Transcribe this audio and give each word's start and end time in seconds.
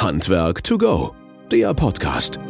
Handwerk 0.00 0.64
to 0.64 0.78
go, 0.78 1.14
der 1.52 1.74
Podcast. 1.74 2.40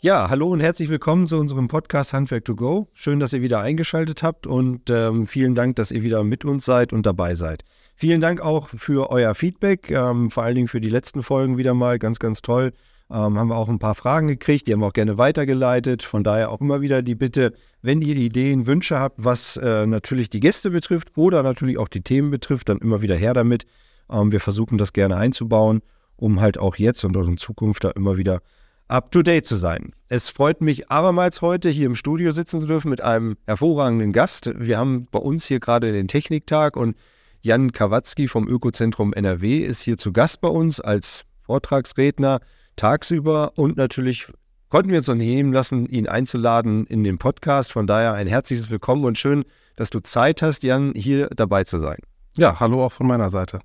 Ja, 0.00 0.30
hallo 0.30 0.48
und 0.48 0.60
herzlich 0.60 0.88
willkommen 0.88 1.26
zu 1.26 1.36
unserem 1.36 1.68
Podcast 1.68 2.14
Handwerk 2.14 2.46
to 2.46 2.56
go. 2.56 2.88
Schön, 2.94 3.20
dass 3.20 3.34
ihr 3.34 3.42
wieder 3.42 3.60
eingeschaltet 3.60 4.22
habt 4.22 4.46
und 4.46 4.88
ähm, 4.88 5.26
vielen 5.26 5.54
Dank, 5.54 5.76
dass 5.76 5.90
ihr 5.90 6.02
wieder 6.02 6.24
mit 6.24 6.46
uns 6.46 6.64
seid 6.64 6.94
und 6.94 7.04
dabei 7.04 7.34
seid. 7.34 7.62
Vielen 7.94 8.22
Dank 8.22 8.40
auch 8.40 8.70
für 8.70 9.10
euer 9.10 9.34
Feedback, 9.34 9.90
ähm, 9.90 10.30
vor 10.30 10.44
allen 10.44 10.54
Dingen 10.54 10.68
für 10.68 10.80
die 10.80 10.88
letzten 10.88 11.22
Folgen 11.22 11.58
wieder 11.58 11.74
mal. 11.74 11.98
Ganz, 11.98 12.18
ganz 12.18 12.40
toll. 12.40 12.72
Ähm, 13.10 13.38
haben 13.38 13.48
wir 13.48 13.56
auch 13.56 13.68
ein 13.68 13.78
paar 13.78 13.94
Fragen 13.94 14.28
gekriegt, 14.28 14.66
die 14.66 14.72
haben 14.72 14.80
wir 14.80 14.86
auch 14.86 14.92
gerne 14.92 15.18
weitergeleitet. 15.18 16.02
Von 16.02 16.24
daher 16.24 16.50
auch 16.50 16.60
immer 16.60 16.80
wieder 16.80 17.02
die 17.02 17.14
Bitte, 17.14 17.52
wenn 17.82 18.00
ihr 18.00 18.16
Ideen, 18.16 18.66
Wünsche 18.66 18.98
habt, 18.98 19.22
was 19.22 19.56
äh, 19.56 19.86
natürlich 19.86 20.30
die 20.30 20.40
Gäste 20.40 20.70
betrifft 20.70 21.16
oder 21.16 21.42
natürlich 21.42 21.78
auch 21.78 21.88
die 21.88 22.02
Themen 22.02 22.30
betrifft, 22.30 22.68
dann 22.68 22.78
immer 22.78 23.02
wieder 23.02 23.16
her 23.16 23.34
damit. 23.34 23.66
Ähm, 24.10 24.32
wir 24.32 24.40
versuchen 24.40 24.78
das 24.78 24.92
gerne 24.92 25.16
einzubauen, 25.16 25.82
um 26.16 26.40
halt 26.40 26.58
auch 26.58 26.76
jetzt 26.76 27.04
und 27.04 27.16
auch 27.16 27.26
in 27.26 27.36
Zukunft 27.36 27.84
da 27.84 27.90
immer 27.90 28.16
wieder 28.16 28.40
up-to-date 28.88 29.46
zu 29.46 29.56
sein. 29.56 29.92
Es 30.08 30.28
freut 30.28 30.60
mich 30.60 30.90
abermals 30.90 31.40
heute 31.40 31.70
hier 31.70 31.86
im 31.86 31.96
Studio 31.96 32.32
sitzen 32.32 32.60
zu 32.60 32.66
dürfen 32.66 32.90
mit 32.90 33.00
einem 33.00 33.36
hervorragenden 33.46 34.12
Gast. 34.12 34.50
Wir 34.54 34.78
haben 34.78 35.06
bei 35.10 35.18
uns 35.18 35.46
hier 35.46 35.60
gerade 35.60 35.92
den 35.92 36.08
Techniktag 36.08 36.76
und 36.76 36.96
Jan 37.40 37.72
Kawatzki 37.72 38.28
vom 38.28 38.46
Ökozentrum 38.46 39.12
NRW 39.12 39.60
ist 39.60 39.82
hier 39.82 39.96
zu 39.96 40.12
Gast 40.12 40.40
bei 40.40 40.48
uns 40.48 40.78
als 40.80 41.24
Vortragsredner 41.42 42.40
tagsüber 42.76 43.52
und 43.56 43.76
natürlich 43.76 44.28
konnten 44.68 44.90
wir 44.90 44.98
uns 44.98 45.08
noch 45.08 45.14
nicht 45.14 45.28
nehmen 45.28 45.52
lassen, 45.52 45.86
ihn 45.86 46.08
einzuladen 46.08 46.86
in 46.86 47.04
den 47.04 47.18
Podcast. 47.18 47.72
Von 47.72 47.86
daher 47.86 48.14
ein 48.14 48.26
herzliches 48.26 48.70
Willkommen 48.70 49.04
und 49.04 49.18
schön, 49.18 49.44
dass 49.76 49.90
du 49.90 50.00
Zeit 50.00 50.42
hast, 50.42 50.62
Jan, 50.62 50.92
hier 50.94 51.28
dabei 51.28 51.64
zu 51.64 51.78
sein. 51.78 51.98
Ja, 52.36 52.58
hallo 52.60 52.84
auch 52.84 52.92
von 52.92 53.06
meiner 53.06 53.30
Seite. 53.30 53.60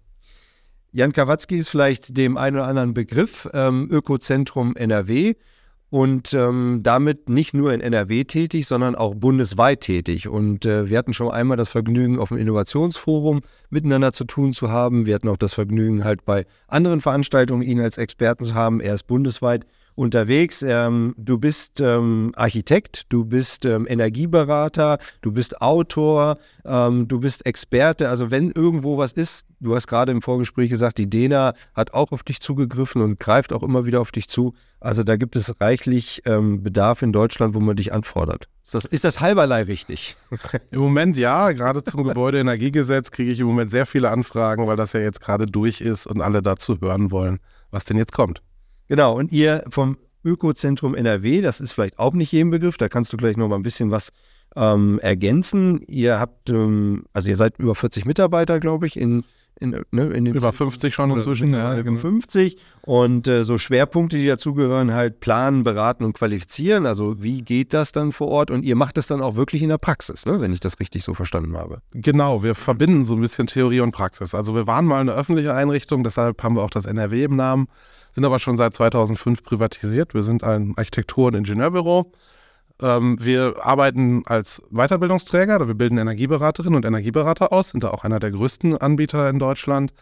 Jan 0.92 1.14
Kawatzki 1.14 1.58
ist 1.58 1.70
vielleicht 1.70 2.18
dem 2.18 2.38
einen 2.38 2.58
oder 2.58 2.66
anderen 2.66 2.94
Begriff, 2.94 3.48
ähm, 3.54 3.88
Ökozentrum 3.90 4.76
NRW 4.76 5.36
und 5.90 6.34
ähm, 6.34 6.82
damit 6.84 7.30
nicht 7.30 7.54
nur 7.54 7.74
in 7.74 7.80
NRW 7.80 8.26
tätig, 8.26 8.68
sondern 8.68 8.96
auch 8.96 9.16
bundesweit 9.16 9.82
tätig. 9.82 10.28
Und 10.28 10.66
äh, 10.66 10.90
wir 10.90 10.98
hatten 10.98 11.14
schon 11.14 11.32
einmal 11.32 11.56
das 11.56 11.70
Vergnügen, 11.70 12.20
auf 12.20 12.30
dem 12.30 12.38
Innovationsforum 12.38 13.42
miteinander 13.70 14.12
zu 14.12 14.26
tun 14.26 14.52
zu 14.52 14.70
haben. 14.70 15.06
Wir 15.06 15.16
hatten 15.16 15.30
auch 15.30 15.38
das 15.38 15.54
Vergnügen, 15.54 16.04
halt 16.04 16.26
bei 16.26 16.46
anderen 16.68 17.00
Veranstaltungen 17.00 17.62
ihn 17.62 17.80
als 17.80 17.98
Experten 17.98 18.44
zu 18.44 18.54
haben. 18.54 18.82
Er 18.82 18.96
ist 18.96 19.08
bundesweit 19.08 19.66
unterwegs. 19.98 20.62
Ähm, 20.62 21.16
du 21.18 21.38
bist 21.38 21.82
ähm, 21.82 22.32
Architekt, 22.36 23.06
du 23.10 23.26
bist 23.26 23.66
ähm, 23.66 23.88
Energieberater, 23.90 25.00
du 25.22 25.32
bist 25.32 25.60
Autor, 25.60 26.38
ähm, 26.66 27.08
du 27.08 27.20
bist 27.20 27.46
Experte. 27.46 28.08
Also 28.08 28.30
wenn 28.30 28.52
irgendwo 28.52 28.98
was 28.98 29.14
ist, 29.14 29.48
du 29.60 29.76
hast 29.76 29.88
gerade 29.88 30.12
im 30.12 30.22
Vorgespräch 30.22 30.70
gesagt, 30.70 31.00
die 31.00 31.10
DENA 31.10 31.54
hat 31.74 31.94
auch 31.94 32.12
auf 32.12 32.24
dich 32.24 32.40
zugegriffen 32.42 33.02
und 33.02 33.20
greift 33.20 33.52
auch 33.52 33.64
immer 33.64 33.86
wieder 33.86 34.00
auf 34.00 34.12
dich 34.12 34.30
zu. 34.30 34.54
Also 34.80 35.02
da 35.02 35.16
gibt 35.16 35.36
es 35.36 35.60
reichlich 35.60 36.22
ähm, 36.26 36.62
Bedarf 36.62 37.02
in 37.02 37.12
Deutschland, 37.12 37.56
wo 37.56 37.60
man 37.60 37.76
dich 37.76 37.92
anfordert. 37.92 38.48
Ist 38.64 38.76
das, 38.76 38.86
ist 38.86 39.04
das 39.04 39.20
halberlei 39.20 39.64
richtig? 39.64 40.16
Im 40.72 40.82
Moment 40.82 41.18
ja. 41.18 41.52
Gerade 41.54 41.84
zum 41.84 42.04
Gebäudeenergiegesetz 42.04 43.10
kriege 43.10 43.32
ich 43.32 43.40
im 43.40 43.48
Moment 43.48 43.72
sehr 43.72 43.88
viele 43.88 44.12
Anfragen, 44.12 44.68
weil 44.68 44.76
das 44.76 44.94
ja 44.94 45.00
jetzt 45.00 45.22
gerade 45.22 45.48
durch 45.48 45.82
ist 45.82 46.06
und 46.06 46.22
alle 46.22 46.44
dazu 46.44 46.80
hören 46.80 47.10
wollen, 47.10 47.40
was 47.72 47.86
denn 47.86 47.98
jetzt 47.98 48.14
kommt. 48.14 48.42
Genau, 48.88 49.18
und 49.18 49.32
ihr 49.32 49.64
vom 49.70 49.98
Ökozentrum 50.24 50.96
NRW, 50.96 51.42
das 51.42 51.62
ist 51.62 51.72
vielleicht 51.72 52.00
auch 52.00 52.14
nicht 52.14 52.32
jedem 52.32 52.52
Begriff, 52.52 52.78
da 52.78 52.90
kannst 52.90 53.14
du 53.14 53.18
gleich 53.18 53.38
noch 53.38 53.48
mal 53.48 53.56
ein 53.56 53.64
bisschen 53.64 53.92
was 53.92 54.12
ähm, 54.56 55.00
ergänzen. 55.00 55.82
Ihr 55.88 56.20
habt, 56.20 56.50
ähm, 56.50 57.06
also 57.14 57.30
ihr 57.30 57.38
seid 57.38 57.60
über 57.60 57.76
40 57.76 58.06
Mitarbeiter, 58.06 58.60
glaube 58.60 58.88
ich, 58.88 58.98
in, 58.98 59.24
in, 59.60 59.84
ne, 59.92 60.04
in 60.08 60.26
Über 60.26 60.54
50 60.54 60.94
schon 60.94 61.12
inzwischen. 61.12 61.54
Ja, 61.54 61.74
über 61.74 61.84
genau. 61.84 62.00
50. 62.00 62.58
Und 62.82 63.28
äh, 63.28 63.44
so 63.44 63.58
Schwerpunkte, 63.58 64.18
die 64.18 64.28
dazugehören, 64.28 64.94
halt 64.94 65.20
planen, 65.20 65.64
beraten 65.64 66.04
und 66.04 66.14
qualifizieren. 66.14 66.86
Also 66.86 67.22
wie 67.22 67.42
geht 67.42 67.74
das 67.74 67.92
dann 67.92 68.12
vor 68.12 68.28
Ort? 68.28 68.52
Und 68.52 68.64
ihr 68.64 68.76
macht 68.76 68.98
das 68.98 69.08
dann 69.08 69.22
auch 69.22 69.36
wirklich 69.36 69.62
in 69.62 69.70
der 69.70 69.78
Praxis, 69.78 70.26
ne? 70.26 70.40
wenn 70.40 70.54
ich 70.54 70.60
das 70.60 70.80
richtig 70.80 71.04
so 71.04 71.14
verstanden 71.14 71.58
habe. 71.58 71.82
Genau, 71.92 72.44
wir 72.44 72.56
verbinden 72.56 73.06
so 73.06 73.16
ein 73.16 73.22
bisschen 73.22 73.48
Theorie 73.48 73.82
und 73.82 73.92
Praxis. 73.92 74.34
Also 74.36 74.56
wir 74.56 74.68
waren 74.68 74.86
mal 74.86 75.02
eine 75.02 75.14
öffentliche 75.14 75.54
Einrichtung, 75.54 76.04
deshalb 76.04 76.44
haben 76.44 76.56
wir 76.56 76.64
auch 76.64 76.70
das 76.70 76.86
NRW 76.86 77.24
im 77.24 77.36
Namen 77.36 77.68
sind 78.18 78.26
aber 78.26 78.40
schon 78.40 78.58
seit 78.58 78.74
2005 78.74 79.44
privatisiert. 79.44 80.16
Wir 80.16 80.24
sind 80.24 80.44
ein 80.44 80.74
Architektur- 80.76 81.28
und 81.28 81.36
Ingenieurbüro. 81.36 82.12
Ähm, 82.82 83.18
wir 83.20 83.56
arbeiten 83.62 84.24
als 84.26 84.62
Weiterbildungsträger, 84.70 85.68
wir 85.68 85.74
bilden 85.74 85.98
Energieberaterinnen 85.98 86.76
und 86.76 86.86
Energieberater 86.86 87.52
aus, 87.52 87.70
sind 87.70 87.84
da 87.84 87.90
auch 87.90 88.04
einer 88.04 88.20
der 88.20 88.32
größten 88.32 88.78
Anbieter 88.78 89.30
in 89.30 89.40
Deutschland. 89.40 89.94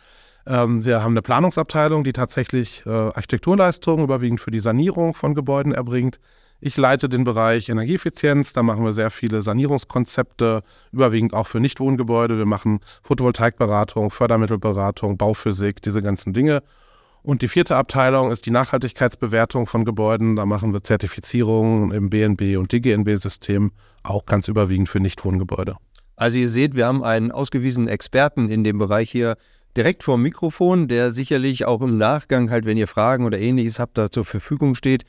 Ähm, 0.45 0.85
wir 0.85 1.01
haben 1.01 1.13
eine 1.13 1.21
Planungsabteilung, 1.21 2.03
die 2.03 2.13
tatsächlich 2.13 2.83
äh, 2.85 2.89
Architekturleistungen 2.89 4.03
überwiegend 4.03 4.41
für 4.41 4.51
die 4.51 4.59
Sanierung 4.59 5.13
von 5.13 5.35
Gebäuden 5.35 5.71
erbringt. 5.71 6.19
Ich 6.59 6.77
leite 6.77 7.09
den 7.09 7.23
Bereich 7.23 7.69
Energieeffizienz, 7.69 8.53
da 8.53 8.63
machen 8.63 8.83
wir 8.83 8.93
sehr 8.93 9.09
viele 9.09 9.41
Sanierungskonzepte, 9.41 10.63
überwiegend 10.91 11.33
auch 11.33 11.47
für 11.47 11.59
Nichtwohngebäude. 11.59 12.37
Wir 12.37 12.45
machen 12.45 12.79
Photovoltaikberatung, 13.03 14.09
Fördermittelberatung, 14.09 15.17
Bauphysik, 15.17 15.81
diese 15.81 16.01
ganzen 16.01 16.33
Dinge. 16.33 16.61
Und 17.25 17.41
die 17.41 17.47
vierte 17.47 17.75
Abteilung 17.75 18.31
ist 18.31 18.45
die 18.45 18.51
Nachhaltigkeitsbewertung 18.51 19.65
von 19.65 19.83
Gebäuden. 19.83 20.35
Da 20.35 20.45
machen 20.45 20.73
wir 20.73 20.83
Zertifizierungen 20.83 21.89
im 21.89 22.11
BNB 22.11 22.55
und 22.59 22.71
DGNB-System, 22.71 23.71
auch 24.03 24.27
ganz 24.27 24.47
überwiegend 24.47 24.89
für 24.89 24.99
Nichtwohngebäude. 24.99 25.75
Also 26.15 26.37
ihr 26.37 26.49
seht, 26.49 26.75
wir 26.75 26.85
haben 26.85 27.03
einen 27.03 27.31
ausgewiesenen 27.31 27.89
Experten 27.89 28.47
in 28.47 28.63
dem 28.63 28.77
Bereich 28.77 29.09
hier 29.09 29.37
direkt 29.75 30.03
vor 30.03 30.17
dem 30.17 30.21
Mikrofon, 30.21 30.87
der 30.87 31.11
sicherlich 31.11 31.65
auch 31.65 31.81
im 31.81 31.97
Nachgang 31.97 32.51
halt, 32.51 32.65
wenn 32.65 32.77
ihr 32.77 32.87
Fragen 32.87 33.25
oder 33.25 33.39
ähnliches 33.39 33.79
habt, 33.79 33.97
da 33.97 34.11
zur 34.11 34.23
Verfügung 34.23 34.75
steht. 34.75 35.03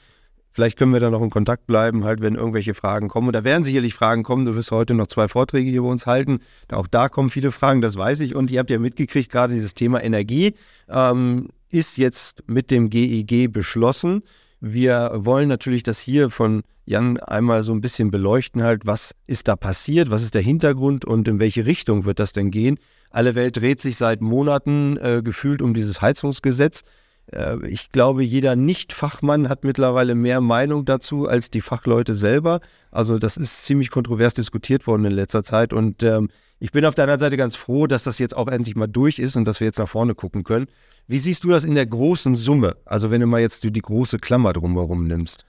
Vielleicht 0.57 0.79
können 0.79 0.95
wir 0.95 1.01
da 1.01 1.11
noch 1.11 1.21
in 1.21 1.29
Kontakt 1.29 1.67
bleiben, 1.67 2.05
halt, 2.05 2.23
wenn 2.23 2.35
irgendwelche 2.35 2.73
Fragen 2.73 3.09
kommen. 3.09 3.27
Und 3.27 3.35
da 3.35 3.45
werden 3.45 3.63
sicherlich 3.63 3.93
Fragen 3.93 4.23
kommen. 4.23 4.47
Du 4.47 4.57
wirst 4.57 4.71
heute 4.71 4.95
noch 4.95 5.07
zwei 5.07 5.29
Vorträge 5.29 5.71
hier 5.71 5.83
bei 5.83 5.89
uns 5.89 6.07
halten. 6.07 6.39
Auch 6.73 6.87
da 6.87 7.11
kommen 7.11 7.29
viele 7.29 7.53
Fragen, 7.53 7.83
das 7.83 7.99
weiß 7.99 8.21
ich. 8.21 8.35
Und 8.35 8.51
ihr 8.51 8.61
habt 8.61 8.71
ja 8.71 8.79
mitgekriegt, 8.79 9.31
gerade 9.31 9.53
dieses 9.53 9.75
Thema 9.75 10.03
Energie. 10.03 10.55
Ähm, 10.89 11.51
ist 11.69 11.99
jetzt 11.99 12.45
mit 12.47 12.71
dem 12.71 12.89
GEG 12.89 13.53
beschlossen. 13.53 14.23
Wir 14.59 15.11
wollen 15.15 15.47
natürlich 15.51 15.83
das 15.83 16.01
hier 16.01 16.31
von 16.31 16.63
Jan 16.87 17.19
einmal 17.19 17.63
so 17.63 17.75
ein 17.75 17.83
bisschen 17.83 18.11
beleuchten, 18.11 18.63
halt, 18.63 18.87
was 18.87 19.15
ist 19.27 19.49
da 19.49 19.57
passiert, 19.57 20.09
was 20.09 20.23
ist 20.23 20.35
der 20.35 20.41
Hintergrund 20.41 21.05
und 21.05 21.29
in 21.29 21.39
welche 21.39 21.67
Richtung 21.67 22.07
wird 22.07 22.19
das 22.19 22.33
denn 22.33 22.51
gehen. 22.51 22.79
Alle 23.11 23.35
Welt 23.35 23.59
dreht 23.59 23.83
sich 23.83 23.99
seit 23.99 24.23
Monaten 24.23 24.97
äh, 24.97 25.21
gefühlt 25.23 25.61
um 25.61 25.75
dieses 25.75 26.01
Heizungsgesetz. 26.01 26.83
Äh, 27.33 27.67
ich 27.67 27.91
glaube, 27.91 28.23
jeder 28.25 28.57
Nicht-Fachmann 28.57 29.49
hat 29.49 29.65
mittlerweile 29.65 30.15
mehr 30.15 30.41
Meinung 30.41 30.85
dazu 30.85 31.29
als 31.29 31.51
die 31.51 31.61
Fachleute 31.61 32.15
selber. 32.15 32.61
Also 32.91 33.19
das 33.19 33.37
ist 33.37 33.65
ziemlich 33.65 33.91
kontrovers 33.91 34.35
diskutiert 34.35 34.87
worden 34.87 35.05
in 35.05 35.13
letzter 35.13 35.43
Zeit 35.43 35.73
und 35.73 36.03
ähm, 36.03 36.29
ich 36.59 36.73
bin 36.73 36.87
auf 36.87 36.95
der 36.95 37.05
anderen 37.05 37.21
Seite 37.21 37.37
ganz 37.37 37.55
froh, 37.55 37.87
dass 37.87 38.05
das 38.05 38.19
jetzt 38.19 38.35
auch 38.35 38.49
endlich 38.49 38.77
mal 38.77 38.87
durch 38.87 39.19
ist 39.19 39.37
und 39.37 39.45
dass 39.45 39.61
wir 39.61 39.67
jetzt 39.67 39.79
nach 39.79 39.89
vorne 39.89 40.15
gucken 40.15 40.43
können. 40.43 40.67
Wie 41.07 41.19
siehst 41.19 41.45
du 41.45 41.51
das 41.51 41.65
in 41.65 41.75
der 41.75 41.85
großen 41.85 42.35
Summe? 42.35 42.77
Also 42.87 43.11
wenn 43.11 43.21
du 43.21 43.27
mal 43.27 43.41
jetzt 43.41 43.63
die 43.63 43.73
große 43.73 44.19
Klammer 44.19 44.55
drumherum 44.55 45.07
nimmst. 45.07 45.45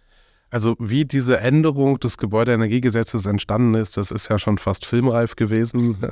Also 0.50 0.78
wie 0.80 1.04
diese 1.04 1.40
Änderung 1.40 2.00
des 2.00 2.18
Gebäudeenergiegesetzes 2.18 3.26
entstanden 3.26 3.76
ist, 3.76 3.98
das 3.98 4.12
ist 4.12 4.30
ja 4.30 4.40
schon 4.40 4.58
fast 4.58 4.86
filmreif 4.86 5.36
gewesen. 5.36 5.98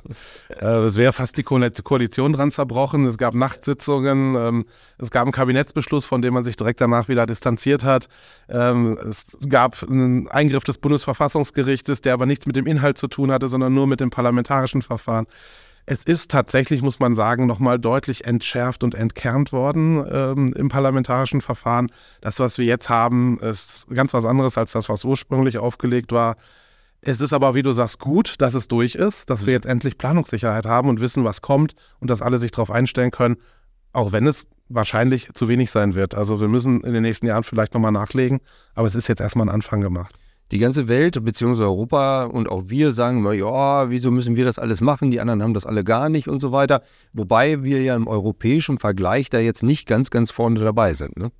Äh, 0.49 0.65
es 0.85 0.95
wäre 0.95 1.11
fast 1.11 1.37
die 1.37 1.43
Koalition 1.43 2.33
dran 2.33 2.51
zerbrochen. 2.51 3.05
Es 3.05 3.17
gab 3.17 3.33
Nachtsitzungen, 3.33 4.35
ähm, 4.35 4.65
es 4.97 5.09
gab 5.11 5.23
einen 5.23 5.31
Kabinettsbeschluss, 5.31 6.05
von 6.05 6.21
dem 6.21 6.33
man 6.33 6.43
sich 6.43 6.55
direkt 6.55 6.81
danach 6.81 7.07
wieder 7.07 7.25
distanziert 7.25 7.83
hat. 7.83 8.07
Ähm, 8.47 8.97
es 8.97 9.37
gab 9.49 9.83
einen 9.83 10.27
Eingriff 10.27 10.63
des 10.63 10.77
Bundesverfassungsgerichtes, 10.77 12.01
der 12.01 12.13
aber 12.13 12.25
nichts 12.25 12.45
mit 12.45 12.55
dem 12.55 12.67
Inhalt 12.67 12.97
zu 12.97 13.07
tun 13.07 13.31
hatte, 13.31 13.47
sondern 13.47 13.73
nur 13.73 13.87
mit 13.87 13.99
dem 13.99 14.11
parlamentarischen 14.11 14.81
Verfahren. 14.81 15.25
Es 15.87 16.03
ist 16.03 16.31
tatsächlich, 16.31 16.81
muss 16.81 16.99
man 16.99 17.13
sagen, 17.13 17.45
nochmal 17.45 17.77
deutlich 17.77 18.25
entschärft 18.25 18.83
und 18.83 18.95
entkernt 18.95 19.51
worden 19.51 20.03
ähm, 20.09 20.53
im 20.53 20.67
parlamentarischen 20.67 21.41
Verfahren. 21.41 21.91
Das, 22.21 22.39
was 22.39 22.57
wir 22.57 22.65
jetzt 22.65 22.89
haben, 22.89 23.39
ist 23.39 23.87
ganz 23.93 24.11
was 24.13 24.25
anderes 24.25 24.57
als 24.57 24.71
das, 24.71 24.89
was 24.89 25.03
ursprünglich 25.05 25.59
aufgelegt 25.59 26.11
war. 26.11 26.37
Es 27.01 27.21
ist 27.21 27.33
aber, 27.33 27.53
wie 27.53 27.61
du 27.61 27.71
sagst, 27.71 27.99
gut, 27.99 28.35
dass 28.39 28.55
es 28.55 28.67
durch 28.67 28.95
ist, 28.95 29.29
dass 29.29 29.45
wir 29.45 29.53
jetzt 29.53 29.67
endlich 29.67 29.99
Planungssicherheit 29.99 30.65
haben 30.65 30.89
und 30.89 30.99
wissen, 31.01 31.23
was 31.23 31.43
kommt 31.43 31.75
und 31.99 32.09
dass 32.09 32.23
alle 32.23 32.39
sich 32.39 32.49
darauf 32.49 32.71
einstellen 32.71 33.11
können, 33.11 33.37
auch 33.93 34.11
wenn 34.11 34.25
es 34.25 34.47
wahrscheinlich 34.69 35.33
zu 35.33 35.47
wenig 35.47 35.69
sein 35.69 35.93
wird. 35.93 36.15
Also 36.15 36.41
wir 36.41 36.47
müssen 36.47 36.81
in 36.81 36.93
den 36.93 37.03
nächsten 37.03 37.27
Jahren 37.27 37.43
vielleicht 37.43 37.75
nochmal 37.75 37.91
nachlegen, 37.91 38.41
aber 38.73 38.87
es 38.87 38.95
ist 38.95 39.07
jetzt 39.07 39.21
erstmal 39.21 39.45
ein 39.45 39.53
Anfang 39.53 39.81
gemacht 39.81 40.15
die 40.51 40.59
ganze 40.59 40.87
Welt 40.87 41.23
bzw. 41.23 41.63
Europa 41.63 42.25
und 42.25 42.49
auch 42.49 42.63
wir 42.67 42.93
sagen 42.93 43.19
immer, 43.19 43.33
ja, 43.33 43.89
wieso 43.89 44.11
müssen 44.11 44.35
wir 44.35 44.45
das 44.45 44.59
alles 44.59 44.81
machen? 44.81 45.11
Die 45.11 45.19
anderen 45.19 45.41
haben 45.41 45.53
das 45.53 45.65
alle 45.65 45.83
gar 45.83 46.09
nicht 46.09 46.27
und 46.27 46.39
so 46.39 46.51
weiter. 46.51 46.81
Wobei 47.13 47.63
wir 47.63 47.81
ja 47.81 47.95
im 47.95 48.07
europäischen 48.07 48.77
Vergleich 48.77 49.29
da 49.29 49.39
jetzt 49.39 49.63
nicht 49.63 49.87
ganz, 49.87 50.11
ganz 50.11 50.31
vorne 50.31 50.59
dabei 50.59 50.93
sind. 50.93 51.17
Ne? 51.17 51.31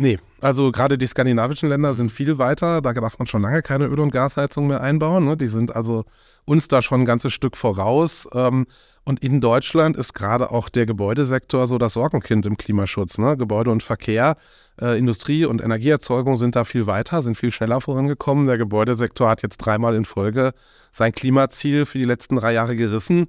Nee, 0.00 0.20
also 0.40 0.70
gerade 0.70 0.96
die 0.96 1.08
skandinavischen 1.08 1.68
Länder 1.68 1.94
sind 1.94 2.12
viel 2.12 2.38
weiter. 2.38 2.80
Da 2.80 2.92
darf 2.92 3.18
man 3.18 3.26
schon 3.26 3.42
lange 3.42 3.62
keine 3.62 3.86
Öl- 3.86 3.98
und 3.98 4.12
Gasheizung 4.12 4.68
mehr 4.68 4.80
einbauen. 4.80 5.24
Ne? 5.24 5.36
Die 5.36 5.48
sind 5.48 5.74
also 5.74 6.04
uns 6.44 6.68
da 6.68 6.82
schon 6.82 7.02
ein 7.02 7.04
ganzes 7.04 7.32
Stück 7.32 7.56
voraus. 7.56 8.28
Ähm, 8.32 8.66
und 9.02 9.24
in 9.24 9.40
Deutschland 9.40 9.96
ist 9.96 10.14
gerade 10.14 10.52
auch 10.52 10.68
der 10.68 10.86
Gebäudesektor 10.86 11.66
so 11.66 11.78
das 11.78 11.94
Sorgenkind 11.94 12.46
im 12.46 12.56
Klimaschutz. 12.56 13.18
Ne? 13.18 13.36
Gebäude 13.36 13.72
und 13.72 13.82
Verkehr, 13.82 14.36
äh, 14.80 14.96
Industrie 14.96 15.44
und 15.46 15.60
Energieerzeugung 15.60 16.36
sind 16.36 16.54
da 16.54 16.62
viel 16.62 16.86
weiter, 16.86 17.20
sind 17.22 17.36
viel 17.36 17.50
schneller 17.50 17.80
vorangekommen. 17.80 18.46
Der 18.46 18.56
Gebäudesektor 18.56 19.28
hat 19.28 19.42
jetzt 19.42 19.58
dreimal 19.58 19.96
in 19.96 20.04
Folge 20.04 20.52
sein 20.92 21.10
Klimaziel 21.10 21.86
für 21.86 21.98
die 21.98 22.04
letzten 22.04 22.36
drei 22.36 22.52
Jahre 22.52 22.76
gerissen. 22.76 23.26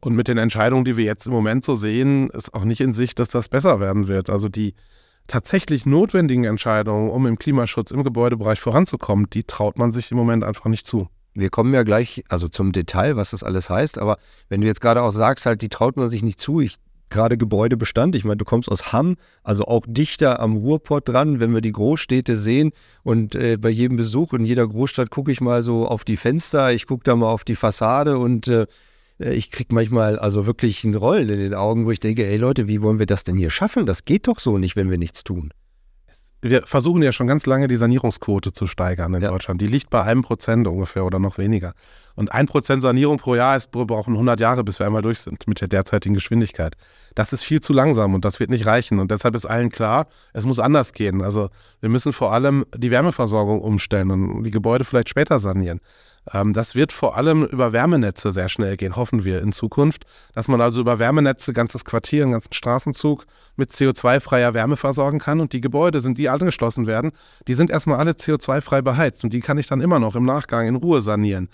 Und 0.00 0.14
mit 0.14 0.28
den 0.28 0.38
Entscheidungen, 0.38 0.84
die 0.84 0.96
wir 0.96 1.04
jetzt 1.04 1.26
im 1.26 1.32
Moment 1.32 1.64
so 1.64 1.74
sehen, 1.74 2.30
ist 2.30 2.54
auch 2.54 2.64
nicht 2.64 2.80
in 2.80 2.94
Sicht, 2.94 3.18
dass 3.18 3.28
das 3.28 3.48
besser 3.48 3.80
werden 3.80 4.06
wird. 4.06 4.30
Also 4.30 4.48
die 4.48 4.74
tatsächlich 5.26 5.86
notwendigen 5.86 6.44
Entscheidungen, 6.44 7.10
um 7.10 7.26
im 7.26 7.38
Klimaschutz 7.38 7.90
im 7.90 8.04
Gebäudebereich 8.04 8.60
voranzukommen, 8.60 9.28
die 9.30 9.44
traut 9.44 9.78
man 9.78 9.92
sich 9.92 10.10
im 10.10 10.16
Moment 10.16 10.44
einfach 10.44 10.66
nicht 10.66 10.86
zu. 10.86 11.08
Wir 11.34 11.48
kommen 11.48 11.72
ja 11.72 11.82
gleich 11.82 12.24
also 12.28 12.48
zum 12.48 12.72
Detail, 12.72 13.16
was 13.16 13.30
das 13.30 13.42
alles 13.42 13.70
heißt, 13.70 13.98
aber 13.98 14.18
wenn 14.48 14.60
du 14.60 14.66
jetzt 14.66 14.82
gerade 14.82 15.02
auch 15.02 15.12
sagst, 15.12 15.46
halt, 15.46 15.62
die 15.62 15.70
traut 15.70 15.96
man 15.96 16.10
sich 16.10 16.22
nicht 16.22 16.38
zu, 16.38 16.60
ich 16.60 16.76
gerade 17.12 17.36
Gebäudebestand. 17.36 18.16
Ich 18.16 18.24
meine, 18.24 18.38
du 18.38 18.44
kommst 18.44 18.68
aus 18.68 18.92
Hamm, 18.92 19.16
also 19.44 19.66
auch 19.66 19.84
dichter 19.86 20.40
am 20.40 20.56
Ruhrpott 20.56 21.08
dran, 21.08 21.38
wenn 21.38 21.54
wir 21.54 21.60
die 21.60 21.72
Großstädte 21.72 22.36
sehen. 22.36 22.72
Und 23.04 23.36
äh, 23.36 23.56
bei 23.58 23.68
jedem 23.68 23.96
Besuch 23.96 24.32
in 24.32 24.44
jeder 24.44 24.66
Großstadt 24.66 25.10
gucke 25.10 25.30
ich 25.30 25.40
mal 25.40 25.62
so 25.62 25.86
auf 25.86 26.04
die 26.04 26.16
Fenster, 26.16 26.72
ich 26.72 26.86
gucke 26.86 27.04
da 27.04 27.14
mal 27.14 27.30
auf 27.30 27.44
die 27.44 27.54
Fassade 27.54 28.18
und 28.18 28.48
äh, 28.48 28.66
ich 29.18 29.50
kriege 29.50 29.74
manchmal 29.74 30.18
also 30.18 30.46
wirklich 30.46 30.84
ein 30.84 30.94
Rollen 30.94 31.28
in 31.28 31.38
den 31.38 31.54
Augen, 31.54 31.86
wo 31.86 31.90
ich 31.90 32.00
denke, 32.00 32.26
ey 32.26 32.36
Leute, 32.36 32.68
wie 32.68 32.82
wollen 32.82 32.98
wir 32.98 33.06
das 33.06 33.24
denn 33.24 33.36
hier 33.36 33.50
schaffen? 33.50 33.86
Das 33.86 34.04
geht 34.04 34.28
doch 34.28 34.38
so 34.38 34.58
nicht, 34.58 34.76
wenn 34.76 34.90
wir 34.90 34.98
nichts 34.98 35.24
tun. 35.24 35.52
Wir 36.44 36.66
versuchen 36.66 37.04
ja 37.04 37.12
schon 37.12 37.28
ganz 37.28 37.46
lange 37.46 37.68
die 37.68 37.76
Sanierungsquote 37.76 38.52
zu 38.52 38.66
steigern 38.66 39.14
in 39.14 39.22
ja. 39.22 39.30
Deutschland. 39.30 39.60
Die 39.60 39.68
liegt 39.68 39.90
bei 39.90 40.02
einem 40.02 40.22
Prozent 40.22 40.66
ungefähr 40.66 41.04
oder 41.04 41.20
noch 41.20 41.38
weniger. 41.38 41.72
Und 42.16 42.32
ein 42.32 42.46
Prozent 42.46 42.82
Sanierung 42.82 43.18
pro 43.18 43.36
Jahr 43.36 43.56
ist, 43.56 43.72
wir 43.76 43.86
brauchen 43.86 44.14
100 44.14 44.40
Jahre, 44.40 44.64
bis 44.64 44.80
wir 44.80 44.86
einmal 44.86 45.02
durch 45.02 45.20
sind 45.20 45.46
mit 45.46 45.60
der 45.60 45.68
derzeitigen 45.68 46.14
Geschwindigkeit. 46.14 46.74
Das 47.14 47.32
ist 47.32 47.44
viel 47.44 47.60
zu 47.60 47.72
langsam 47.72 48.12
und 48.14 48.24
das 48.24 48.40
wird 48.40 48.50
nicht 48.50 48.66
reichen. 48.66 48.98
Und 48.98 49.12
deshalb 49.12 49.36
ist 49.36 49.46
allen 49.46 49.70
klar, 49.70 50.08
es 50.32 50.44
muss 50.44 50.58
anders 50.58 50.92
gehen. 50.94 51.22
Also 51.22 51.48
wir 51.80 51.88
müssen 51.88 52.12
vor 52.12 52.32
allem 52.32 52.66
die 52.76 52.90
Wärmeversorgung 52.90 53.60
umstellen 53.60 54.10
und 54.10 54.42
die 54.42 54.50
Gebäude 54.50 54.84
vielleicht 54.84 55.10
später 55.10 55.38
sanieren. 55.38 55.78
Ähm, 56.32 56.52
das 56.52 56.74
wird 56.74 56.92
vor 56.92 57.16
allem 57.16 57.44
über 57.44 57.72
Wärmenetze 57.72 58.32
sehr 58.32 58.48
schnell 58.48 58.76
gehen, 58.76 58.96
hoffen 58.96 59.24
wir 59.24 59.40
in 59.40 59.52
Zukunft, 59.52 60.04
dass 60.34 60.48
man 60.48 60.60
also 60.60 60.80
über 60.80 60.98
Wärmenetze 60.98 61.52
ganzes 61.52 61.84
Quartier, 61.84 62.22
einen 62.22 62.32
ganzen 62.32 62.52
Straßenzug 62.52 63.26
mit 63.56 63.70
CO2-freier 63.70 64.54
Wärme 64.54 64.76
versorgen 64.76 65.18
kann 65.18 65.40
und 65.40 65.52
die 65.52 65.60
Gebäude 65.60 66.00
sind, 66.00 66.18
die 66.18 66.28
angeschlossen 66.28 66.86
werden, 66.86 67.12
die 67.48 67.54
sind 67.54 67.70
erstmal 67.70 67.98
alle 67.98 68.12
CO2-frei 68.12 68.82
beheizt 68.82 69.24
und 69.24 69.32
die 69.32 69.40
kann 69.40 69.58
ich 69.58 69.66
dann 69.66 69.80
immer 69.80 69.98
noch 69.98 70.14
im 70.14 70.24
Nachgang 70.24 70.66
in 70.66 70.76
Ruhe 70.76 71.02
sanieren. 71.02 71.48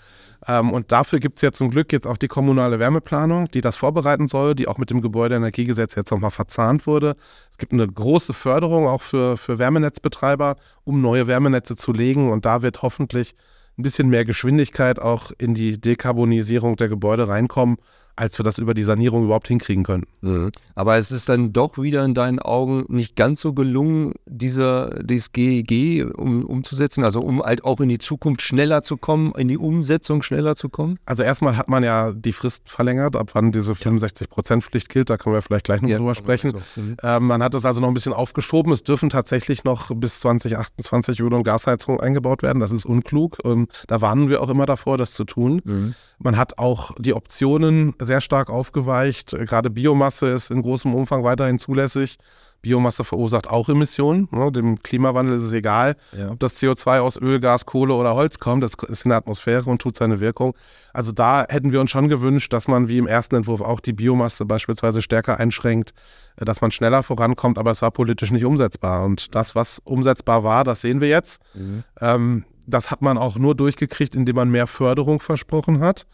Ähm, 0.47 0.71
und 0.71 0.91
dafür 0.91 1.19
gibt 1.19 1.37
es 1.37 1.41
ja 1.41 1.51
zum 1.51 1.71
Glück 1.71 1.91
jetzt 1.91 2.05
auch 2.05 2.17
die 2.17 2.27
kommunale 2.27 2.79
Wärmeplanung, 2.79 3.49
die 3.51 3.61
das 3.61 3.75
vorbereiten 3.75 4.27
soll, 4.27 4.53
die 4.53 4.67
auch 4.67 4.77
mit 4.77 4.91
dem 4.91 5.01
Gebäudeenergiegesetz 5.01 5.95
jetzt 5.95 6.11
nochmal 6.11 6.31
verzahnt 6.31 6.85
wurde. 6.85 7.15
Es 7.51 7.57
gibt 7.57 7.73
eine 7.73 7.87
große 7.87 8.33
Förderung 8.33 8.87
auch 8.87 9.01
für, 9.01 9.35
für 9.35 9.57
Wärmenetzbetreiber, 9.57 10.57
um 10.83 11.01
neue 11.01 11.25
Wärmenetze 11.25 11.75
zu 11.75 11.91
legen 11.91 12.31
und 12.31 12.45
da 12.45 12.61
wird 12.61 12.83
hoffentlich 12.83 13.35
ein 13.79 13.81
bisschen 13.81 14.09
mehr 14.09 14.25
Geschwindigkeit 14.25 14.99
auch 14.99 15.31
in 15.37 15.53
die 15.53 15.79
Dekarbonisierung 15.79 16.75
der 16.75 16.89
Gebäude 16.89 17.29
reinkommen, 17.29 17.77
als 18.19 18.37
wir 18.37 18.43
das 18.43 18.57
über 18.57 18.73
die 18.73 18.83
Sanierung 18.83 19.23
überhaupt 19.23 19.47
hinkriegen 19.47 19.83
können. 19.83 20.03
Mhm. 20.21 20.51
Aber 20.75 20.97
es 20.97 21.09
ist 21.11 21.29
dann 21.29 21.53
doch 21.53 21.77
wieder 21.77 22.03
in 22.03 22.13
deinen 22.13 22.39
Augen 22.39 22.85
nicht 22.89 23.15
ganz 23.15 23.39
so 23.39 23.53
gelungen, 23.53 24.13
dieser, 24.25 25.01
dieses 25.03 25.31
GEG 25.31 26.05
um, 26.17 26.43
umzusetzen, 26.43 27.05
also 27.05 27.21
um 27.21 27.41
halt 27.41 27.63
auch 27.63 27.79
in 27.79 27.87
die 27.87 27.97
Zukunft 27.97 28.41
schneller 28.41 28.83
zu 28.83 28.97
kommen, 28.97 29.31
in 29.37 29.47
die 29.47 29.57
Umsetzung 29.57 30.21
schneller 30.21 30.57
zu 30.57 30.67
kommen? 30.67 30.99
Also 31.05 31.23
erstmal 31.23 31.55
hat 31.55 31.69
man 31.69 31.83
ja 31.83 32.11
die 32.13 32.33
Frist 32.33 32.69
verlängert, 32.69 33.15
ab 33.15 33.29
wann 33.33 33.53
diese 33.53 33.71
65-Prozent-Pflicht 33.71 34.89
gilt, 34.89 35.09
da 35.09 35.17
können 35.17 35.35
wir 35.35 35.41
vielleicht 35.41 35.65
gleich 35.65 35.81
noch 35.81 35.89
ja, 35.89 35.97
drüber 35.97 36.15
sprechen. 36.15 36.51
So. 36.51 36.81
Mhm. 36.81 36.97
Ähm, 37.01 37.27
man 37.27 37.41
hat 37.41 37.55
es 37.55 37.65
also 37.65 37.79
noch 37.79 37.87
ein 37.87 37.93
bisschen 37.93 38.13
aufgeschoben, 38.13 38.73
es 38.73 38.83
dürfen 38.83 39.09
tatsächlich 39.09 39.63
noch 39.63 39.95
bis 39.95 40.19
2028 40.19 41.21
Öl- 41.21 41.33
und 41.33 41.43
Gasheizungen 41.43 42.01
eingebaut 42.01 42.43
werden, 42.43 42.59
das 42.59 42.73
ist 42.73 42.85
unklug. 42.85 43.37
Und 43.43 43.85
da 43.87 44.01
warnen 44.01 44.27
wir 44.27 44.41
auch 44.41 44.49
immer 44.49 44.65
davor, 44.65 44.97
das 44.97 45.13
zu 45.13 45.23
tun. 45.23 45.61
Mhm. 45.63 45.95
Man 46.21 46.35
hat 46.35 46.59
auch 46.59 46.91
die 46.99 47.13
Optionen 47.13 47.93
sehr 48.09 48.21
stark 48.21 48.49
aufgeweicht. 48.49 49.31
Gerade 49.31 49.69
Biomasse 49.69 50.27
ist 50.29 50.49
in 50.49 50.63
großem 50.63 50.93
Umfang 50.95 51.23
weiterhin 51.23 51.59
zulässig. 51.59 52.17
Biomasse 52.61 53.03
verursacht 53.03 53.47
auch 53.47 53.69
Emissionen. 53.69 54.27
Ne? 54.31 54.51
Dem 54.51 54.81
Klimawandel 54.81 55.35
ist 55.35 55.43
es 55.43 55.53
egal, 55.53 55.95
ja. 56.17 56.31
ob 56.31 56.39
das 56.39 56.57
CO2 56.59 56.99
aus 56.99 57.21
Öl, 57.21 57.39
Gas, 57.39 57.67
Kohle 57.67 57.93
oder 57.93 58.15
Holz 58.15 58.39
kommt. 58.39 58.63
Das 58.63 58.73
ist 58.87 59.05
in 59.05 59.09
der 59.09 59.19
Atmosphäre 59.19 59.69
und 59.69 59.79
tut 59.79 59.95
seine 59.95 60.19
Wirkung. 60.19 60.55
Also 60.91 61.11
da 61.11 61.45
hätten 61.47 61.71
wir 61.71 61.79
uns 61.79 61.91
schon 61.91 62.09
gewünscht, 62.09 62.51
dass 62.51 62.67
man 62.67 62.87
wie 62.87 62.97
im 62.97 63.07
ersten 63.07 63.35
Entwurf 63.35 63.61
auch 63.61 63.79
die 63.79 63.93
Biomasse 63.93 64.45
beispielsweise 64.45 65.01
stärker 65.01 65.39
einschränkt, 65.39 65.93
äh, 66.37 66.45
dass 66.45 66.61
man 66.61 66.71
schneller 66.71 67.03
vorankommt. 67.03 67.59
Aber 67.59 67.71
es 67.71 67.81
war 67.83 67.91
politisch 67.91 68.31
nicht 68.31 68.43
umsetzbar. 68.43 69.05
Und 69.05 69.35
das, 69.35 69.53
was 69.53 69.79
umsetzbar 69.85 70.43
war, 70.43 70.63
das 70.63 70.81
sehen 70.81 70.99
wir 70.99 71.09
jetzt. 71.09 71.41
Mhm. 71.53 71.83
Ähm, 72.01 72.45
das 72.65 72.91
hat 72.91 73.01
man 73.01 73.17
auch 73.17 73.37
nur 73.37 73.55
durchgekriegt, 73.55 74.15
indem 74.15 74.35
man 74.35 74.49
mehr 74.49 74.67
Förderung 74.67 75.21
versprochen 75.21 75.79
hat. 75.79 76.05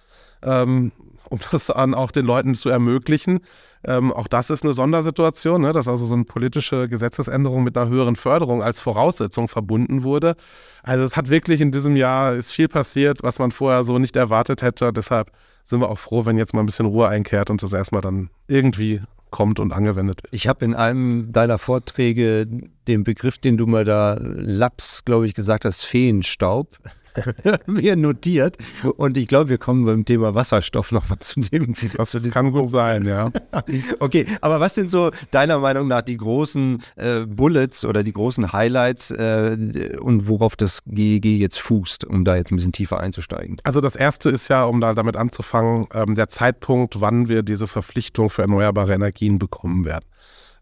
Ähm, 0.44 0.92
um 1.30 1.40
das 1.52 1.68
dann 1.68 1.94
auch 1.94 2.12
den 2.12 2.26
Leuten 2.26 2.56
zu 2.56 2.70
ermöglichen. 2.70 3.40
Ähm, 3.84 4.12
auch 4.12 4.28
das 4.28 4.50
ist 4.50 4.64
eine 4.64 4.74
Sondersituation, 4.74 5.62
ne, 5.62 5.74
dass 5.74 5.88
also 5.88 6.06
so 6.06 6.14
eine 6.14 6.24
politische 6.24 6.90
Gesetzesänderung 6.90 7.64
mit 7.64 7.78
einer 7.78 7.90
höheren 7.90 8.16
Förderung 8.16 8.64
als 8.64 8.80
Voraussetzung 8.80 9.48
verbunden 9.48 10.04
wurde. 10.04 10.36
Also 10.84 11.04
es 11.04 11.16
hat 11.16 11.30
wirklich 11.30 11.62
in 11.62 11.72
diesem 11.72 11.96
Jahr 11.96 12.34
ist 12.34 12.52
viel 12.52 12.68
passiert, 12.68 13.24
was 13.24 13.40
man 13.40 13.52
vorher 13.52 13.84
so 13.84 14.00
nicht 14.00 14.16
erwartet 14.16 14.62
hätte. 14.62 14.92
Deshalb 14.92 15.32
sind 15.64 15.82
wir 15.82 15.90
auch 15.90 16.00
froh, 16.00 16.26
wenn 16.26 16.38
jetzt 16.38 16.54
mal 16.54 16.62
ein 16.62 16.66
bisschen 16.66 16.86
Ruhe 16.86 17.08
einkehrt 17.08 17.50
und 17.50 17.62
das 17.62 17.74
erstmal 17.74 18.02
dann 18.02 18.30
irgendwie 18.48 19.02
kommt 19.32 19.60
und 19.60 19.74
angewendet 19.74 20.24
wird. 20.24 20.34
Ich 20.34 20.48
habe 20.48 20.64
in 20.64 20.74
einem 20.74 21.32
deiner 21.32 21.58
Vorträge 21.58 22.48
den 22.88 23.04
Begriff, 23.04 23.38
den 23.38 23.58
du 23.58 23.68
mal 23.68 23.84
da 23.84 24.18
Laps, 24.20 25.04
glaube 25.06 25.26
ich, 25.26 25.34
gesagt 25.34 25.66
hast, 25.66 25.84
Feenstaub 25.84 26.78
mir 27.66 27.96
notiert. 27.96 28.58
Und 28.98 29.18
ich 29.18 29.28
glaube, 29.28 29.50
wir 29.50 29.58
kommen 29.58 29.86
beim 29.86 30.06
Thema 30.06 30.36
Wasserstoff 30.36 30.92
nochmal 30.92 31.20
zu 31.20 31.42
dem. 31.42 31.74
Das 31.98 32.12
zu 32.12 32.22
kann 32.30 32.52
gut 32.52 32.70
sein, 32.70 33.06
ja. 33.06 33.32
okay, 34.00 34.26
aber 34.42 34.60
was 34.60 34.76
sind 34.76 34.90
so 34.90 35.12
deiner 35.32 35.60
Meinung 35.60 35.88
nach 35.88 36.02
die 36.02 36.18
großen 36.18 36.82
äh, 36.96 37.22
Bullets 37.26 37.86
oder 37.86 38.04
die 38.04 38.14
großen 38.14 38.52
Highlights 38.52 39.12
äh, 39.12 39.98
und 40.00 40.28
worauf 40.28 40.56
das 40.56 40.82
GEG 40.86 41.26
jetzt 41.26 41.60
fußt, 41.60 42.06
um 42.06 42.26
da 42.26 42.36
jetzt 42.36 42.52
ein 42.52 42.56
bisschen 42.56 42.72
tiefer 42.72 43.00
einzusteigen? 43.00 43.58
Also 43.64 43.82
das 43.82 43.96
erste 43.96 44.30
ist 44.30 44.48
ja, 44.48 44.66
um 44.66 44.82
da 44.82 44.94
damit 44.94 45.16
anzufangen, 45.16 45.88
ähm, 45.94 46.16
der 46.16 46.28
Zeitpunkt, 46.28 47.02
wann 47.02 47.28
wir 47.28 47.44
diese 47.44 47.68
Verpflichtung 47.68 48.30
für 48.30 48.42
erneuerbare 48.44 48.94
Energien 48.94 49.40
bekommen 49.40 49.86
werden. 49.86 50.06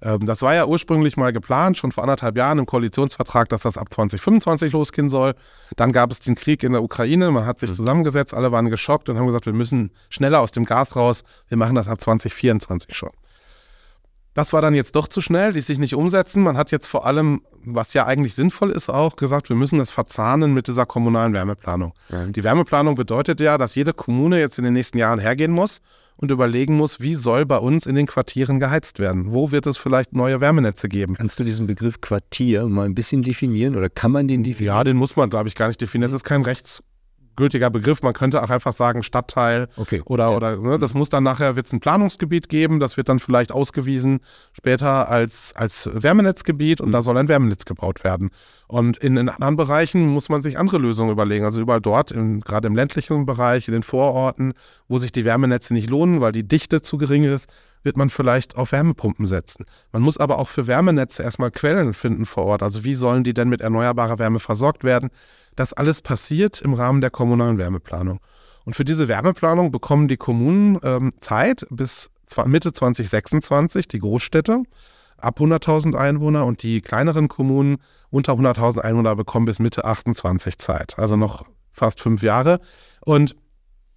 Ähm, 0.04 0.26
das 0.26 0.42
war 0.42 0.54
ja 0.54 0.66
ursprünglich 0.66 1.18
mal 1.18 1.32
geplant, 1.32 1.78
schon 1.78 1.92
vor 1.92 2.04
anderthalb 2.04 2.38
Jahren 2.38 2.60
im 2.60 2.66
Koalitionsvertrag, 2.66 3.50
dass 3.50 3.62
das 3.62 3.78
ab 3.78 3.92
2025 3.92 4.74
losgehen 4.74 5.10
soll. 5.10 5.34
Dann 5.78 5.94
gab 5.94 6.12
es 6.12 6.20
den 6.20 6.36
Krieg 6.36 6.62
in 6.64 6.74
der 6.74 6.84
Ukraine, 6.84 7.32
man 7.32 7.46
hat 7.46 7.60
sich 7.60 7.70
mhm. 7.70 7.76
zusammengesetzt, 7.76 8.34
alle 8.34 8.52
waren 8.52 8.70
geschockt 8.70 9.10
und 9.10 9.18
haben 9.18 9.28
gesagt, 9.28 9.46
wir 9.46 9.54
müssen 9.54 9.92
schneller 10.10 10.42
aus 10.42 10.52
dem 10.52 10.66
Gas 10.66 10.96
raus, 10.96 11.24
wir 11.48 11.58
machen 11.58 11.76
das 11.76 11.88
ab 11.88 12.02
2024 12.02 12.96
schon. 12.96 13.12
Das 14.34 14.52
war 14.52 14.62
dann 14.62 14.74
jetzt 14.74 14.96
doch 14.96 15.08
zu 15.08 15.22
schnell, 15.22 15.52
ließ 15.52 15.68
sich 15.68 15.78
nicht 15.78 15.94
umsetzen. 15.96 16.42
Man 16.42 16.58
hat 16.58 16.72
jetzt 16.72 16.88
vor 16.88 17.06
allem, 17.06 17.42
was 17.64 17.94
ja 17.94 18.06
eigentlich 18.06 18.34
sinnvoll 18.34 18.72
ist, 18.72 18.90
auch 18.90 19.16
gesagt, 19.16 19.50
wir 19.50 19.56
müssen 19.56 19.78
das 19.78 19.92
verzahnen 19.92 20.54
mit 20.54 20.68
dieser 20.68 20.86
kommunalen 20.86 21.34
Wärmeplanung. 21.34 21.94
Ja. 22.10 22.26
Die 22.26 22.44
Wärmeplanung 22.44 22.96
bedeutet 22.96 23.40
ja, 23.40 23.58
dass 23.58 23.76
jede 23.76 23.94
Kommune 23.94 24.40
jetzt 24.40 24.58
in 24.58 24.64
den 24.64 24.74
nächsten 24.74 24.98
Jahren 24.98 25.20
hergehen 25.20 25.52
muss 25.52 25.80
und 26.16 26.32
überlegen 26.32 26.76
muss, 26.76 27.00
wie 27.00 27.16
soll 27.16 27.46
bei 27.46 27.58
uns 27.58 27.86
in 27.86 27.96
den 27.96 28.08
Quartieren 28.08 28.60
geheizt 28.60 28.98
werden? 28.98 29.32
Wo 29.32 29.52
wird 29.52 29.68
es 29.68 29.78
vielleicht 29.78 30.14
neue 30.14 30.42
Wärmenetze 30.42 30.90
geben? 30.90 31.16
Kannst 31.16 31.40
du 31.40 31.44
diesen 31.44 31.68
Begriff 31.68 32.02
Quartier 32.02 32.66
mal 32.66 32.86
ein 32.86 32.96
bisschen 32.96 33.22
definieren 33.22 33.76
oder 33.76 33.90
kann 33.90 34.12
man 34.12 34.28
den 34.28 34.44
definieren? 34.44 34.78
Ja, 34.78 34.84
den 34.84 34.98
muss 34.98 35.16
man, 35.16 35.30
glaube 35.30 35.48
ich, 35.48 35.56
gar 35.56 35.68
nicht 35.68 35.82
definieren. 35.82 36.12
Das 36.12 36.22
ist 36.22 36.26
kein 36.26 36.44
Rechts 36.44 36.82
gültiger 37.36 37.70
Begriff. 37.70 38.02
Man 38.02 38.14
könnte 38.14 38.42
auch 38.44 38.50
einfach 38.50 38.74
sagen 38.74 39.04
Stadtteil 39.04 39.68
okay. 39.78 40.02
oder, 40.06 40.30
ja. 40.30 40.36
oder 40.36 40.58
ne, 40.58 40.80
das 40.80 40.94
muss 40.94 41.10
dann 41.10 41.24
nachher 41.24 41.56
wird's 41.56 41.74
ein 41.74 41.80
Planungsgebiet 41.80 42.50
geben, 42.50 42.80
das 42.80 42.98
wird 42.98 43.10
dann 43.10 43.20
vielleicht 43.20 43.52
ausgewiesen 43.52 44.20
später 44.54 45.10
als, 45.10 45.54
als 45.56 45.90
Wärmenetzgebiet 45.94 46.82
und 46.82 46.90
mhm. 46.90 46.94
da 46.94 47.02
soll 47.02 47.18
ein 47.18 47.28
Wärmenetz 47.28 47.66
gebaut 47.66 48.04
werden. 48.04 48.30
Und 48.68 48.98
in, 48.98 49.18
in, 49.18 49.30
anderen 49.30 49.56
Bereichen 49.56 50.08
muss 50.08 50.30
man 50.30 50.42
sich 50.42 50.58
andere 50.58 50.78
Lösungen 50.80 51.12
überlegen. 51.12 51.46
Also 51.46 51.62
überall 51.62 51.82
dort, 51.82 52.12
in, 52.12 52.42
gerade 52.42 52.68
im 52.68 52.76
ländlichen 52.76 53.26
Bereich, 53.26 53.68
in 53.68 53.74
den 53.74 53.84
Vororten, 53.84 54.54
wo 54.88 54.98
sich 54.98 55.12
die 55.12 55.26
Wärmenetze 55.26 55.74
nicht 55.74 55.90
lohnen, 55.90 56.22
weil 56.22 56.32
die 56.32 56.48
Dichte 56.48 56.82
zu 56.82 56.98
gering 56.98 57.24
ist, 57.24 57.52
wird 57.84 57.98
man 57.98 58.10
vielleicht 58.10 58.56
auf 58.56 58.72
Wärmepumpen 58.72 59.26
setzen. 59.26 59.66
Man 59.92 60.02
muss 60.02 60.18
aber 60.18 60.40
auch 60.40 60.50
für 60.50 60.68
Wärmenetze 60.68 61.22
erstmal 61.22 61.52
Quellen 61.52 61.94
finden 61.94 62.26
vor 62.26 62.46
Ort. 62.46 62.64
Also 62.64 62.84
wie 62.84 62.96
sollen 62.96 63.24
die 63.24 63.34
denn 63.34 63.50
mit 63.50 63.62
erneuerbarer 63.62 64.20
Wärme 64.20 64.40
versorgt 64.40 64.84
werden? 64.84 65.10
Das 65.56 65.74
alles 65.74 66.02
passiert 66.02 66.62
im 66.62 66.74
Rahmen 66.74 67.02
der 67.02 67.10
kommunalen 67.10 67.58
Wärmeplanung. 67.58 68.20
Und 68.66 68.76
für 68.76 68.86
diese 68.86 69.08
Wärmeplanung 69.08 69.72
bekommen 69.72 70.08
die 70.08 70.18
Kommunen 70.18 70.80
ähm, 70.84 71.14
Zeit 71.20 71.66
bis 71.70 72.10
Mitte 72.46 72.74
2026, 72.74 73.88
die 73.88 74.00
Großstädte. 74.00 74.64
ab 75.18 75.40
100.000 75.40 75.96
Einwohner 75.96 76.46
und 76.46 76.64
die 76.64 76.82
kleineren 76.82 77.28
Kommunen 77.28 77.78
unter 78.10 78.34
100.000 78.34 78.80
Einwohner 78.80 79.16
bekommen 79.16 79.46
bis 79.46 79.60
Mitte 79.60 79.86
28 79.86 80.58
Zeit, 80.58 80.98
also 80.98 81.16
noch 81.16 81.46
fast 81.72 82.02
fünf 82.02 82.24
Jahre. 82.24 82.60
Und 83.06 83.36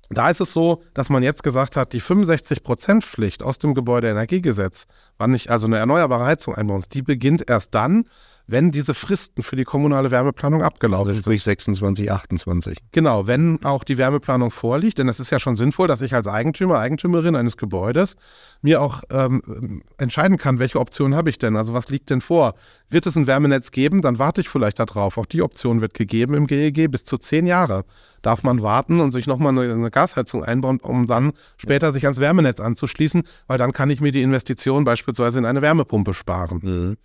da 0.08 0.30
ist 0.30 0.40
es 0.40 0.52
so, 0.52 0.82
dass 0.94 1.08
man 1.08 1.22
jetzt 1.22 1.42
gesagt 1.42 1.76
hat, 1.76 1.92
die 1.92 2.00
65%-Pflicht 2.00 3.42
aus 3.42 3.58
dem 3.58 3.75
Gebäudeenergiegesetz, 3.75 4.86
wann 5.18 5.34
ich 5.34 5.50
also 5.50 5.66
eine 5.66 5.78
erneuerbare 5.78 6.25
Heizung 6.25 6.54
einbauen 6.54 6.78
muss, 6.78 6.88
die 6.88 7.02
beginnt 7.02 7.48
erst 7.48 7.75
dann, 7.75 8.04
wenn 8.47 8.71
diese 8.71 8.95
Fristen 8.95 9.43
für 9.43 9.57
die 9.57 9.65
kommunale 9.65 10.11
Wärmeplanung 10.11 10.62
abgelaufen 10.62 11.11
also 11.11 11.23
sprich 11.23 11.43
26, 11.43 12.11
28. 12.11 12.79
Genau, 12.93 13.26
wenn 13.26 13.65
auch 13.65 13.83
die 13.85 13.99
Wärmeplanung 13.99 14.50
vorliegt, 14.50 14.99
denn 14.99 15.09
es 15.09 15.21
ist 15.21 15.31
ja 15.31 15.38
schon 15.38 15.57
sinnvoll, 15.57 15.88
dass 15.88 16.00
ich 16.00 16.15
als 16.15 16.26
Eigentümer, 16.26 16.79
Eigentümerin 16.79 17.35
eines 17.35 17.57
Gebäudes 17.57 18.17
mir 18.62 18.81
auch 18.81 19.03
ähm, 19.11 19.83
entscheiden 19.99 20.38
kann, 20.38 20.59
welche 20.59 20.79
Option 20.79 21.15
habe 21.15 21.31
ich 21.31 21.38
denn? 21.38 21.57
Also 21.57 21.75
was 21.75 21.88
liegt 21.88 22.11
denn 22.11 22.21
vor? 22.21 22.55
Wird 22.88 23.07
es 23.07 23.17
ein 23.17 23.26
Wärmenetz 23.26 23.71
geben? 23.73 24.00
Dann 24.00 24.19
warte 24.19 24.41
ich 24.41 24.49
vielleicht 24.49 24.79
darauf. 24.79 25.19
Auch 25.19 25.26
die 25.26 25.43
Option 25.43 25.81
wird 25.81 25.95
gegeben 25.95 26.35
im 26.35 26.47
GEG 26.47 26.91
bis 26.91 27.05
zu 27.05 27.19
zehn 27.19 27.47
Jahre. 27.47 27.85
Darf 28.23 28.43
man 28.43 28.62
warten 28.62 29.00
und 29.00 29.12
sich 29.12 29.26
nochmal 29.26 29.57
eine, 29.57 29.73
eine 29.73 29.91
Gasheizung 29.91 30.45
einbauen, 30.45 30.81
um 30.81 31.07
dann 31.07 31.33
später 31.57 31.93
sich 31.93 32.05
ans 32.05 32.19
Wärmenetz 32.19 32.61
anzuschließen, 32.61 33.23
weil 33.47 33.59
dann 33.59 33.73
kann 33.73 33.91
ich 33.91 34.00
mir 34.00 34.12
die 34.12 34.23
Investition 34.23 34.85
beispielsweise 34.85 35.38
in 35.38 35.45
eine 35.45 35.62
Wärmepumpe 35.62 36.15
sparen. 36.15 36.61
Mhm. 36.62 36.97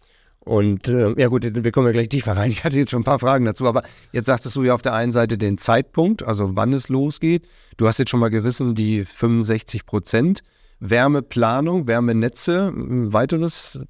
Und 0.44 0.88
äh, 0.88 1.14
ja 1.20 1.28
gut, 1.28 1.44
wir 1.44 1.72
kommen 1.72 1.88
ja 1.88 1.94
gleich 1.94 2.10
tiefer 2.10 2.36
rein. 2.36 2.52
Ich 2.52 2.64
hatte 2.64 2.78
jetzt 2.78 2.92
schon 2.92 3.02
ein 3.02 3.06
paar 3.06 3.20
Fragen 3.20 3.46
dazu, 3.46 3.68
aber 3.68 3.84
jetzt 4.12 4.26
sagtest 4.26 4.56
du 4.56 4.64
ja 4.64 4.74
auf 4.74 4.82
der 4.82 4.94
einen 4.94 5.12
Seite 5.12 5.38
den 5.38 5.58
Zeitpunkt, 5.58 6.24
also 6.24 6.56
wann 6.56 6.74
es 6.74 6.90
losgeht. 6.90 7.48
Du 7.78 7.88
hast 7.88 8.00
jetzt 8.00 8.10
schon 8.10 8.20
mal 8.20 8.30
gerissen 8.30 8.76
die 8.76 9.06
65 9.06 9.86
Prozent. 9.86 10.42
Wärmeplanung, 10.80 11.86
Wärmenetze, 11.88 12.72
weiteres 12.74 13.86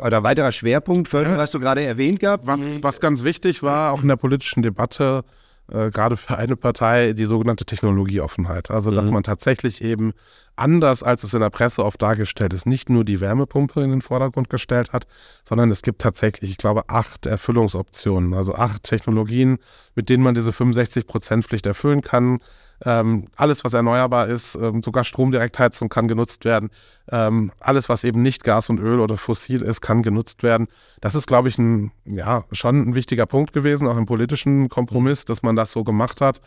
oder 0.00 0.22
weiterer 0.22 0.52
Schwerpunkt, 0.52 1.08
Förderung 1.08 1.38
hast 1.38 1.52
du 1.54 1.60
gerade 1.60 1.82
erwähnt 1.82 2.20
gehabt. 2.20 2.46
Was, 2.46 2.60
was 2.80 3.00
ganz 3.00 3.22
wichtig 3.22 3.62
war, 3.62 3.92
auch 3.92 4.00
in 4.00 4.08
der 4.08 4.16
politischen 4.16 4.62
Debatte, 4.62 5.24
äh, 5.72 5.90
gerade 5.90 6.16
für 6.16 6.36
eine 6.36 6.56
Partei, 6.56 7.14
die 7.14 7.24
sogenannte 7.24 7.64
Technologieoffenheit. 7.64 8.70
Also, 8.70 8.90
dass 8.90 9.06
mhm. 9.06 9.14
man 9.14 9.22
tatsächlich 9.22 9.82
eben 9.82 10.12
anders, 10.54 11.02
als 11.02 11.24
es 11.24 11.32
in 11.32 11.40
der 11.40 11.50
Presse 11.50 11.84
oft 11.84 12.00
dargestellt 12.02 12.52
ist, 12.52 12.66
nicht 12.66 12.90
nur 12.90 13.04
die 13.04 13.20
Wärmepumpe 13.20 13.82
in 13.82 13.90
den 13.90 14.02
Vordergrund 14.02 14.50
gestellt 14.50 14.92
hat, 14.92 15.06
sondern 15.44 15.70
es 15.70 15.82
gibt 15.82 16.02
tatsächlich, 16.02 16.50
ich 16.50 16.56
glaube, 16.58 16.88
acht 16.88 17.24
Erfüllungsoptionen, 17.26 18.34
also 18.34 18.54
acht 18.54 18.82
Technologien, 18.82 19.58
mit 19.94 20.08
denen 20.10 20.22
man 20.22 20.34
diese 20.34 20.50
65-Prozent-Pflicht 20.50 21.64
erfüllen 21.64 22.02
kann. 22.02 22.40
Ähm, 22.84 23.28
alles, 23.36 23.64
was 23.64 23.74
erneuerbar 23.74 24.28
ist, 24.28 24.56
ähm, 24.56 24.82
sogar 24.82 25.04
Stromdirektheizung 25.04 25.88
kann 25.88 26.08
genutzt 26.08 26.44
werden. 26.44 26.70
Ähm, 27.10 27.52
alles, 27.60 27.88
was 27.88 28.04
eben 28.04 28.22
nicht 28.22 28.44
Gas 28.44 28.70
und 28.70 28.78
Öl 28.78 29.00
oder 29.00 29.16
fossil 29.16 29.62
ist, 29.62 29.80
kann 29.80 30.02
genutzt 30.02 30.42
werden. 30.42 30.68
Das 31.00 31.14
ist, 31.14 31.26
glaube 31.26 31.48
ich, 31.48 31.58
ein, 31.58 31.92
ja, 32.04 32.44
schon 32.50 32.90
ein 32.90 32.94
wichtiger 32.94 33.26
Punkt 33.26 33.52
gewesen, 33.52 33.86
auch 33.86 33.96
im 33.96 34.06
politischen 34.06 34.68
Kompromiss, 34.68 35.24
dass 35.24 35.42
man 35.42 35.56
das 35.56 35.72
so 35.72 35.84
gemacht 35.84 36.20
hat. 36.20 36.40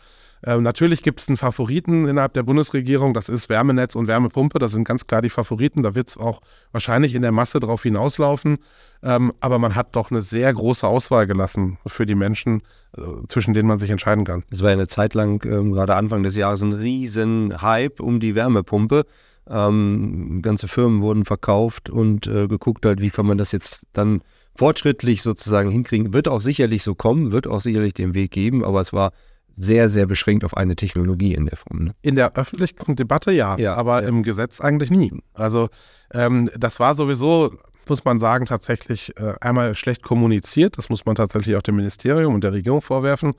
Ähm, 0.44 0.62
natürlich 0.62 1.02
gibt 1.02 1.20
es 1.20 1.28
einen 1.28 1.36
Favoriten 1.36 2.06
innerhalb 2.08 2.34
der 2.34 2.42
Bundesregierung, 2.42 3.14
das 3.14 3.28
ist 3.28 3.48
Wärmenetz 3.48 3.94
und 3.94 4.06
Wärmepumpe. 4.06 4.58
Das 4.58 4.72
sind 4.72 4.84
ganz 4.84 5.06
klar 5.06 5.22
die 5.22 5.30
Favoriten. 5.30 5.82
Da 5.82 5.94
wird 5.94 6.08
es 6.08 6.16
auch 6.16 6.40
wahrscheinlich 6.72 7.14
in 7.14 7.22
der 7.22 7.32
Masse 7.32 7.60
drauf 7.60 7.82
hinauslaufen. 7.82 8.58
Ähm, 9.02 9.32
aber 9.40 9.58
man 9.58 9.74
hat 9.74 9.96
doch 9.96 10.10
eine 10.10 10.20
sehr 10.20 10.52
große 10.52 10.86
Auswahl 10.86 11.26
gelassen 11.26 11.78
für 11.86 12.06
die 12.06 12.14
Menschen, 12.14 12.62
äh, 12.96 13.00
zwischen 13.28 13.54
denen 13.54 13.68
man 13.68 13.78
sich 13.78 13.90
entscheiden 13.90 14.24
kann. 14.24 14.44
Es 14.50 14.62
war 14.62 14.70
ja 14.70 14.74
eine 14.74 14.88
Zeit 14.88 15.14
lang, 15.14 15.44
ähm, 15.44 15.72
gerade 15.72 15.94
Anfang 15.94 16.22
des 16.22 16.36
Jahres, 16.36 16.62
ein 16.62 16.72
riesen 16.72 17.60
Hype 17.62 18.00
um 18.00 18.20
die 18.20 18.34
Wärmepumpe. 18.34 19.04
Ähm, 19.48 20.40
ganze 20.42 20.66
Firmen 20.66 21.02
wurden 21.02 21.24
verkauft 21.24 21.88
und 21.88 22.26
äh, 22.26 22.48
geguckt 22.48 22.84
halt, 22.84 23.00
wie 23.00 23.10
kann 23.10 23.26
man 23.26 23.38
das 23.38 23.52
jetzt 23.52 23.86
dann 23.92 24.22
fortschrittlich 24.56 25.22
sozusagen 25.22 25.70
hinkriegen. 25.70 26.12
Wird 26.12 26.28
auch 26.28 26.40
sicherlich 26.40 26.82
so 26.82 26.94
kommen, 26.94 27.30
wird 27.30 27.46
auch 27.46 27.60
sicherlich 27.60 27.94
den 27.94 28.14
Weg 28.14 28.30
geben, 28.32 28.64
aber 28.64 28.80
es 28.80 28.92
war 28.92 29.12
sehr, 29.56 29.88
sehr 29.88 30.06
beschränkt 30.06 30.44
auf 30.44 30.56
eine 30.56 30.76
Technologie 30.76 31.34
in 31.34 31.46
der 31.46 31.56
Form. 31.56 31.84
Ne? 31.84 31.94
In 32.02 32.14
der 32.14 32.36
öffentlichen 32.36 32.94
Debatte 32.94 33.32
ja, 33.32 33.56
ja 33.58 33.74
aber 33.74 34.02
ja. 34.02 34.08
im 34.08 34.22
Gesetz 34.22 34.60
eigentlich 34.60 34.90
nie. 34.90 35.12
Also 35.32 35.68
ähm, 36.12 36.50
das 36.56 36.78
war 36.78 36.94
sowieso, 36.94 37.56
muss 37.88 38.04
man 38.04 38.20
sagen, 38.20 38.46
tatsächlich 38.46 39.16
äh, 39.18 39.34
einmal 39.40 39.74
schlecht 39.74 40.02
kommuniziert. 40.02 40.78
Das 40.78 40.88
muss 40.88 41.04
man 41.06 41.14
tatsächlich 41.14 41.56
auch 41.56 41.62
dem 41.62 41.76
Ministerium 41.76 42.34
und 42.34 42.44
der 42.44 42.52
Regierung 42.52 42.82
vorwerfen. 42.82 43.34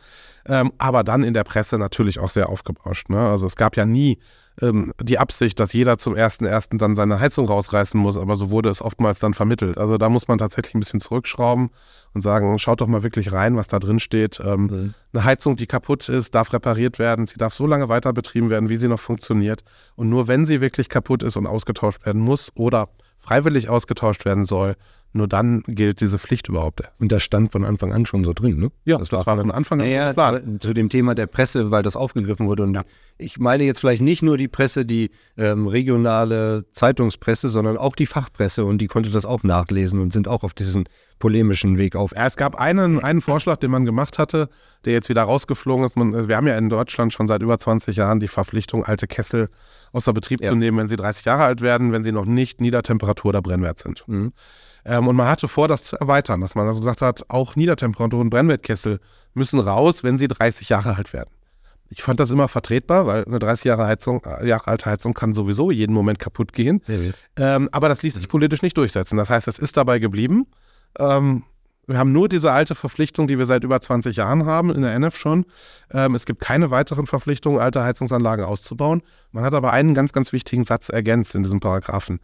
Ähm, 0.46 0.72
aber 0.78 1.04
dann 1.04 1.24
in 1.24 1.34
der 1.34 1.44
Presse 1.44 1.78
natürlich 1.78 2.20
auch 2.20 2.30
sehr 2.30 2.50
aufgebauscht. 2.50 3.10
Ne? 3.10 3.20
Also 3.20 3.46
es 3.46 3.56
gab 3.56 3.76
ja 3.76 3.86
nie 3.86 4.20
ähm, 4.62 4.94
die 5.02 5.20
Absicht, 5.20 5.60
dass 5.60 5.74
jeder 5.74 5.98
zum 5.98 6.16
ersten 6.16 6.78
dann 6.78 6.96
seine 6.96 7.20
Heizung 7.20 7.48
rausreißen 7.48 8.00
muss, 8.00 8.18
aber 8.18 8.36
so 8.36 8.50
wurde 8.50 8.70
es 8.70 8.82
oftmals 8.82 9.20
dann 9.20 9.34
vermittelt. 9.34 9.78
Also 9.78 9.98
da 9.98 10.10
muss 10.10 10.28
man 10.28 10.38
tatsächlich 10.38 10.74
ein 10.74 10.80
bisschen 10.80 11.00
zurückschrauben 11.00 11.70
und 12.14 12.22
sagen, 12.22 12.58
schaut 12.60 12.82
doch 12.82 12.88
mal 12.88 13.04
wirklich 13.04 13.32
rein, 13.32 13.56
was 13.56 13.68
da 13.68 13.80
drin 13.80 14.00
steht. 14.00 14.40
Ähm, 14.44 14.62
mhm. 14.62 14.94
Eine 15.14 15.24
Heizung, 15.24 15.58
die 15.58 15.68
kaputt 15.68 16.10
ist, 16.10 16.34
darf 16.34 16.54
repariert 16.54 17.00
werden. 17.00 17.28
Sie 17.28 17.38
darf 17.38 17.54
so 17.54 17.68
lange 17.68 17.90
weiter 17.90 18.14
betrieben 18.14 18.50
werden, 18.50 18.70
wie 18.70 18.78
sie 18.78 18.88
noch 18.88 19.00
funktioniert. 19.00 19.64
Und 19.96 20.10
nur 20.10 20.28
wenn 20.28 20.46
sie 20.46 20.62
wirklich 20.62 20.90
kaputt 20.90 21.24
ist 21.24 21.38
und 21.38 21.46
ausgetauscht 21.46 22.06
werden 22.06 22.22
muss 22.22 22.52
oder 22.56 22.90
freiwillig 23.18 23.70
ausgetauscht 23.70 24.26
werden 24.26 24.46
soll, 24.46 24.76
nur 25.14 25.28
dann 25.28 25.64
gilt 25.68 26.02
diese 26.02 26.20
Pflicht 26.20 26.48
überhaupt 26.48 26.82
erst. 26.82 27.02
Und 27.02 27.12
das 27.12 27.24
stand 27.24 27.52
von 27.52 27.66
Anfang 27.66 27.94
an 27.94 28.06
schon 28.06 28.24
so 28.24 28.34
drin, 28.34 28.60
ne? 28.60 28.72
Ja, 28.86 28.98
das, 28.98 29.10
das 29.10 29.26
war 29.26 29.38
von 29.38 29.52
Anfang 29.52 29.82
an 29.82 29.88
naja, 29.88 30.14
klar. 30.14 30.42
Zu 30.60 30.74
dem 30.74 30.90
Thema 30.90 31.16
der 31.16 31.28
Presse, 31.28 31.72
weil 31.72 31.84
das 31.84 31.96
aufgegriffen 31.96 32.48
wurde. 32.48 32.64
Und 32.64 32.76
ja. 32.76 32.84
ich 33.18 33.40
meine 33.40 33.64
jetzt 33.64 33.80
vielleicht 33.80 34.02
nicht 34.02 34.22
nur 34.22 34.38
die 34.38 34.48
Presse, 34.48 34.86
die 34.86 35.12
ähm, 35.38 35.68
regionale 35.68 36.66
Zeitungspresse, 36.72 37.50
sondern 37.50 37.78
auch 37.78 37.96
die 37.96 38.06
Fachpresse. 38.06 38.66
Und 38.66 38.80
die 38.80 38.88
konnte 38.88 39.10
das 39.10 39.26
auch 39.26 39.44
nachlesen 39.44 40.00
und 40.02 40.14
sind 40.14 40.28
auch 40.28 40.44
auf 40.44 40.54
diesen 40.54 40.88
polemischen 41.20 41.78
Weg 41.78 41.96
auf. 41.96 42.14
Es 42.16 42.36
gab 42.36 42.56
einen, 42.56 43.00
einen 43.04 43.22
Vorschlag, 43.22 43.58
den 43.58 43.72
man 43.72 43.86
gemacht 43.86 44.20
hatte, 44.20 44.50
der 44.86 44.94
jetzt 44.94 45.10
wieder 45.10 45.24
rausgeflogen 45.24 45.86
ist. 45.86 45.96
Man, 45.96 46.14
also 46.14 46.28
wir 46.28 46.38
haben 46.38 46.48
ja 46.48 46.58
in 46.58 46.70
Deutschland 46.70 47.14
schon 47.14 47.28
seit 47.28 47.42
über 47.42 47.58
20 47.58 47.96
Jahren 47.96 48.20
die 48.20 48.28
Verpflichtung, 48.28 48.84
alte 48.84 49.08
Kessel 49.08 49.50
außer 49.92 50.14
Betrieb 50.14 50.42
ja. 50.42 50.50
zu 50.50 50.56
nehmen, 50.56 50.78
wenn 50.78 50.88
sie 50.88 50.96
30 50.96 51.26
Jahre 51.26 51.44
alt 51.44 51.62
werden, 51.62 51.92
wenn 51.92 52.04
sie 52.04 52.12
noch 52.12 52.26
nicht 52.26 52.62
Niedertemperatur 52.62 53.30
oder 53.30 53.42
Brennwert 53.42 53.80
sind. 53.80 54.04
Mhm. 54.08 54.34
Ähm, 54.86 55.08
und 55.08 55.16
man 55.16 55.28
hatte 55.28 55.48
vor, 55.48 55.68
das 55.68 55.84
zu 55.84 55.98
erweitern, 55.98 56.42
dass 56.42 56.56
man 56.56 56.68
also 56.68 56.80
gesagt 56.80 57.02
hat, 57.02 57.26
auch 57.30 57.56
Niedertemperaturen, 57.56 58.30
Brennwertkessel 58.30 59.00
müssen 59.34 59.60
raus, 59.60 60.04
wenn 60.04 60.18
sie 60.18 60.28
30 60.28 60.70
Jahre 60.70 60.96
alt 60.96 61.14
werden. 61.14 61.30
Ich 61.90 62.04
fand 62.04 62.20
das 62.20 62.32
immer 62.32 62.48
vertretbar, 62.48 63.08
weil 63.08 63.24
eine 63.26 63.40
30 63.40 63.66
Jahre, 63.66 63.86
Heizung, 63.86 64.22
äh, 64.26 64.48
Jahre 64.48 64.68
alte 64.68 64.86
Heizung 64.86 65.14
kann 65.14 65.34
sowieso 65.34 65.72
jeden 65.72 65.94
Moment 65.94 66.20
kaputt 66.20 66.54
gehen. 66.54 66.82
Ja, 66.88 67.56
ähm, 67.56 67.70
aber 67.72 67.88
das 67.90 68.04
ließ 68.04 68.16
sich 68.16 68.28
politisch 68.28 68.62
nicht 68.62 68.78
durchsetzen. 68.78 69.18
Das 69.18 69.30
heißt, 69.30 69.48
es 69.48 69.58
ist 69.58 69.78
dabei 69.78 70.00
geblieben. 70.00 70.48
Ähm, 70.98 71.44
wir 71.86 71.98
haben 71.98 72.12
nur 72.12 72.28
diese 72.28 72.52
alte 72.52 72.76
Verpflichtung, 72.76 73.28
die 73.28 73.38
wir 73.38 73.46
seit 73.46 73.64
über 73.64 73.80
20 73.80 74.18
Jahren 74.18 74.46
haben, 74.46 74.72
in 74.72 74.82
der 74.82 74.94
NF 74.94 75.18
schon. 75.18 75.46
Ähm, 75.92 76.16
es 76.16 76.26
gibt 76.26 76.42
keine 76.42 76.70
weiteren 76.70 77.08
Verpflichtungen, 77.08 77.60
alte 77.60 77.82
Heizungsanlagen 77.82 78.44
auszubauen. 78.44 79.02
Man 79.32 79.46
hat 79.46 79.54
aber 79.54 79.72
einen 79.72 79.94
ganz, 79.94 80.12
ganz 80.12 80.34
wichtigen 80.34 80.66
Satz 80.66 80.90
ergänzt 80.90 81.34
in 81.34 81.44
diesem 81.44 81.60
Paragraphen 81.62 82.20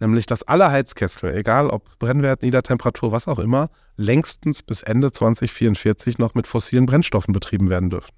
nämlich 0.00 0.26
dass 0.26 0.42
alle 0.42 0.70
Heizkessel, 0.70 1.34
egal 1.34 1.68
ob 1.70 1.98
Brennwert, 1.98 2.42
Niedertemperatur, 2.42 3.12
was 3.12 3.28
auch 3.28 3.38
immer, 3.38 3.70
längstens 3.96 4.62
bis 4.62 4.82
Ende 4.82 5.12
2044 5.12 6.18
noch 6.18 6.34
mit 6.34 6.46
fossilen 6.46 6.86
Brennstoffen 6.86 7.32
betrieben 7.32 7.70
werden 7.70 7.90
dürfen. 7.90 8.12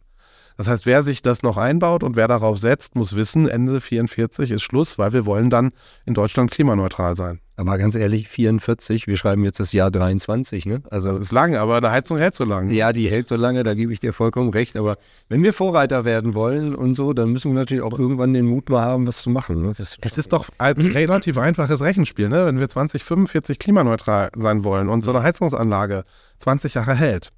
Das 0.57 0.69
heißt, 0.69 0.87
wer 0.87 1.02
sich 1.02 1.23
das 1.23 1.42
noch 1.42 1.57
einbaut 1.57 2.02
und 2.02 2.16
wer 2.16 2.28
darauf 2.28 2.59
setzt, 2.59 2.95
muss 2.95 3.16
wissen, 3.16 3.49
Ende 3.49 3.80
44 3.80 4.50
ist 4.50 4.62
Schluss, 4.62 4.99
weil 4.99 5.12
wir 5.12 5.26
wollen 5.26 5.50
dann 5.50 5.71
in 6.04 6.14
Deutschland 6.14 6.50
klimaneutral 6.50 7.16
sein. 7.16 7.40
Aber 7.61 7.76
ganz 7.76 7.95
ehrlich, 7.95 8.26
44, 8.26 9.07
wir 9.07 9.19
schreiben 9.19 9.45
jetzt 9.45 9.61
das 9.61 9.75
Jahr 9.75 9.90
23, 9.90 10.64
ne? 10.64 10.83
Also 10.88 11.09
das 11.09 11.19
ist 11.19 11.30
lang, 11.30 11.57
aber 11.57 11.76
eine 11.76 11.90
Heizung 11.90 12.16
hält 12.16 12.35
so 12.35 12.47
lange. 12.47 12.73
Ja, 12.73 12.95
die 12.95 13.11
hält 13.11 13.28
so 13.28 13.37
lange, 13.37 13.64
da 13.64 13.75
gebe 13.75 13.92
ich 13.92 14.00
dir 14.00 14.14
vollkommen 14.14 14.49
recht. 14.49 14.76
Aber 14.76 14.97
wenn 15.28 15.42
wir 15.42 15.52
Vorreiter 15.52 16.07
werden 16.07 16.35
wollen 16.35 16.75
und 16.75 16.95
so, 16.95 17.12
dann 17.12 17.28
müssen 17.28 17.50
wir 17.50 17.59
natürlich 17.59 17.83
auch 17.83 17.99
irgendwann 17.99 18.33
den 18.33 18.47
Mut 18.47 18.71
mal 18.71 18.80
haben, 18.80 19.07
was 19.07 19.21
zu 19.21 19.28
machen. 19.28 19.61
Ne? 19.61 19.75
es 19.78 19.99
ist 20.16 20.33
doch 20.33 20.49
ein 20.57 20.75
relativ 20.80 21.37
einfaches 21.37 21.83
Rechenspiel, 21.83 22.30
ne? 22.30 22.47
Wenn 22.47 22.59
wir 22.59 22.69
2045 22.71 23.59
klimaneutral 23.59 24.30
sein 24.35 24.64
wollen 24.64 24.88
und 24.88 25.04
so 25.04 25.11
eine 25.11 25.23
Heizungsanlage 25.23 26.04
20 26.38 26.73
Jahre 26.73 26.95
hält, 26.95 27.30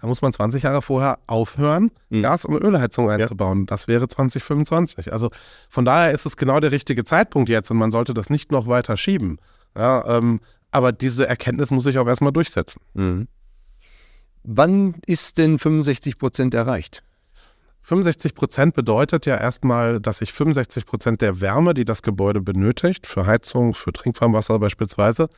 da 0.00 0.06
muss 0.06 0.22
man 0.22 0.32
20 0.32 0.62
Jahre 0.62 0.82
vorher 0.82 1.18
aufhören, 1.26 1.90
mhm. 2.10 2.22
Gas- 2.22 2.44
und 2.44 2.62
Ölheizung 2.62 3.10
einzubauen. 3.10 3.60
Ja. 3.60 3.66
Das 3.66 3.88
wäre 3.88 4.08
2025. 4.08 5.12
Also 5.12 5.30
von 5.68 5.84
daher 5.84 6.12
ist 6.12 6.26
es 6.26 6.36
genau 6.36 6.60
der 6.60 6.72
richtige 6.72 7.04
Zeitpunkt 7.04 7.48
jetzt 7.48 7.70
und 7.70 7.78
man 7.78 7.90
sollte 7.90 8.14
das 8.14 8.30
nicht 8.30 8.52
noch 8.52 8.66
weiter 8.66 8.96
schieben. 8.96 9.38
Ja, 9.76 10.18
ähm, 10.18 10.40
aber 10.70 10.92
diese 10.92 11.26
Erkenntnis 11.26 11.70
muss 11.70 11.86
ich 11.86 11.98
auch 11.98 12.06
erstmal 12.06 12.32
durchsetzen. 12.32 12.80
Mhm. 12.94 13.28
Wann 14.42 14.94
ist 15.06 15.38
denn 15.38 15.58
65 15.58 16.18
Prozent 16.18 16.54
erreicht? 16.54 17.02
65 17.82 18.34
Prozent 18.34 18.74
bedeutet 18.74 19.26
ja 19.26 19.36
erstmal, 19.36 20.00
dass 20.00 20.20
ich 20.20 20.32
65 20.32 20.86
Prozent 20.86 21.20
der 21.20 21.40
Wärme, 21.40 21.72
die 21.72 21.84
das 21.84 22.02
Gebäude 22.02 22.40
benötigt, 22.40 23.06
für 23.06 23.26
Heizung, 23.26 23.74
für 23.74 23.92
Trinkwarmwasser 23.92 24.58
beispielsweise, 24.58 25.28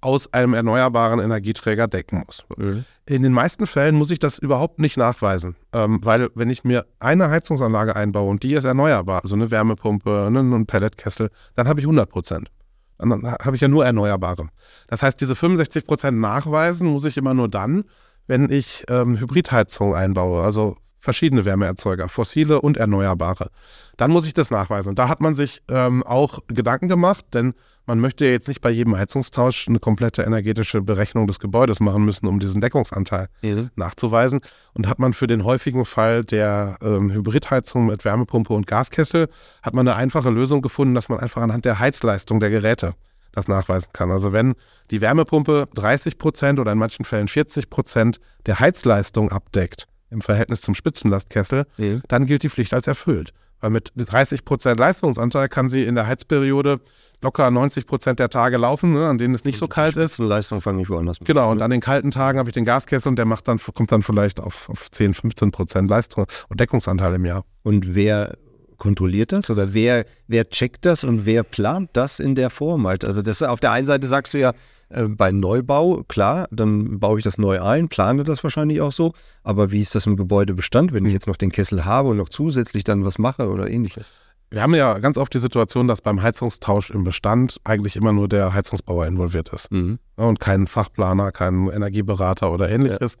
aus 0.00 0.32
einem 0.32 0.54
erneuerbaren 0.54 1.20
Energieträger 1.20 1.88
decken 1.88 2.22
muss. 2.26 2.44
Mhm. 2.56 2.84
In 3.06 3.22
den 3.22 3.32
meisten 3.32 3.66
Fällen 3.66 3.96
muss 3.96 4.10
ich 4.10 4.18
das 4.18 4.38
überhaupt 4.38 4.78
nicht 4.78 4.96
nachweisen, 4.96 5.56
ähm, 5.72 6.00
weil 6.02 6.30
wenn 6.34 6.48
ich 6.48 6.64
mir 6.64 6.86
eine 6.98 7.28
Heizungsanlage 7.28 7.96
einbaue 7.96 8.30
und 8.30 8.42
die 8.42 8.54
ist 8.54 8.64
erneuerbar, 8.64 9.22
also 9.22 9.34
eine 9.34 9.50
Wärmepumpe, 9.50 10.26
einen 10.26 10.66
Pelletkessel, 10.66 11.30
dann 11.54 11.68
habe 11.68 11.80
ich 11.80 11.86
100 11.86 12.08
Prozent. 12.08 12.50
dann 12.98 13.24
habe 13.24 13.56
ich 13.56 13.62
ja 13.62 13.68
nur 13.68 13.84
Erneuerbare. 13.84 14.48
Das 14.88 15.02
heißt, 15.02 15.20
diese 15.20 15.36
65 15.36 15.86
Prozent 15.86 16.18
nachweisen 16.18 16.88
muss 16.88 17.04
ich 17.04 17.16
immer 17.16 17.34
nur 17.34 17.48
dann, 17.48 17.84
wenn 18.26 18.50
ich 18.50 18.84
ähm, 18.88 19.18
Hybridheizung 19.18 19.94
einbaue, 19.94 20.42
also 20.42 20.76
verschiedene 21.00 21.44
Wärmeerzeuger, 21.44 22.08
fossile 22.08 22.60
und 22.60 22.76
erneuerbare. 22.76 23.50
Dann 23.96 24.10
muss 24.10 24.26
ich 24.26 24.34
das 24.34 24.50
nachweisen. 24.50 24.90
Und 24.90 24.98
da 24.98 25.08
hat 25.08 25.20
man 25.20 25.34
sich 25.34 25.62
ähm, 25.68 26.02
auch 26.02 26.40
Gedanken 26.48 26.88
gemacht, 26.88 27.24
denn 27.32 27.54
man 27.86 27.98
möchte 27.98 28.24
ja 28.24 28.30
jetzt 28.30 28.46
nicht 28.46 28.60
bei 28.60 28.70
jedem 28.70 28.96
Heizungstausch 28.96 29.66
eine 29.66 29.80
komplette 29.80 30.22
energetische 30.22 30.80
Berechnung 30.80 31.26
des 31.26 31.40
Gebäudes 31.40 31.80
machen 31.80 32.04
müssen, 32.04 32.26
um 32.26 32.38
diesen 32.38 32.60
Deckungsanteil 32.60 33.28
mhm. 33.42 33.70
nachzuweisen. 33.74 34.40
Und 34.74 34.86
hat 34.86 34.98
man 34.98 35.12
für 35.12 35.26
den 35.26 35.44
häufigen 35.44 35.84
Fall 35.84 36.24
der 36.24 36.78
ähm, 36.82 37.10
Hybridheizung 37.10 37.86
mit 37.86 38.04
Wärmepumpe 38.04 38.52
und 38.52 38.66
Gaskessel, 38.66 39.28
hat 39.62 39.74
man 39.74 39.88
eine 39.88 39.96
einfache 39.96 40.30
Lösung 40.30 40.62
gefunden, 40.62 40.94
dass 40.94 41.08
man 41.08 41.18
einfach 41.18 41.42
anhand 41.42 41.64
der 41.64 41.78
Heizleistung 41.78 42.38
der 42.38 42.50
Geräte 42.50 42.94
das 43.32 43.48
nachweisen 43.48 43.90
kann. 43.92 44.10
Also 44.10 44.32
wenn 44.32 44.54
die 44.90 45.00
Wärmepumpe 45.00 45.68
30 45.74 46.18
Prozent 46.18 46.58
oder 46.58 46.72
in 46.72 46.78
manchen 46.78 47.04
Fällen 47.04 47.28
40 47.28 47.70
Prozent 47.70 48.20
der 48.46 48.60
Heizleistung 48.60 49.30
abdeckt, 49.30 49.86
im 50.10 50.20
Verhältnis 50.20 50.60
zum 50.60 50.74
Spitzenlastkessel, 50.74 51.66
mhm. 51.76 52.02
dann 52.08 52.26
gilt 52.26 52.42
die 52.42 52.48
Pflicht 52.48 52.74
als 52.74 52.86
erfüllt. 52.86 53.32
Weil 53.60 53.70
mit 53.70 53.92
30 53.94 54.44
Prozent 54.44 54.80
Leistungsanteil 54.80 55.48
kann 55.48 55.68
sie 55.68 55.84
in 55.84 55.94
der 55.94 56.06
Heizperiode 56.06 56.80
locker 57.22 57.50
90 57.50 57.86
Prozent 57.86 58.18
der 58.18 58.30
Tage 58.30 58.56
laufen, 58.56 58.92
ne, 58.92 59.08
an 59.08 59.18
denen 59.18 59.34
es 59.34 59.44
nicht 59.44 59.58
so 59.58 59.68
kalt 59.68 59.96
ist. 59.96 60.18
Leistung 60.18 60.60
fange 60.62 60.82
ich 60.82 60.88
woanders 60.88 61.20
mit. 61.20 61.26
Genau, 61.26 61.50
und 61.50 61.60
an 61.60 61.70
den 61.70 61.80
kalten 61.80 62.10
Tagen 62.10 62.38
habe 62.38 62.48
ich 62.48 62.54
den 62.54 62.64
Gaskessel 62.64 63.10
und 63.10 63.16
der 63.16 63.26
macht 63.26 63.46
dann, 63.48 63.58
kommt 63.58 63.92
dann 63.92 64.02
vielleicht 64.02 64.40
auf, 64.40 64.68
auf 64.70 64.90
10, 64.90 65.14
15 65.14 65.50
Prozent 65.50 65.90
Leistung 65.90 66.26
und 66.48 66.60
Deckungsanteil 66.60 67.14
im 67.14 67.24
Jahr. 67.26 67.44
Und 67.62 67.94
wer 67.94 68.38
kontrolliert 68.78 69.32
das 69.32 69.50
oder 69.50 69.74
wer, 69.74 70.06
wer 70.26 70.48
checkt 70.48 70.86
das 70.86 71.04
und 71.04 71.26
wer 71.26 71.42
plant 71.42 71.90
das 71.92 72.18
in 72.18 72.34
der 72.34 72.48
Form? 72.48 72.86
Also 72.86 73.20
das 73.20 73.42
auf 73.42 73.60
der 73.60 73.72
einen 73.72 73.86
Seite 73.86 74.06
sagst 74.08 74.32
du 74.32 74.38
ja, 74.38 74.54
äh, 74.90 75.04
bei 75.04 75.32
Neubau, 75.32 76.02
klar, 76.08 76.48
dann 76.50 77.00
baue 77.00 77.18
ich 77.18 77.24
das 77.24 77.38
neu 77.38 77.62
ein, 77.62 77.88
plane 77.88 78.24
das 78.24 78.42
wahrscheinlich 78.42 78.80
auch 78.80 78.92
so. 78.92 79.12
Aber 79.42 79.72
wie 79.72 79.80
ist 79.80 79.94
das 79.94 80.06
im 80.06 80.16
Gebäudebestand, 80.16 80.92
wenn 80.92 81.06
ich 81.06 81.12
jetzt 81.12 81.26
noch 81.26 81.36
den 81.36 81.52
Kessel 81.52 81.84
habe 81.84 82.10
und 82.10 82.18
noch 82.18 82.28
zusätzlich 82.28 82.84
dann 82.84 83.04
was 83.04 83.18
mache 83.18 83.48
oder 83.48 83.70
ähnliches? 83.70 84.12
Wir 84.50 84.62
haben 84.62 84.74
ja 84.74 84.98
ganz 84.98 85.16
oft 85.16 85.32
die 85.32 85.38
Situation, 85.38 85.86
dass 85.86 86.00
beim 86.00 86.20
Heizungstausch 86.20 86.90
im 86.90 87.04
Bestand 87.04 87.58
eigentlich 87.62 87.94
immer 87.94 88.12
nur 88.12 88.28
der 88.28 88.52
Heizungsbauer 88.52 89.06
involviert 89.06 89.48
ist 89.52 89.70
mhm. 89.70 90.00
und 90.16 90.40
kein 90.40 90.66
Fachplaner, 90.66 91.30
kein 91.30 91.68
Energieberater 91.68 92.50
oder 92.52 92.68
ähnliches. 92.68 93.16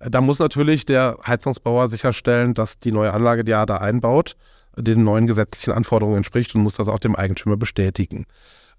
Ja. 0.00 0.10
Da 0.10 0.20
muss 0.20 0.38
natürlich 0.38 0.84
der 0.84 1.16
Heizungsbauer 1.26 1.88
sicherstellen, 1.88 2.52
dass 2.52 2.78
die 2.78 2.92
neue 2.92 3.14
Anlage, 3.14 3.42
die 3.42 3.52
er 3.52 3.64
da 3.64 3.78
einbaut, 3.78 4.36
den 4.76 5.04
neuen 5.04 5.26
gesetzlichen 5.26 5.72
Anforderungen 5.72 6.18
entspricht 6.18 6.54
und 6.54 6.62
muss 6.62 6.74
das 6.74 6.88
auch 6.88 6.98
dem 6.98 7.16
Eigentümer 7.16 7.56
bestätigen. 7.56 8.26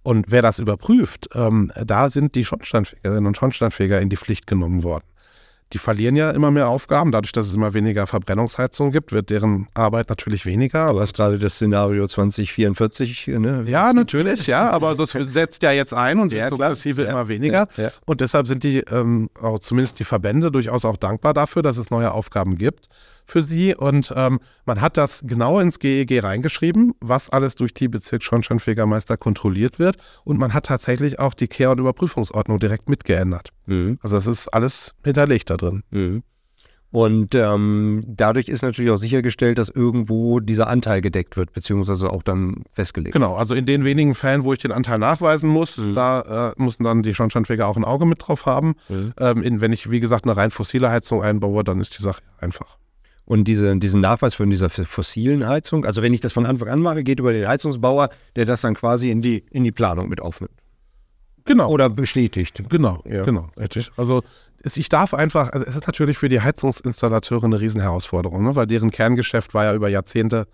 Und 0.08 0.28
wer 0.30 0.42
das 0.42 0.58
überprüft, 0.58 1.28
ähm, 1.34 1.70
da 1.84 2.10
sind 2.10 2.36
die 2.36 2.46
Schornsteinfegerinnen 2.46 3.26
und 3.26 3.36
Schornsteinfeger 3.36 4.00
in 4.00 4.10
die 4.10 4.16
Pflicht 4.16 4.48
genommen 4.48 4.84
worden 4.84 5.04
die 5.74 5.80
verlieren 5.80 6.16
ja 6.16 6.32
immer 6.32 6.50
mehr 6.50 6.70
Aufgaben. 6.70 7.12
Dadurch, 7.12 7.34
dass 7.34 7.48
es 7.48 7.54
immer 7.54 7.74
weniger 7.74 8.08
Verbrennungsheizungen 8.08 8.94
gibt, 8.94 9.12
wird 9.12 9.30
deren 9.30 9.68
Arbeit 9.74 10.08
natürlich 10.08 10.46
weniger. 10.46 10.84
Aber 10.84 11.04
es 11.04 11.10
ist 11.10 11.16
gerade 11.16 11.40
das 11.40 11.56
Szenario 11.56 12.08
2044. 12.08 13.28
Ne? 13.28 13.66
Ja, 13.68 13.92
natürlich, 13.92 14.48
ja, 14.48 14.70
aber 14.70 14.96
das 14.96 15.12
setzt 15.28 15.64
ja 15.64 15.72
jetzt 15.72 15.94
ein 15.94 16.20
und 16.20 16.32
ja, 16.32 16.48
sukzessive 16.50 17.04
ja, 17.04 17.12
immer 17.12 17.28
weniger. 17.28 17.68
Ja, 17.76 17.92
und 18.06 18.22
deshalb 18.22 18.48
sind 18.48 18.64
die, 18.64 18.78
ähm, 18.78 19.30
auch 19.42 19.60
zumindest 19.60 20.00
die 20.00 20.06
Verbände, 20.06 20.52
durchaus 20.52 20.86
auch 20.86 20.96
dankbar 20.96 21.34
dafür, 21.34 21.64
dass 21.64 21.78
es 21.78 21.90
neue 21.90 22.12
Aufgaben 22.14 22.58
gibt 22.58 22.88
für 23.28 23.44
sie. 23.44 23.76
Und 23.76 24.12
ähm, 24.16 24.40
man 24.66 24.82
hat 24.82 24.98
das 24.98 25.22
genau 25.26 25.60
ins 25.60 25.80
GEG 25.80 26.12
e 26.12 26.20
reingeschrieben, 26.20 26.94
was 27.00 27.30
alles 27.30 27.56
durch 27.56 27.74
die 27.74 27.88
Bezirksschornsteinfegermeister 27.88 29.18
kontrolliert 29.18 29.78
wird. 29.78 29.98
Und 30.24 30.40
man 30.40 30.54
hat 30.54 30.66
tatsächlich 30.66 31.20
auch 31.20 31.34
die 31.34 31.48
Kehr- 31.48 31.72
und 31.72 31.80
Überprüfungsordnung 31.80 32.60
direkt 32.60 32.90
mitgeändert. 32.90 33.50
Mhm. 33.66 34.00
Also 34.02 34.16
das 34.16 34.26
ist 34.26 34.48
alles 34.48 34.96
hinterlegt 35.04 35.50
da 35.50 35.58
drin. 35.58 35.84
Mhm. 35.92 36.24
Und 36.90 37.36
ähm, 37.36 38.06
dadurch 38.08 38.48
ist 38.48 38.62
natürlich 38.62 38.92
auch 38.92 38.98
sichergestellt, 38.98 39.58
dass 39.58 39.70
irgendwo 39.70 40.40
dieser 40.40 40.68
Anteil 40.68 41.02
gedeckt 41.02 41.36
wird, 41.36 41.52
beziehungsweise 41.52 42.10
auch 42.10 42.24
dann 42.24 42.64
festgelegt. 42.72 43.14
Genau, 43.14 43.36
also 43.36 43.56
in 43.56 43.66
den 43.66 43.84
wenigen 43.84 44.16
Fällen, 44.16 44.46
wo 44.46 44.54
ich 44.54 44.60
den 44.60 44.72
Anteil 44.72 44.98
nachweisen 44.98 45.50
muss, 45.50 45.78
mhm. 45.78 45.94
da 45.94 46.54
äh, 46.58 46.62
müssen 46.62 46.86
dann 46.86 47.04
die 47.04 47.14
Schornsteinfeger 47.14 47.68
auch 47.68 47.76
ein 47.76 47.84
Auge 47.84 48.06
mit 48.06 48.26
drauf 48.26 48.46
haben. 48.46 48.76
Mhm. 48.88 49.14
Ähm, 49.20 49.44
in, 49.44 49.62
wenn 49.62 49.74
ich, 49.74 49.92
wie 49.92 50.00
gesagt, 50.00 50.24
eine 50.24 50.38
rein 50.38 50.50
fossile 50.50 50.90
Heizung 50.90 51.22
einbaue, 51.22 51.66
dann 51.66 51.82
ist 51.82 51.98
die 51.98 52.02
Sache 52.02 52.22
einfach. 52.40 52.78
Und 53.28 53.44
diese, 53.44 53.76
diesen 53.76 54.00
Nachweis 54.00 54.36
von 54.36 54.50
dieser 54.50 54.70
fossilen 54.70 55.46
Heizung, 55.48 55.84
also 55.84 56.02
wenn 56.02 56.14
ich 56.14 56.22
das 56.22 56.32
von 56.32 56.46
Anfang 56.46 56.70
an 56.70 56.80
mache, 56.82 57.04
geht 57.04 57.20
über 57.20 57.34
den 57.34 57.46
Heizungsbauer, 57.46 58.10
der 58.38 58.46
das 58.46 58.62
dann 58.62 58.74
quasi 58.74 59.12
in 59.12 59.22
die, 59.22 59.44
in 59.52 59.66
die 59.66 59.74
Planung 59.74 60.08
mit 60.08 60.22
aufnimmt. 60.22 60.54
Genau. 61.44 61.70
Oder 61.70 61.90
bestätigt. 61.90 62.64
Genau, 62.70 63.04
ja. 63.06 63.24
genau. 63.24 63.50
Also 63.98 64.24
ich 64.64 64.90
darf 64.90 65.14
einfach, 65.14 65.52
also 65.52 65.66
es 65.66 65.76
ist 65.76 65.88
natürlich 65.88 66.18
für 66.18 66.30
die 66.30 66.42
Heizungsinstallateure 66.42 67.46
eine 67.46 67.60
Riesenherausforderung, 67.60 68.44
ne? 68.44 68.56
weil 68.56 68.68
deren 68.68 68.92
Kerngeschäft 68.92 69.54
war 69.54 69.66
ja 69.66 69.74
über 69.74 69.88
Jahrzehnte 69.88 70.48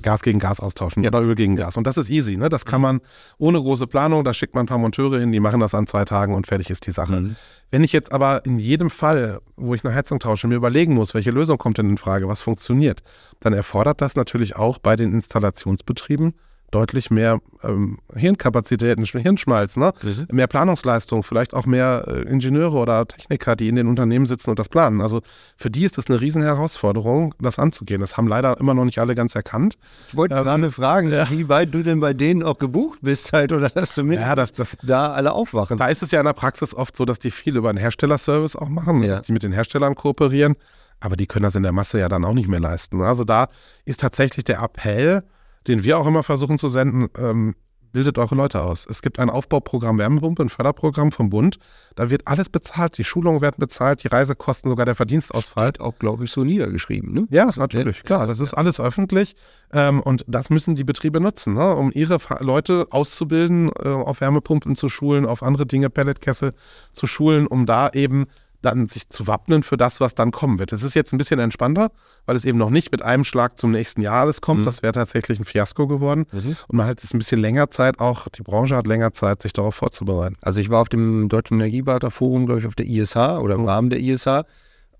Gas 0.00 0.22
gegen 0.22 0.38
Gas 0.38 0.60
austauschen 0.60 1.02
ja. 1.02 1.10
oder 1.10 1.20
Öl 1.20 1.34
gegen 1.34 1.56
Gas. 1.56 1.76
Und 1.76 1.86
das 1.86 1.96
ist 1.96 2.10
easy, 2.10 2.36
ne? 2.36 2.48
Das 2.48 2.64
kann 2.64 2.80
man 2.80 3.00
ohne 3.38 3.60
große 3.60 3.86
Planung, 3.86 4.24
da 4.24 4.34
schickt 4.34 4.54
man 4.54 4.64
ein 4.64 4.68
paar 4.68 4.78
Monteure 4.78 5.20
hin, 5.20 5.32
die 5.32 5.40
machen 5.40 5.60
das 5.60 5.74
an 5.74 5.86
zwei 5.86 6.04
Tagen 6.04 6.34
und 6.34 6.46
fertig 6.46 6.70
ist 6.70 6.86
die 6.86 6.92
Sache. 6.92 7.20
Mhm. 7.20 7.36
Wenn 7.70 7.84
ich 7.84 7.92
jetzt 7.92 8.12
aber 8.12 8.44
in 8.44 8.58
jedem 8.58 8.90
Fall, 8.90 9.40
wo 9.56 9.74
ich 9.74 9.84
eine 9.84 9.94
Heizung 9.94 10.18
tausche, 10.18 10.46
mir 10.46 10.56
überlegen 10.56 10.94
muss, 10.94 11.14
welche 11.14 11.30
Lösung 11.30 11.58
kommt 11.58 11.78
denn 11.78 11.90
in 11.90 11.98
Frage, 11.98 12.28
was 12.28 12.40
funktioniert, 12.40 13.02
dann 13.40 13.52
erfordert 13.52 14.00
das 14.00 14.16
natürlich 14.16 14.56
auch 14.56 14.78
bei 14.78 14.96
den 14.96 15.12
Installationsbetrieben 15.12 16.34
deutlich 16.72 17.10
mehr 17.10 17.38
ähm, 17.62 17.98
Hirnkapazitäten, 18.14 19.04
Hirnschmalz, 19.04 19.76
ne? 19.76 19.92
Mhm. 20.02 20.26
mehr 20.32 20.46
Planungsleistung, 20.48 21.22
vielleicht 21.22 21.54
auch 21.54 21.66
mehr 21.66 22.04
äh, 22.08 22.22
Ingenieure 22.22 22.76
oder 22.76 23.06
Techniker, 23.06 23.54
die 23.54 23.68
in 23.68 23.76
den 23.76 23.86
Unternehmen 23.86 24.26
sitzen 24.26 24.50
und 24.50 24.58
das 24.58 24.68
planen. 24.68 25.00
Also 25.00 25.20
für 25.56 25.70
die 25.70 25.84
ist 25.84 25.98
das 25.98 26.08
eine 26.08 26.20
Riesenherausforderung, 26.20 27.34
das 27.40 27.58
anzugehen. 27.58 28.00
Das 28.00 28.16
haben 28.16 28.26
leider 28.26 28.58
immer 28.58 28.74
noch 28.74 28.84
nicht 28.84 28.98
alle 28.98 29.14
ganz 29.14 29.34
erkannt. 29.34 29.76
Ich 30.08 30.16
wollte 30.16 30.34
ähm, 30.34 30.44
gerade 30.44 30.70
fragen, 30.72 31.12
ja. 31.12 31.28
wie 31.30 31.48
weit 31.48 31.72
du 31.72 31.82
denn 31.82 32.00
bei 32.00 32.14
denen 32.14 32.42
auch 32.42 32.58
gebucht 32.58 33.00
bist 33.02 33.32
halt 33.32 33.52
oder 33.52 33.68
dass 33.68 33.94
zumindest 33.94 34.28
ja, 34.28 34.34
das, 34.34 34.52
das, 34.52 34.76
da 34.82 35.12
alle 35.12 35.32
aufwachen. 35.32 35.76
Da 35.76 35.88
ist 35.88 36.02
es 36.02 36.10
ja 36.10 36.20
in 36.20 36.26
der 36.26 36.32
Praxis 36.32 36.74
oft 36.74 36.96
so, 36.96 37.04
dass 37.04 37.18
die 37.18 37.30
viel 37.30 37.56
über 37.56 37.68
einen 37.68 37.78
Herstellerservice 37.78 38.56
auch 38.56 38.68
machen, 38.68 39.02
ja. 39.02 39.16
dass 39.16 39.22
die 39.22 39.32
mit 39.32 39.42
den 39.42 39.52
Herstellern 39.52 39.94
kooperieren. 39.94 40.56
Aber 41.00 41.16
die 41.16 41.26
können 41.26 41.42
das 41.42 41.54
in 41.54 41.64
der 41.64 41.72
Masse 41.72 41.98
ja 41.98 42.08
dann 42.08 42.24
auch 42.24 42.34
nicht 42.34 42.48
mehr 42.48 42.60
leisten. 42.60 43.02
Also 43.02 43.24
da 43.24 43.48
ist 43.84 44.00
tatsächlich 44.00 44.44
der 44.44 44.62
Appell, 44.62 45.24
den 45.66 45.84
wir 45.84 45.98
auch 45.98 46.06
immer 46.06 46.22
versuchen 46.22 46.58
zu 46.58 46.68
senden, 46.68 47.08
ähm, 47.16 47.54
bildet 47.92 48.18
eure 48.18 48.34
Leute 48.34 48.62
aus. 48.62 48.86
Es 48.88 49.02
gibt 49.02 49.18
ein 49.18 49.30
Aufbauprogramm 49.30 49.98
Wärmepumpe, 49.98 50.42
ein 50.42 50.48
Förderprogramm 50.48 51.12
vom 51.12 51.30
Bund. 51.30 51.58
Da 51.94 52.10
wird 52.10 52.26
alles 52.26 52.48
bezahlt. 52.48 52.98
Die 52.98 53.04
Schulungen 53.04 53.40
werden 53.40 53.56
bezahlt, 53.58 54.02
die 54.02 54.08
Reisekosten, 54.08 54.70
sogar 54.70 54.86
der 54.86 54.94
Verdienstausfall. 54.94 55.68
Steht 55.68 55.80
auch, 55.80 55.98
glaube 55.98 56.24
ich, 56.24 56.30
so 56.30 56.42
niedergeschrieben. 56.42 57.12
Ne? 57.12 57.26
Ja, 57.30 57.50
natürlich, 57.56 57.98
ja. 57.98 58.02
klar. 58.02 58.26
Das 58.26 58.40
ist 58.40 58.54
alles 58.54 58.80
öffentlich. 58.80 59.34
Ähm, 59.72 60.00
und 60.00 60.24
das 60.26 60.50
müssen 60.50 60.74
die 60.74 60.84
Betriebe 60.84 61.20
nutzen, 61.20 61.54
ne? 61.54 61.74
um 61.74 61.92
ihre 61.92 62.18
Leute 62.40 62.86
auszubilden, 62.90 63.70
äh, 63.78 63.88
auf 63.88 64.20
Wärmepumpen 64.20 64.74
zu 64.74 64.88
schulen, 64.88 65.26
auf 65.26 65.42
andere 65.42 65.66
Dinge, 65.66 65.90
Pelletkessel 65.90 66.54
zu 66.92 67.06
schulen, 67.06 67.46
um 67.46 67.66
da 67.66 67.90
eben 67.90 68.26
dann 68.62 68.86
sich 68.86 69.08
zu 69.08 69.26
wappnen 69.26 69.62
für 69.62 69.76
das, 69.76 70.00
was 70.00 70.14
dann 70.14 70.30
kommen 70.30 70.58
wird. 70.58 70.72
Es 70.72 70.82
ist 70.82 70.94
jetzt 70.94 71.12
ein 71.12 71.18
bisschen 71.18 71.40
entspannter, 71.40 71.90
weil 72.26 72.36
es 72.36 72.44
eben 72.44 72.58
noch 72.58 72.70
nicht 72.70 72.92
mit 72.92 73.02
einem 73.02 73.24
Schlag 73.24 73.58
zum 73.58 73.72
nächsten 73.72 74.00
Jahr 74.00 74.22
alles 74.22 74.40
kommt. 74.40 74.60
Mhm. 74.60 74.64
Das 74.64 74.82
wäre 74.82 74.92
tatsächlich 74.92 75.38
ein 75.38 75.44
Fiasko 75.44 75.86
geworden. 75.86 76.26
Mhm. 76.32 76.56
Und 76.68 76.76
man 76.76 76.86
hat 76.86 77.02
jetzt 77.02 77.14
ein 77.14 77.18
bisschen 77.18 77.40
länger 77.40 77.70
Zeit, 77.70 78.00
auch 78.00 78.28
die 78.28 78.42
Branche 78.42 78.76
hat 78.76 78.86
länger 78.86 79.12
Zeit, 79.12 79.42
sich 79.42 79.52
darauf 79.52 79.74
vorzubereiten. 79.74 80.36
Also 80.40 80.60
ich 80.60 80.70
war 80.70 80.80
auf 80.80 80.88
dem 80.88 81.28
Deutschen 81.28 81.60
Energieberaterforum, 81.60 82.46
glaube 82.46 82.60
ich, 82.60 82.66
auf 82.66 82.74
der 82.74 82.86
ISH 82.86 83.16
oder 83.16 83.56
im 83.56 83.62
mhm. 83.62 83.68
Rahmen 83.68 83.90
der 83.90 84.00
ISH. 84.00 84.44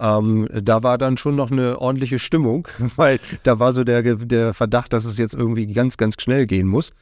Ähm, 0.00 0.48
da 0.52 0.82
war 0.82 0.98
dann 0.98 1.16
schon 1.16 1.36
noch 1.36 1.52
eine 1.52 1.80
ordentliche 1.80 2.18
Stimmung, 2.18 2.66
weil 2.96 3.20
da 3.44 3.58
war 3.60 3.72
so 3.72 3.84
der, 3.84 4.02
der 4.02 4.52
Verdacht, 4.52 4.92
dass 4.92 5.04
es 5.04 5.16
jetzt 5.18 5.34
irgendwie 5.34 5.66
ganz, 5.72 5.96
ganz 5.96 6.20
schnell 6.20 6.46
gehen 6.46 6.66
muss. 6.66 6.92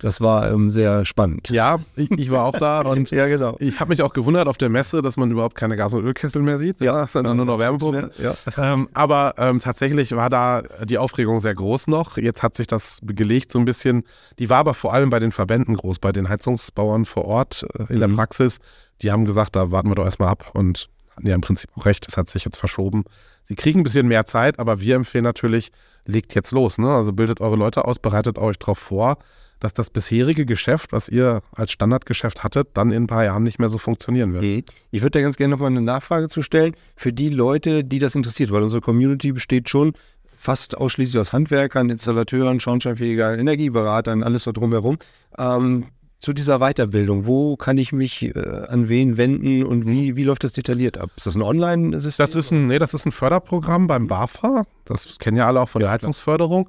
Das 0.00 0.20
war 0.20 0.50
ähm, 0.50 0.70
sehr 0.70 1.04
spannend. 1.04 1.50
Ja, 1.50 1.78
ich, 1.94 2.10
ich, 2.10 2.30
war 2.30 2.46
auch 2.46 2.58
da 2.58 2.80
und 2.86 3.10
ja, 3.10 3.28
genau. 3.28 3.56
ich 3.60 3.80
habe 3.80 3.90
mich 3.90 4.02
auch 4.02 4.12
gewundert 4.12 4.48
auf 4.48 4.56
der 4.56 4.70
Messe, 4.70 5.02
dass 5.02 5.16
man 5.16 5.30
überhaupt 5.30 5.54
keine 5.54 5.76
Gas- 5.76 5.92
und 5.92 6.04
Ölkessel 6.04 6.42
mehr 6.42 6.58
sieht, 6.58 6.80
ja, 6.80 7.06
sondern 7.06 7.36
nur 7.36 7.46
noch 7.46 7.58
Wärmepumpen. 7.58 8.10
Ja. 8.18 8.34
Ähm, 8.56 8.88
aber 8.94 9.34
ähm, 9.36 9.60
tatsächlich 9.60 10.16
war 10.16 10.30
da 10.30 10.62
die 10.84 10.98
Aufregung 10.98 11.40
sehr 11.40 11.54
groß 11.54 11.86
noch. 11.86 12.16
Jetzt 12.16 12.42
hat 12.42 12.56
sich 12.56 12.66
das 12.66 13.00
gelegt 13.02 13.52
so 13.52 13.58
ein 13.58 13.66
bisschen. 13.66 14.04
Die 14.38 14.48
war 14.48 14.58
aber 14.58 14.74
vor 14.74 14.94
allem 14.94 15.10
bei 15.10 15.20
den 15.20 15.32
Verbänden 15.32 15.76
groß, 15.76 15.98
bei 15.98 16.12
den 16.12 16.28
Heizungsbauern 16.28 17.04
vor 17.04 17.26
Ort 17.26 17.66
äh, 17.74 17.84
in 17.90 17.96
mhm. 17.96 18.00
der 18.00 18.08
Praxis. 18.08 18.58
Die 19.02 19.12
haben 19.12 19.26
gesagt, 19.26 19.54
da 19.54 19.70
warten 19.70 19.90
wir 19.90 19.94
doch 19.94 20.04
erstmal 20.06 20.30
ab 20.30 20.50
und 20.54 20.88
hatten 21.14 21.26
ja 21.26 21.34
im 21.34 21.40
Prinzip 21.42 21.70
auch 21.76 21.84
recht, 21.84 22.06
das 22.06 22.16
hat 22.16 22.28
sich 22.28 22.44
jetzt 22.44 22.56
verschoben. 22.56 23.04
Sie 23.44 23.54
kriegen 23.54 23.80
ein 23.80 23.82
bisschen 23.82 24.08
mehr 24.08 24.26
Zeit, 24.26 24.58
aber 24.58 24.80
wir 24.80 24.96
empfehlen 24.96 25.24
natürlich, 25.24 25.72
legt 26.06 26.34
jetzt 26.34 26.52
los. 26.52 26.78
Ne? 26.78 26.88
Also 26.88 27.12
bildet 27.12 27.40
eure 27.40 27.56
Leute 27.56 27.84
aus, 27.84 27.98
bereitet 27.98 28.38
euch 28.38 28.58
darauf 28.58 28.78
vor 28.78 29.18
dass 29.60 29.74
das 29.74 29.90
bisherige 29.90 30.46
Geschäft, 30.46 30.92
was 30.92 31.08
ihr 31.08 31.42
als 31.52 31.70
Standardgeschäft 31.70 32.42
hattet, 32.42 32.68
dann 32.74 32.90
in 32.90 33.04
ein 33.04 33.06
paar 33.06 33.24
Jahren 33.24 33.42
nicht 33.42 33.58
mehr 33.58 33.68
so 33.68 33.78
funktionieren 33.78 34.32
wird. 34.32 34.70
Ich 34.90 35.02
würde 35.02 35.18
da 35.18 35.20
ganz 35.20 35.36
gerne 35.36 35.52
nochmal 35.52 35.70
eine 35.70 35.82
Nachfrage 35.82 36.28
zu 36.28 36.42
stellen 36.42 36.74
für 36.96 37.12
die 37.12 37.28
Leute, 37.28 37.84
die 37.84 37.98
das 37.98 38.14
interessiert, 38.14 38.50
weil 38.50 38.62
unsere 38.62 38.80
Community 38.80 39.32
besteht 39.32 39.68
schon 39.68 39.92
fast 40.36 40.76
ausschließlich 40.76 41.20
aus 41.20 41.32
Handwerkern, 41.32 41.90
Installateuren, 41.90 42.60
Schornsteinfeger, 42.60 43.38
Energieberatern, 43.38 44.22
alles 44.22 44.44
so 44.44 44.52
drumherum. 44.52 44.98
Ähm, 45.38 45.84
zu 46.18 46.34
dieser 46.34 46.58
Weiterbildung, 46.58 47.26
wo 47.26 47.56
kann 47.56 47.78
ich 47.78 47.92
mich 47.92 48.22
äh, 48.22 48.38
an 48.68 48.88
wen 48.88 49.16
wenden 49.16 49.64
und 49.64 49.86
wie, 49.86 50.16
wie 50.16 50.24
läuft 50.24 50.44
das 50.44 50.52
detailliert 50.52 50.98
ab? 50.98 51.10
Ist 51.16 51.26
das 51.26 51.34
ein 51.34 51.42
Online-System? 51.42 52.24
Das 52.24 52.34
ist 52.34 52.50
ein, 52.50 52.66
nee, 52.66 52.78
das 52.78 52.92
ist 52.92 53.06
ein 53.06 53.12
Förderprogramm 53.12 53.86
beim 53.86 54.06
BAFA. 54.06 54.64
Das 54.84 55.18
kennen 55.18 55.38
ja 55.38 55.46
alle 55.46 55.60
auch 55.60 55.68
von 55.68 55.80
der 55.80 55.90
Heizungsförderung. 55.90 56.68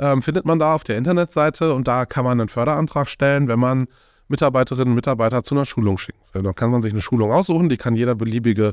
Ähm, 0.00 0.22
findet 0.22 0.46
man 0.46 0.58
da 0.58 0.74
auf 0.74 0.82
der 0.82 0.96
Internetseite 0.96 1.74
und 1.74 1.86
da 1.86 2.06
kann 2.06 2.24
man 2.24 2.40
einen 2.40 2.48
Förderantrag 2.48 3.06
stellen, 3.06 3.48
wenn 3.48 3.58
man 3.58 3.86
Mitarbeiterinnen 4.28 4.88
und 4.88 4.94
Mitarbeiter 4.94 5.42
zu 5.42 5.54
einer 5.54 5.66
Schulung 5.66 5.98
schickt. 5.98 6.18
Da 6.32 6.52
kann 6.54 6.70
man 6.70 6.80
sich 6.80 6.92
eine 6.92 7.02
Schulung 7.02 7.32
aussuchen, 7.32 7.68
die 7.68 7.76
kann 7.76 7.96
jeder 7.96 8.14
beliebige 8.14 8.72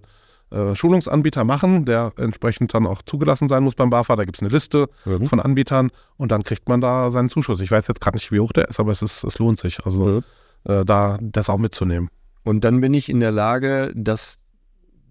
äh, 0.51 0.73
Schulungsanbieter 0.73 1.43
machen, 1.43 1.83
der 1.83 2.13
entsprechend 2.15 2.73
dann 2.73 2.87
auch 2.87 3.01
zugelassen 3.01 3.49
sein 3.49 3.63
muss 3.63 3.75
beim 3.75 3.89
BAFA. 3.89 4.15
Da 4.15 4.23
gibt 4.23 4.37
es 4.37 4.41
eine 4.41 4.51
Liste 4.51 4.87
mhm. 5.03 5.27
von 5.27 5.41
Anbietern 5.41 5.91
und 6.15 6.31
dann 6.31 6.43
kriegt 6.43 6.69
man 6.69 6.79
da 6.79 7.11
seinen 7.11 7.27
Zuschuss. 7.27 7.59
Ich 7.59 7.71
weiß 7.71 7.87
jetzt 7.89 7.99
gerade 7.99 8.15
nicht, 8.15 8.31
wie 8.31 8.39
hoch 8.39 8.53
der 8.53 8.69
ist, 8.69 8.79
aber 8.79 8.93
es, 8.93 9.01
ist, 9.01 9.25
es 9.25 9.37
lohnt 9.37 9.59
sich, 9.59 9.83
also 9.83 10.05
mhm. 10.05 10.23
äh, 10.63 10.85
da 10.85 11.17
das 11.21 11.49
auch 11.49 11.57
mitzunehmen. 11.57 12.09
Und 12.43 12.63
dann 12.63 12.79
bin 12.79 12.93
ich 12.93 13.09
in 13.09 13.19
der 13.19 13.33
Lage, 13.33 13.91
das 13.95 14.37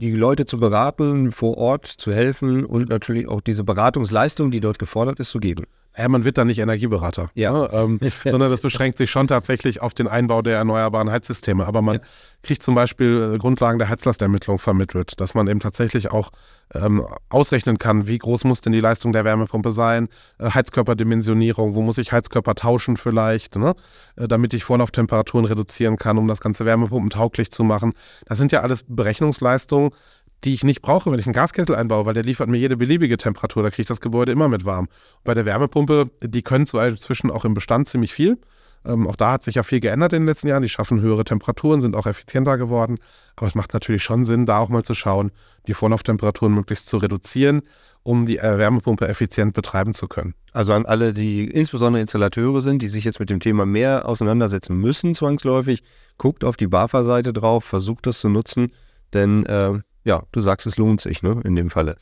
die 0.01 0.13
Leute 0.13 0.47
zu 0.47 0.59
beraten, 0.59 1.31
vor 1.31 1.59
Ort 1.59 1.87
zu 1.87 2.13
helfen 2.13 2.65
und 2.65 2.89
natürlich 2.89 3.29
auch 3.29 3.43
diese 3.43 3.65
Beratungsleistung, 3.65 4.51
die 4.51 4.61
dort 4.61 4.79
gefordert 4.79 5.21
ist, 5.21 5.31
zu 5.31 5.41
geben 5.41 5.65
ja, 5.99 6.09
man 6.09 6.25
wird 6.25 6.37
da 6.37 6.45
nicht 6.45 6.59
Energieberater, 6.59 7.31
ja. 7.35 7.53
Ne? 7.53 7.71
ähm, 7.73 8.01
sondern 8.25 8.51
das 8.51 8.61
beschränkt 8.61 8.99
sich 8.99 9.11
schon 9.11 9.29
tatsächlich 9.29 9.81
auf 9.81 9.95
den 9.95 10.09
Einbau 10.09 10.43
der 10.43 10.59
erneuerbaren 10.59 11.11
Heizsysteme. 11.11 11.67
Aber 11.67 11.81
man 11.81 11.97
ja. 11.97 12.01
kriegt 12.43 12.63
zum 12.63 12.75
Beispiel 12.75 13.35
äh, 13.35 13.39
Grundlagen 13.39 13.79
der 13.79 13.89
Heizlastermittlung 13.89 14.59
vermittelt, 14.59 15.19
dass 15.21 15.35
man 15.35 15.49
eben 15.49 15.61
tatsächlich 15.61 16.11
auch 16.11 16.31
ähm, 16.75 17.07
ausrechnen 17.29 17.79
kann, 17.79 18.07
wie 18.07 18.19
groß 18.19 18.45
muss 18.45 18.61
denn 18.61 18.73
die 18.73 18.81
Leistung 18.81 19.13
der 19.13 19.25
Wärmepumpe 19.25 19.73
sein, 19.73 20.09
äh, 20.39 20.51
Heizkörperdimensionierung, 20.51 21.75
wo 21.75 21.83
muss 21.83 21.99
ich 21.99 22.13
Heizkörper 22.13 22.55
tauschen 22.55 22.97
vielleicht, 22.97 23.57
ne? 23.57 23.75
äh, 24.17 24.29
damit 24.29 24.53
ich 24.53 24.65
Vorlauftemperaturen 24.65 25.47
reduzieren 25.47 25.97
kann, 25.97 26.19
um 26.19 26.29
das 26.29 26.41
ganze 26.41 26.67
Wärmepumpen 26.67 27.11
tauglich 27.11 27.51
zu 27.51 27.65
machen. 27.65 27.95
Das 28.27 28.39
sind 28.39 28.53
ja 28.53 28.61
alles 28.61 28.85
Berechnungsleistungen, 28.87 29.91
die 30.45 30.55
ich 30.55 30.65
nicht 30.65 30.83
brauche, 30.83 31.11
wenn 31.11 31.19
ich 31.19 31.27
einen 31.27 31.33
Gaskessel 31.33 31.75
einbaue, 31.75 32.07
weil 32.07 32.15
der 32.15 32.23
liefert 32.23 32.49
mir 32.49 32.59
jede 32.59 32.77
beliebige 32.77 33.17
Temperatur, 33.17 33.63
da 33.63 33.71
kriege 33.71 33.83
ich 33.83 33.89
das 33.89 34.01
Gebäude 34.01 34.33
immer 34.33 34.49
mit 34.49 34.65
warm. 34.65 34.89
bei 35.25 35.35
der 35.35 35.45
Wärmepumpe, 35.45 36.11
die 36.23 36.43
können 36.43 36.67
zwar 36.67 36.87
inzwischen 36.89 37.31
auch 37.31 37.45
im 37.45 37.55
Bestand 37.55 37.89
ziemlich 37.89 38.13
viel. 38.13 38.39
Ähm, 38.87 39.09
auch 39.09 39.17
da 39.17 39.33
hat 39.33 39.43
sich 39.43 39.57
ja 39.57 39.63
viel 39.63 39.81
geändert 39.81 40.13
in 40.13 40.23
den 40.23 40.29
letzten 40.29 40.49
Jahren. 40.49 40.63
Die 40.63 40.69
schaffen 40.69 41.01
höhere 41.01 41.25
Temperaturen, 41.25 41.81
sind 41.81 41.97
auch 41.97 42.07
effizienter 42.07 42.57
geworden. 42.57 42.99
Aber 43.35 43.47
es 43.47 43.55
macht 43.55 43.75
natürlich 43.75 44.03
schon 44.03 44.25
Sinn, 44.25 44.47
da 44.47 44.59
auch 44.59 44.69
mal 44.69 44.85
zu 44.85 44.95
schauen, 44.95 45.33
die 45.67 45.75
Vorlauftemperaturen 45.75 46.55
möglichst 46.55 46.89
zu 46.89 46.99
reduzieren, 46.99 47.63
um 48.03 48.27
die 48.27 48.39
äh, 48.39 48.59
Wärmepumpe 48.59 49.09
effizient 49.09 49.55
betreiben 49.55 49.93
zu 49.93 50.07
können. 50.07 50.35
Also 50.53 50.73
an 50.73 50.87
alle, 50.87 51.13
die 51.13 51.51
insbesondere 51.51 52.01
Installateure 52.01 52.61
sind, 52.61 52.81
die 52.81 52.89
sich 52.89 53.05
jetzt 53.05 53.19
mit 53.19 53.31
dem 53.31 53.41
Thema 53.41 53.67
mehr 53.67 54.09
auseinandersetzen 54.09 54.77
müssen, 54.77 55.15
zwangsläufig, 55.15 55.83
guckt 56.17 56.45
auf 56.45 56.57
die 56.57 56.69
BAFA-Seite 56.69 57.33
drauf, 57.33 57.65
versucht 57.65 58.07
das 58.07 58.21
zu 58.21 58.29
nutzen, 58.29 58.73
denn 59.13 59.45
äh, 59.47 59.81
ja, 60.07 60.23
du 60.33 60.41
sagst, 60.41 60.67
es 60.67 60.79
lohnt 60.79 61.01
sich, 61.01 61.23
ne, 61.23 61.41
in 61.45 61.57
dem 61.57 61.69
Falle. 61.69 61.97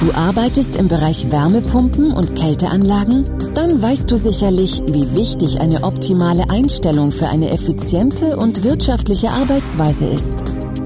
Du 0.00 0.12
arbeitest 0.12 0.76
im 0.76 0.88
Bereich 0.88 1.30
Wärmepumpen 1.30 2.12
und 2.12 2.34
Kälteanlagen? 2.34 3.24
Dann 3.54 3.80
weißt 3.80 4.10
du 4.10 4.18
sicherlich, 4.18 4.82
wie 4.88 5.14
wichtig 5.14 5.60
eine 5.60 5.82
optimale 5.82 6.50
Einstellung 6.50 7.12
für 7.12 7.28
eine 7.28 7.50
effiziente 7.50 8.36
und 8.36 8.64
wirtschaftliche 8.64 9.30
Arbeitsweise 9.30 10.06
ist. 10.06 10.34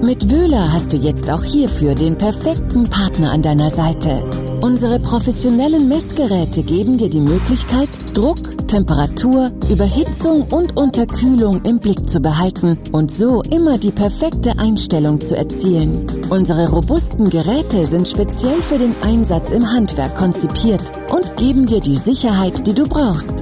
Mit 0.01 0.29
Wöhler 0.29 0.71
hast 0.71 0.93
du 0.93 0.97
jetzt 0.97 1.29
auch 1.29 1.43
hierfür 1.43 1.95
den 1.95 2.17
perfekten 2.17 2.89
Partner 2.89 3.31
an 3.31 3.41
deiner 3.41 3.69
Seite. 3.69 4.23
Unsere 4.61 4.99
professionellen 4.99 5.87
Messgeräte 5.87 6.63
geben 6.63 6.97
dir 6.97 7.09
die 7.09 7.21
Möglichkeit, 7.21 7.89
Druck, 8.13 8.67
Temperatur, 8.67 9.51
Überhitzung 9.71 10.43
und 10.51 10.75
Unterkühlung 10.75 11.63
im 11.63 11.79
Blick 11.79 12.09
zu 12.09 12.19
behalten 12.19 12.77
und 12.91 13.09
so 13.09 13.41
immer 13.43 13.77
die 13.77 13.91
perfekte 13.91 14.59
Einstellung 14.59 15.21
zu 15.21 15.37
erzielen. 15.37 16.05
Unsere 16.29 16.69
robusten 16.69 17.29
Geräte 17.29 17.85
sind 17.85 18.07
speziell 18.07 18.61
für 18.61 18.77
den 18.77 18.93
Einsatz 19.01 19.51
im 19.51 19.65
Handwerk 19.71 20.15
konzipiert 20.17 20.83
und 21.09 21.37
geben 21.37 21.65
dir 21.65 21.79
die 21.79 21.95
Sicherheit, 21.95 22.67
die 22.67 22.73
du 22.73 22.83
brauchst. 22.83 23.35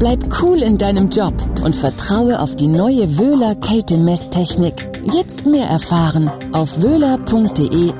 Bleib 0.00 0.18
cool 0.42 0.62
in 0.62 0.78
deinem 0.78 1.08
Job 1.10 1.34
und 1.64 1.76
vertraue 1.76 2.40
auf 2.40 2.56
die 2.56 2.66
neue 2.66 3.18
Wöhler 3.18 3.54
Kältemesstechnik. 3.54 4.74
Jetzt 5.14 5.46
mehr 5.46 5.68
erfahren 5.68 6.28
auf 6.52 6.82
wöhler.de 6.82 7.92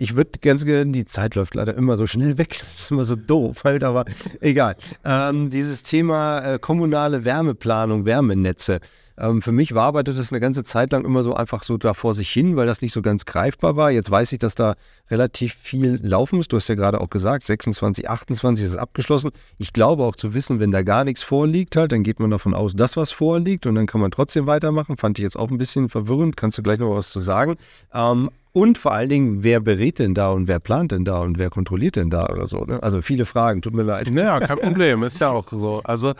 Ich 0.00 0.14
würde 0.14 0.38
ganz 0.40 0.64
gerne, 0.64 0.92
die 0.92 1.04
Zeit 1.06 1.34
läuft 1.34 1.56
leider 1.56 1.74
immer 1.74 1.96
so 1.96 2.06
schnell 2.06 2.38
weg, 2.38 2.50
das 2.60 2.82
ist 2.82 2.90
immer 2.92 3.04
so 3.04 3.16
doof 3.16 3.64
halt, 3.64 3.82
aber 3.82 4.04
egal. 4.40 4.76
Ähm, 5.04 5.50
dieses 5.50 5.82
Thema 5.82 6.54
äh, 6.54 6.58
kommunale 6.60 7.24
Wärmeplanung, 7.24 8.06
Wärmenetze. 8.06 8.78
Ähm, 9.20 9.42
für 9.42 9.52
mich 9.52 9.74
arbeitet 9.74 10.18
das 10.18 10.32
eine 10.32 10.40
ganze 10.40 10.64
Zeit 10.64 10.92
lang 10.92 11.04
immer 11.04 11.22
so 11.22 11.34
einfach 11.34 11.64
so 11.64 11.76
da 11.76 11.94
vor 11.94 12.14
sich 12.14 12.30
hin, 12.30 12.56
weil 12.56 12.66
das 12.66 12.82
nicht 12.82 12.92
so 12.92 13.02
ganz 13.02 13.24
greifbar 13.24 13.76
war. 13.76 13.90
Jetzt 13.90 14.10
weiß 14.10 14.32
ich, 14.32 14.38
dass 14.38 14.54
da 14.54 14.76
relativ 15.10 15.54
viel 15.54 15.98
laufen 16.02 16.36
muss. 16.36 16.48
Du 16.48 16.56
hast 16.56 16.68
ja 16.68 16.74
gerade 16.74 17.00
auch 17.00 17.10
gesagt, 17.10 17.44
26, 17.44 18.08
28 18.08 18.64
ist 18.64 18.76
abgeschlossen. 18.76 19.30
Ich 19.58 19.72
glaube 19.72 20.04
auch 20.04 20.16
zu 20.16 20.34
wissen, 20.34 20.60
wenn 20.60 20.70
da 20.70 20.82
gar 20.82 21.04
nichts 21.04 21.22
vorliegt, 21.22 21.76
halt, 21.76 21.92
dann 21.92 22.02
geht 22.02 22.20
man 22.20 22.30
davon 22.30 22.54
aus, 22.54 22.74
dass 22.74 22.96
was 22.96 23.10
vorliegt 23.10 23.66
und 23.66 23.74
dann 23.74 23.86
kann 23.86 24.00
man 24.00 24.10
trotzdem 24.10 24.46
weitermachen. 24.46 24.96
Fand 24.96 25.18
ich 25.18 25.22
jetzt 25.22 25.36
auch 25.36 25.50
ein 25.50 25.58
bisschen 25.58 25.88
verwirrend. 25.88 26.36
Kannst 26.36 26.58
du 26.58 26.62
gleich 26.62 26.78
noch 26.78 26.94
was 26.94 27.10
zu 27.10 27.20
sagen? 27.20 27.56
Ähm, 27.92 28.30
und 28.52 28.78
vor 28.78 28.92
allen 28.92 29.08
Dingen, 29.08 29.42
wer 29.44 29.60
berät 29.60 29.98
denn 29.98 30.14
da 30.14 30.30
und 30.30 30.48
wer 30.48 30.58
plant 30.58 30.92
denn 30.92 31.04
da 31.04 31.20
und 31.20 31.38
wer 31.38 31.50
kontrolliert 31.50 31.96
denn 31.96 32.10
da 32.10 32.26
oder 32.28 32.48
so? 32.48 32.64
Ne? 32.64 32.82
Also 32.82 33.02
viele 33.02 33.24
Fragen, 33.24 33.62
tut 33.62 33.74
mir 33.74 33.82
leid. 33.82 34.10
Naja, 34.10 34.40
kein 34.40 34.58
Problem, 34.58 35.02
ist 35.02 35.20
ja 35.20 35.30
auch 35.30 35.46
so. 35.50 35.80
Also 35.84 36.14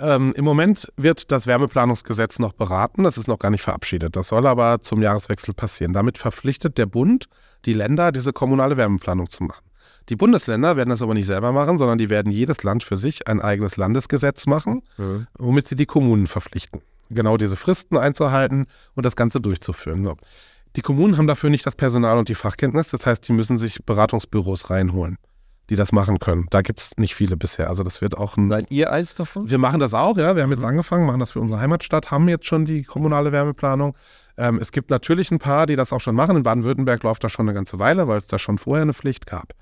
ähm, 0.00 0.32
im 0.36 0.44
Moment 0.44 0.92
wird 0.96 1.30
das 1.30 1.46
Wärmeplanungsgesetz 1.46 2.38
noch 2.38 2.52
beraten, 2.52 3.02
das 3.02 3.18
ist 3.18 3.28
noch 3.28 3.38
gar 3.38 3.50
nicht 3.50 3.62
verabschiedet. 3.62 4.16
Das 4.16 4.28
soll 4.28 4.46
aber 4.46 4.80
zum 4.80 5.02
Jahreswechsel 5.02 5.54
passieren. 5.54 5.92
Damit 5.92 6.18
verpflichtet 6.18 6.78
der 6.78 6.86
Bund 6.86 7.28
die 7.64 7.72
Länder, 7.72 8.12
diese 8.12 8.32
kommunale 8.32 8.76
Wärmeplanung 8.76 9.28
zu 9.28 9.44
machen. 9.44 9.64
Die 10.08 10.16
Bundesländer 10.16 10.76
werden 10.76 10.90
das 10.90 11.02
aber 11.02 11.14
nicht 11.14 11.26
selber 11.26 11.52
machen, 11.52 11.78
sondern 11.78 11.98
die 11.98 12.08
werden 12.08 12.32
jedes 12.32 12.62
Land 12.62 12.82
für 12.82 12.96
sich 12.96 13.28
ein 13.28 13.40
eigenes 13.40 13.76
Landesgesetz 13.76 14.46
machen, 14.46 14.82
mhm. 14.96 15.26
womit 15.38 15.68
sie 15.68 15.76
die 15.76 15.86
Kommunen 15.86 16.26
verpflichten, 16.26 16.80
genau 17.10 17.36
diese 17.36 17.56
Fristen 17.56 17.96
einzuhalten 17.96 18.66
und 18.94 19.06
das 19.06 19.14
Ganze 19.14 19.40
durchzuführen. 19.40 20.02
So. 20.02 20.16
Die 20.76 20.82
Kommunen 20.82 21.16
haben 21.16 21.26
dafür 21.26 21.50
nicht 21.50 21.66
das 21.66 21.76
Personal 21.76 22.18
und 22.18 22.28
die 22.28 22.34
Fachkenntnis, 22.34 22.88
das 22.88 23.06
heißt, 23.06 23.26
die 23.28 23.32
müssen 23.32 23.58
sich 23.58 23.84
Beratungsbüros 23.84 24.70
reinholen, 24.70 25.18
die 25.70 25.76
das 25.76 25.92
machen 25.92 26.18
können. 26.18 26.46
Da 26.50 26.62
gibt 26.62 26.80
es 26.80 26.96
nicht 26.98 27.14
viele 27.14 27.36
bisher. 27.36 27.68
Also 27.68 27.84
das 27.84 28.02
wird 28.02 28.18
auch 28.18 28.36
ein. 28.36 28.48
Seid 28.48 28.70
ihr 28.70 28.92
eins 28.92 29.14
davon? 29.14 29.48
Wir 29.48 29.58
machen 29.58 29.80
das 29.80 29.94
auch, 29.94 30.18
ja. 30.18 30.34
Wir 30.34 30.42
haben 30.42 30.50
jetzt 30.50 30.60
mhm. 30.60 30.66
angefangen, 30.66 31.06
machen 31.06 31.20
das 31.20 31.30
für 31.30 31.40
unsere 31.40 31.60
Heimatstadt, 31.60 32.10
haben 32.10 32.28
jetzt 32.28 32.46
schon 32.46 32.66
die 32.66 32.82
kommunale 32.82 33.30
Wärmeplanung. 33.32 33.94
Ähm, 34.36 34.58
es 34.60 34.72
gibt 34.72 34.90
natürlich 34.90 35.30
ein 35.30 35.38
paar, 35.38 35.66
die 35.66 35.76
das 35.76 35.92
auch 35.92 36.00
schon 36.00 36.16
machen. 36.16 36.36
In 36.36 36.42
Baden-Württemberg 36.42 37.02
läuft 37.04 37.22
das 37.22 37.32
schon 37.32 37.48
eine 37.48 37.54
ganze 37.54 37.78
Weile, 37.78 38.08
weil 38.08 38.18
es 38.18 38.26
da 38.26 38.38
schon 38.38 38.58
vorher 38.58 38.82
eine 38.82 38.94
Pflicht 38.94 39.26
gab. 39.26 39.54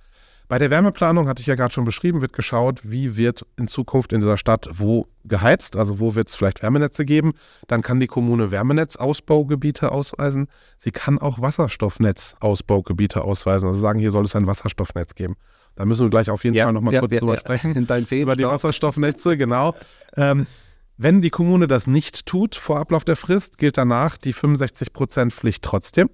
Bei 0.48 0.58
der 0.58 0.70
Wärmeplanung, 0.70 1.28
hatte 1.28 1.42
ich 1.42 1.46
ja 1.46 1.56
gerade 1.56 1.74
schon 1.74 1.84
beschrieben, 1.84 2.22
wird 2.22 2.32
geschaut, 2.32 2.80
wie 2.82 3.18
wird 3.18 3.44
in 3.58 3.68
Zukunft 3.68 4.14
in 4.14 4.22
dieser 4.22 4.38
Stadt 4.38 4.66
wo 4.72 5.06
geheizt, 5.24 5.76
also 5.76 6.00
wo 6.00 6.14
wird 6.14 6.28
es 6.28 6.36
vielleicht 6.36 6.62
Wärmenetze 6.62 7.04
geben. 7.04 7.34
Dann 7.66 7.82
kann 7.82 8.00
die 8.00 8.06
Kommune 8.06 8.50
Wärmenetzausbaugebiete 8.50 9.92
ausweisen. 9.92 10.48
Sie 10.78 10.90
kann 10.90 11.18
auch 11.18 11.42
Wasserstoffnetzausbaugebiete 11.42 13.22
ausweisen, 13.22 13.68
also 13.68 13.78
sagen, 13.78 13.98
hier 13.98 14.10
soll 14.10 14.24
es 14.24 14.34
ein 14.34 14.46
Wasserstoffnetz 14.46 15.14
geben. 15.14 15.36
Da 15.78 15.84
müssen 15.84 16.06
wir 16.06 16.10
gleich 16.10 16.28
auf 16.28 16.42
jeden 16.42 16.56
ja, 16.56 16.64
Fall 16.64 16.72
nochmal 16.72 16.92
ja, 16.92 16.98
kurz 16.98 17.12
ja, 17.12 17.20
drüber 17.20 17.36
sprechen. 17.36 17.76
über 18.10 18.34
die 18.34 18.42
Wasserstoffnetze, 18.42 19.36
genau. 19.36 19.76
Ähm, 20.16 20.48
wenn 20.96 21.22
die 21.22 21.30
Kommune 21.30 21.68
das 21.68 21.86
nicht 21.86 22.26
tut 22.26 22.56
vor 22.56 22.80
Ablauf 22.80 23.04
der 23.04 23.14
Frist, 23.14 23.58
gilt 23.58 23.78
danach 23.78 24.16
die 24.16 24.34
65% 24.34 25.30
Pflicht 25.30 25.62
trotzdem. 25.62 26.10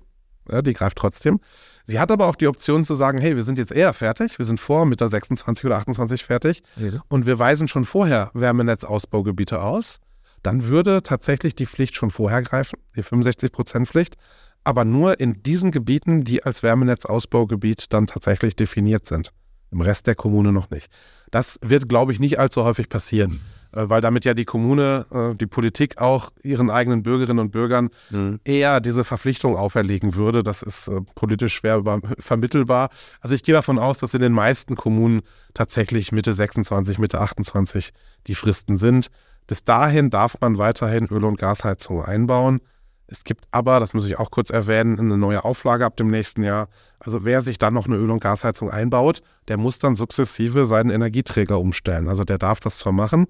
Ja, 0.51 0.61
die 0.61 0.75
greift 0.75 0.99
trotzdem. 0.99 1.41
Sie 1.87 1.99
hat 1.99 2.11
aber 2.11 2.27
auch 2.27 2.37
die 2.37 2.47
Option 2.47 2.85
zu 2.85 2.95
sagen, 2.95 3.17
hey, 3.17 3.37
wir 3.37 3.43
sind 3.43 3.57
jetzt 3.57 3.73
eher 3.73 3.95
fertig, 3.95 4.39
wir 4.39 4.45
sind 4.45 4.61
vor 4.61 4.85
mit 4.85 5.01
der 5.01 5.09
26 5.09 5.65
oder 5.65 5.79
28 5.79 6.23
fertig 6.23 6.63
ja. 6.77 7.03
und 7.09 7.25
wir 7.25 7.39
weisen 7.39 7.67
schon 7.67 7.87
vorher 7.87 8.31
Wärmenetzausbaugebiete 8.35 9.63
aus. 9.63 10.01
Dann 10.43 10.65
würde 10.65 11.03
tatsächlich 11.03 11.55
die 11.55 11.65
Pflicht 11.65 11.95
schon 11.95 12.11
vorher 12.11 12.43
greifen, 12.43 12.79
die 12.97 13.03
65-Prozent-Pflicht, 13.03 14.19
aber 14.63 14.85
nur 14.85 15.21
in 15.21 15.43
diesen 15.43 15.71
Gebieten, 15.71 16.25
die 16.25 16.45
als 16.45 16.63
Wärmenetzausbaugebiet 16.63 17.95
dann 17.95 18.07
tatsächlich 18.07 18.57
definiert 18.57 19.07
sind. 19.07 19.33
Im 19.75 19.81
Rest 19.81 20.07
der 20.07 20.15
Kommune 20.15 20.53
noch 20.53 20.71
nicht. 20.71 20.89
Das 21.33 21.59
wird, 21.61 21.89
glaube 21.89 22.13
ich, 22.13 22.21
nicht 22.21 22.39
allzu 22.39 22.63
häufig 22.63 22.89
passieren. 22.89 23.41
Äh, 23.73 23.89
weil 23.89 24.01
damit 24.01 24.25
ja 24.25 24.35
die 24.35 24.45
Kommune, 24.45 25.07
äh, 25.11 25.35
die 25.35 25.47
Politik 25.47 25.99
auch 25.99 26.31
ihren 26.43 26.71
eigenen 26.71 27.03
Bürgerinnen 27.03 27.41
und 27.41 27.51
Bürgern 27.51 27.91
mhm. 28.11 28.39
eher 28.45 28.81
diese 28.81 29.03
Verpflichtung 29.03 29.57
auferlegen 29.57 30.15
würde. 30.15 30.45
Das 30.45 30.63
ist 30.63 30.87
äh, 30.89 31.01
politisch 31.17 31.55
schwer 31.55 31.83
vermittelbar. 32.21 32.91
Also 33.21 33.35
ich 33.35 33.43
gehe 33.43 33.55
davon 33.55 33.79
aus, 33.79 33.99
dass 33.99 34.15
in 34.15 34.21
den 34.21 34.33
meisten 34.33 34.77
Kommunen 34.77 35.23
tatsächlich 35.55 36.13
Mitte 36.13 36.33
26, 36.35 36.99
Mitte 36.99 37.21
28 37.21 37.91
die 38.29 38.35
Fristen 38.37 38.77
sind. 38.77 39.09
Bis 39.47 39.65
dahin 39.65 40.09
darf 40.09 40.37
man 40.41 40.57
weiterhin 40.57 41.07
Öl- 41.09 41.25
und 41.25 41.39
Gasheizungen 41.39 42.05
einbauen. 42.05 42.61
Es 43.07 43.25
gibt 43.25 43.45
aber, 43.51 43.81
das 43.81 43.93
muss 43.93 44.07
ich 44.07 44.19
auch 44.19 44.31
kurz 44.31 44.51
erwähnen, 44.51 44.99
eine 44.99 45.19
neue 45.19 45.45
Auflage 45.45 45.85
ab 45.85 45.97
dem 45.97 46.11
nächsten 46.11 46.43
Jahr. 46.43 46.69
Also 46.99 47.25
wer 47.25 47.43
sich 47.43 47.59
dann 47.59 47.75
noch 47.75 47.87
eine 47.87 47.97
Öl- 47.97 48.11
und 48.11 48.21
Gasheizung 48.21 48.71
einbaut, 48.71 49.21
der 49.49 49.59
muss 49.59 49.79
dann 49.79 49.95
sukzessive 49.95 50.65
seinen 50.65 50.91
Energieträger 50.91 51.61
umstellen. 51.61 52.09
Also 52.09 52.25
der 52.25 52.39
darf 52.39 52.61
das 52.61 52.79
zwar 52.79 52.93
machen, 52.93 53.27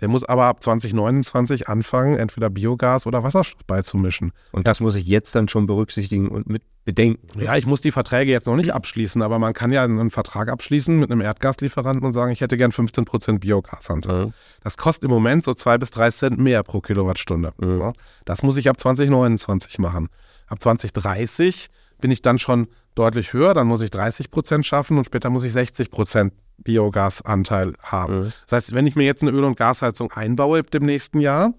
der 0.00 0.08
muss 0.08 0.24
aber 0.24 0.46
ab 0.46 0.62
2029 0.62 1.68
anfangen, 1.68 2.16
entweder 2.16 2.48
Biogas 2.48 3.06
oder 3.06 3.22
Wasserstoff 3.22 3.64
beizumischen. 3.66 4.32
Und 4.50 4.66
das 4.66 4.80
muss 4.80 4.94
ich 4.94 5.06
jetzt 5.06 5.34
dann 5.34 5.48
schon 5.48 5.66
berücksichtigen 5.66 6.28
und 6.28 6.48
mit 6.48 6.62
bedenken. 6.88 7.38
Ja, 7.38 7.54
ich 7.54 7.66
muss 7.66 7.82
die 7.82 7.92
Verträge 7.92 8.32
jetzt 8.32 8.46
noch 8.46 8.56
nicht 8.56 8.72
abschließen, 8.72 9.20
aber 9.20 9.38
man 9.38 9.52
kann 9.52 9.72
ja 9.72 9.84
einen 9.84 10.08
Vertrag 10.08 10.48
abschließen 10.48 10.98
mit 10.98 11.10
einem 11.10 11.20
Erdgaslieferanten 11.20 12.02
und 12.06 12.14
sagen, 12.14 12.32
ich 12.32 12.40
hätte 12.40 12.56
gern 12.56 12.72
15 12.72 13.04
Prozent 13.04 13.40
Biogasanteil. 13.40 14.26
Mhm. 14.26 14.32
Das 14.64 14.78
kostet 14.78 15.04
im 15.04 15.10
Moment 15.10 15.44
so 15.44 15.52
zwei 15.52 15.76
bis 15.76 15.90
drei 15.90 16.10
Cent 16.10 16.38
mehr 16.38 16.62
pro 16.62 16.80
Kilowattstunde. 16.80 17.52
Mhm. 17.58 17.92
Das 18.24 18.42
muss 18.42 18.56
ich 18.56 18.70
ab 18.70 18.80
2029 18.80 19.78
machen. 19.80 20.08
Ab 20.46 20.62
2030 20.62 21.68
bin 22.00 22.10
ich 22.10 22.22
dann 22.22 22.38
schon 22.38 22.68
deutlich 22.94 23.34
höher, 23.34 23.52
dann 23.52 23.66
muss 23.66 23.82
ich 23.82 23.90
30 23.90 24.30
Prozent 24.30 24.64
schaffen 24.64 24.96
und 24.96 25.04
später 25.04 25.28
muss 25.28 25.44
ich 25.44 25.52
60 25.52 25.90
Prozent 25.90 26.32
Biogasanteil 26.56 27.74
haben. 27.82 28.20
Mhm. 28.20 28.32
Das 28.46 28.64
heißt, 28.64 28.74
wenn 28.74 28.86
ich 28.86 28.96
mir 28.96 29.04
jetzt 29.04 29.20
eine 29.20 29.32
Öl- 29.32 29.44
und 29.44 29.58
Gasheizung 29.58 30.10
einbaue 30.12 30.62
im 30.72 30.86
nächsten 30.86 31.20
Jahr, 31.20 31.52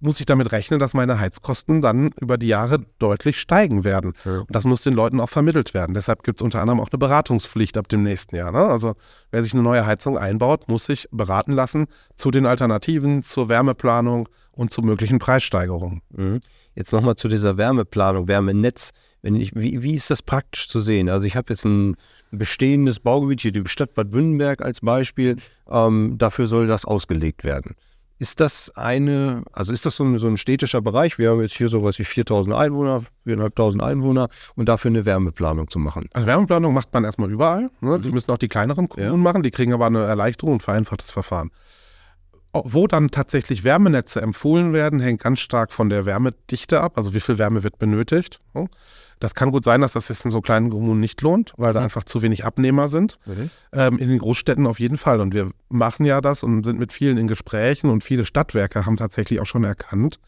muss 0.00 0.20
ich 0.20 0.26
damit 0.26 0.52
rechnen, 0.52 0.78
dass 0.78 0.94
meine 0.94 1.18
Heizkosten 1.18 1.80
dann 1.80 2.10
über 2.20 2.38
die 2.38 2.48
Jahre 2.48 2.80
deutlich 2.98 3.40
steigen 3.40 3.84
werden. 3.84 4.12
Ja. 4.24 4.40
Und 4.40 4.54
das 4.54 4.64
muss 4.64 4.82
den 4.82 4.94
Leuten 4.94 5.20
auch 5.20 5.28
vermittelt 5.28 5.74
werden. 5.74 5.94
Deshalb 5.94 6.22
gibt 6.22 6.40
es 6.40 6.44
unter 6.44 6.60
anderem 6.60 6.80
auch 6.80 6.88
eine 6.90 6.98
Beratungspflicht 6.98 7.78
ab 7.78 7.88
dem 7.88 8.02
nächsten 8.02 8.36
Jahr. 8.36 8.52
Ne? 8.52 8.58
Also 8.58 8.94
wer 9.30 9.42
sich 9.42 9.54
eine 9.54 9.62
neue 9.62 9.86
Heizung 9.86 10.18
einbaut, 10.18 10.68
muss 10.68 10.86
sich 10.86 11.08
beraten 11.10 11.52
lassen 11.52 11.86
zu 12.16 12.30
den 12.30 12.46
Alternativen, 12.46 13.22
zur 13.22 13.48
Wärmeplanung 13.48 14.28
und 14.52 14.70
zu 14.70 14.82
möglichen 14.82 15.18
Preissteigerungen. 15.18 16.02
Mhm. 16.10 16.40
Jetzt 16.74 16.92
nochmal 16.92 17.16
zu 17.16 17.28
dieser 17.28 17.56
Wärmeplanung, 17.56 18.28
Wärmenetz. 18.28 18.90
Wenn 19.22 19.34
ich, 19.34 19.54
wie, 19.54 19.82
wie 19.82 19.94
ist 19.94 20.10
das 20.10 20.22
praktisch 20.22 20.68
zu 20.68 20.80
sehen? 20.80 21.08
Also 21.08 21.26
ich 21.26 21.36
habe 21.36 21.52
jetzt 21.52 21.64
ein 21.64 21.96
bestehendes 22.30 23.00
Baugebiet, 23.00 23.40
hier 23.40 23.52
die 23.52 23.62
Stadt 23.66 23.94
Bad 23.94 24.12
Württemberg 24.12 24.62
als 24.62 24.80
Beispiel, 24.80 25.36
ähm, 25.68 26.16
dafür 26.18 26.48
soll 26.48 26.66
das 26.66 26.84
ausgelegt 26.84 27.44
werden. 27.44 27.74
Ist 28.18 28.40
das 28.40 28.72
eine, 28.76 29.42
also 29.52 29.72
ist 29.74 29.84
das 29.84 29.96
so 29.96 30.04
ein, 30.04 30.16
so 30.18 30.26
ein 30.26 30.38
städtischer 30.38 30.80
Bereich? 30.80 31.18
Wir 31.18 31.30
haben 31.30 31.42
jetzt 31.42 31.54
hier 31.54 31.68
sowas 31.68 31.98
wie 31.98 32.04
4000 32.04 32.56
Einwohner, 32.56 33.02
4.500 33.26 33.82
Einwohner 33.82 34.28
und 34.54 34.68
dafür 34.68 34.90
eine 34.90 35.04
Wärmeplanung 35.04 35.68
zu 35.68 35.78
machen. 35.78 36.08
Also 36.14 36.26
Wärmeplanung 36.26 36.72
macht 36.72 36.92
man 36.94 37.04
erstmal 37.04 37.30
überall. 37.30 37.68
Ne? 37.80 38.00
Die 38.00 38.10
müssen 38.10 38.30
auch 38.30 38.38
die 38.38 38.48
kleineren 38.48 38.88
Kommunen 38.88 39.12
Ja. 39.12 39.22
machen. 39.22 39.42
Die 39.42 39.50
kriegen 39.50 39.74
aber 39.74 39.86
eine 39.86 40.04
Erleichterung 40.04 40.54
und 40.54 40.62
vereinfachtes 40.62 41.10
Verfahren. 41.10 41.50
Wo 42.64 42.86
dann 42.86 43.10
tatsächlich 43.10 43.64
Wärmenetze 43.64 44.20
empfohlen 44.20 44.72
werden, 44.72 45.00
hängt 45.00 45.22
ganz 45.22 45.40
stark 45.40 45.72
von 45.72 45.88
der 45.88 46.06
Wärmedichte 46.06 46.80
ab, 46.80 46.96
also 46.96 47.14
wie 47.14 47.20
viel 47.20 47.38
Wärme 47.38 47.62
wird 47.62 47.78
benötigt. 47.78 48.40
ne? 48.54 48.68
Das 49.18 49.34
kann 49.34 49.50
gut 49.50 49.64
sein, 49.64 49.80
dass 49.80 49.94
das 49.94 50.08
jetzt 50.08 50.24
in 50.26 50.30
so 50.30 50.42
kleinen 50.42 50.68
Kommunen 50.70 51.00
nicht 51.00 51.22
lohnt, 51.22 51.54
weil 51.56 51.72
da 51.72 51.82
einfach 51.82 52.04
zu 52.04 52.20
wenig 52.20 52.44
Abnehmer 52.44 52.88
sind. 52.88 53.18
Ähm, 53.72 53.98
in 53.98 54.10
den 54.10 54.18
Großstädten 54.18 54.66
auf 54.66 54.78
jeden 54.78 54.98
Fall. 54.98 55.20
Und 55.20 55.32
wir 55.32 55.50
machen 55.70 56.04
ja 56.04 56.20
das 56.20 56.42
und 56.42 56.64
sind 56.64 56.78
mit 56.78 56.92
vielen 56.92 57.16
in 57.16 57.26
Gesprächen 57.26 57.88
und 57.88 58.04
viele 58.04 58.26
Stadtwerke 58.26 58.84
haben 58.84 58.98
tatsächlich 58.98 59.40
auch 59.40 59.46
schon 59.46 59.64
erkannt, 59.64 60.18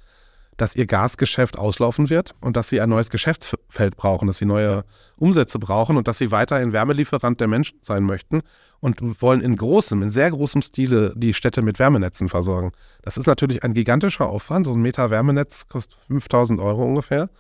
dass 0.59 0.77
ihr 0.77 0.87
Gasgeschäft 0.87 1.59
auslaufen 1.59 2.11
wird 2.11 2.35
und 2.41 2.57
dass 2.57 2.69
sie 2.69 2.81
ein 2.81 2.91
neues 2.91 3.09
Geschäftsfeld 3.09 3.97
brauchen, 3.97 4.27
dass 4.27 4.37
sie 4.37 4.45
neue 4.45 4.85
Umsätze 5.17 5.59
brauchen 5.59 5.97
und 5.97 6.07
dass 6.07 6.19
sie 6.19 6.31
weiterhin 6.31 6.73
Wärmelieferant 6.73 7.41
der 7.41 7.49
Menschen 7.49 7.79
sein 7.81 8.03
möchten 8.03 8.43
und 8.81 9.23
wollen 9.23 9.41
in 9.41 9.57
großem, 9.57 10.03
in 10.03 10.11
sehr 10.11 10.31
großem 10.31 10.61
Stile 10.61 11.15
die 11.17 11.33
Städte 11.33 11.63
mit 11.63 11.79
Wärmenetzen 11.79 12.29
versorgen. 12.29 12.73
Das 13.03 13.17
ist 13.17 13.27
natürlich 13.27 13.65
ein 13.65 13.73
gigantischer 13.73 14.27
Aufwand. 14.27 14.67
So 14.67 14.75
ein 14.75 14.83
Meter 14.83 15.11
Wärmenetz 15.11 15.69
kostet 15.69 15.97
5000 16.09 16.61
Euro 16.61 16.85
ungefähr. 16.85 17.31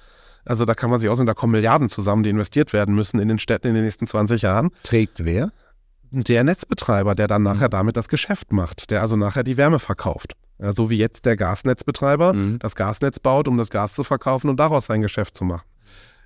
Also 0.44 0.64
da 0.64 0.74
kann 0.74 0.88
man 0.88 0.98
sich 0.98 1.10
aussehen, 1.10 1.26
da 1.26 1.34
kommen 1.34 1.52
Milliarden 1.52 1.88
zusammen, 1.90 2.22
die 2.22 2.30
investiert 2.30 2.72
werden 2.72 2.94
müssen 2.94 3.20
in 3.20 3.28
den 3.28 3.38
Städten 3.38 3.66
in 3.66 3.74
den 3.74 3.84
nächsten 3.84 4.06
20 4.06 4.42
Jahren 4.42 4.70
Trägt 4.82 5.24
wer? 5.24 5.50
der 6.10 6.44
Netzbetreiber, 6.44 7.14
der 7.14 7.28
dann 7.28 7.42
nachher 7.42 7.68
damit 7.68 7.96
das 7.96 8.08
Geschäft 8.08 8.52
macht, 8.52 8.90
der 8.90 9.02
also 9.02 9.16
nachher 9.16 9.44
die 9.44 9.56
Wärme 9.56 9.78
verkauft. 9.78 10.34
Ja, 10.60 10.72
so 10.72 10.90
wie 10.90 10.96
jetzt 10.98 11.24
der 11.24 11.36
Gasnetzbetreiber 11.36 12.32
Mhm. 12.32 12.58
das 12.58 12.74
Gasnetz 12.74 13.18
baut, 13.20 13.48
um 13.48 13.56
das 13.56 13.70
Gas 13.70 13.94
zu 13.94 14.04
verkaufen 14.04 14.48
und 14.50 14.58
daraus 14.58 14.86
sein 14.86 15.02
Geschäft 15.02 15.36
zu 15.36 15.44
machen. 15.44 15.66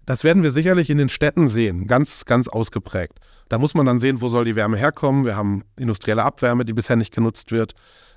Das 0.06 0.24
werden 0.24 0.42
wir 0.42 0.50
sicherlich 0.50 0.90
in 0.90 0.98
den 0.98 1.08
Städten 1.08 1.48
sehen, 1.48 1.86
ganz, 1.86 2.24
ganz 2.24 2.48
ausgeprägt. 2.48 3.18
Da 3.52 3.58
muss 3.58 3.74
man 3.74 3.84
dann 3.84 4.00
sehen, 4.00 4.22
wo 4.22 4.30
soll 4.30 4.46
die 4.46 4.56
Wärme 4.56 4.78
herkommen. 4.78 5.26
Wir 5.26 5.36
haben 5.36 5.62
industrielle 5.78 6.22
Abwärme, 6.22 6.64
die 6.64 6.72
bisher 6.72 6.96
nicht 6.96 7.14
genutzt 7.14 7.52
wird. 7.52 7.74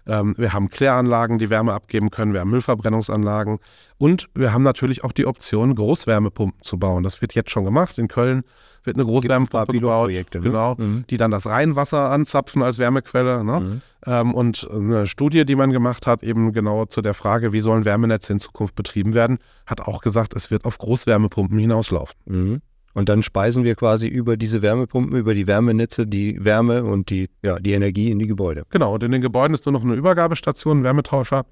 Ähm, 0.07 0.33
wir 0.37 0.53
haben 0.53 0.69
Kläranlagen, 0.69 1.39
die 1.39 1.49
Wärme 1.49 1.73
abgeben 1.73 2.09
können. 2.09 2.31
Wir 2.31 2.39
haben 2.39 2.51
Müllverbrennungsanlagen. 2.51 3.59
Und 3.97 4.29
wir 4.33 4.53
haben 4.53 4.63
natürlich 4.63 5.03
auch 5.03 5.11
die 5.11 5.25
Option, 5.25 5.75
Großwärmepumpen 5.75 6.61
zu 6.61 6.79
bauen. 6.79 7.03
Das 7.03 7.21
wird 7.21 7.35
jetzt 7.35 7.51
schon 7.51 7.65
gemacht. 7.65 7.97
In 7.97 8.07
Köln 8.07 8.43
wird 8.85 8.95
eine 8.95 9.03
Großwärmepumpe 9.03 9.73
gebaut, 9.73 10.09
ne? 10.09 10.23
genau, 10.31 10.75
Mhm. 10.77 11.03
die 11.09 11.17
dann 11.17 11.31
das 11.31 11.47
Rheinwasser 11.47 12.11
anzapfen 12.11 12.63
als 12.63 12.79
Wärmequelle. 12.79 13.43
Ne? 13.43 13.59
Mhm. 13.59 13.81
Ähm, 14.05 14.33
und 14.33 14.65
eine 14.71 15.05
Studie, 15.05 15.43
die 15.43 15.55
man 15.55 15.71
gemacht 15.71 16.07
hat, 16.07 16.23
eben 16.23 16.53
genau 16.53 16.85
zu 16.85 17.01
der 17.01 17.13
Frage, 17.13 17.51
wie 17.51 17.59
sollen 17.59 17.83
Wärmenetze 17.83 18.31
in 18.31 18.39
Zukunft 18.39 18.75
betrieben 18.75 19.13
werden, 19.13 19.39
hat 19.65 19.81
auch 19.81 19.99
gesagt, 19.99 20.33
es 20.33 20.49
wird 20.49 20.63
auf 20.63 20.77
Großwärmepumpen 20.77 21.57
hinauslaufen. 21.59 22.15
Mhm. 22.23 22.61
Und 22.95 23.09
dann 23.09 23.23
speisen 23.23 23.65
wir 23.65 23.75
quasi 23.75 24.07
über 24.07 24.37
diese 24.37 24.61
Wärmepumpen, 24.61 25.17
über 25.17 25.33
die 25.33 25.47
Wärmenetze 25.47 26.07
die 26.07 26.43
Wärme 26.43 26.85
und 26.85 27.09
die, 27.09 27.29
ja, 27.43 27.59
die 27.59 27.73
Energie 27.73 28.09
in 28.09 28.19
die 28.19 28.25
Gebäude. 28.25 28.63
Genau, 28.69 28.93
und 28.93 29.03
in 29.03 29.11
den 29.11 29.21
Gebäuden 29.21 29.53
ist 29.53 29.65
nur 29.65 29.73
noch 29.73 29.83
eine 29.83 29.95
Übergabestation, 29.95 30.79
ein 30.79 30.83
Wärmetauscher 30.85 31.45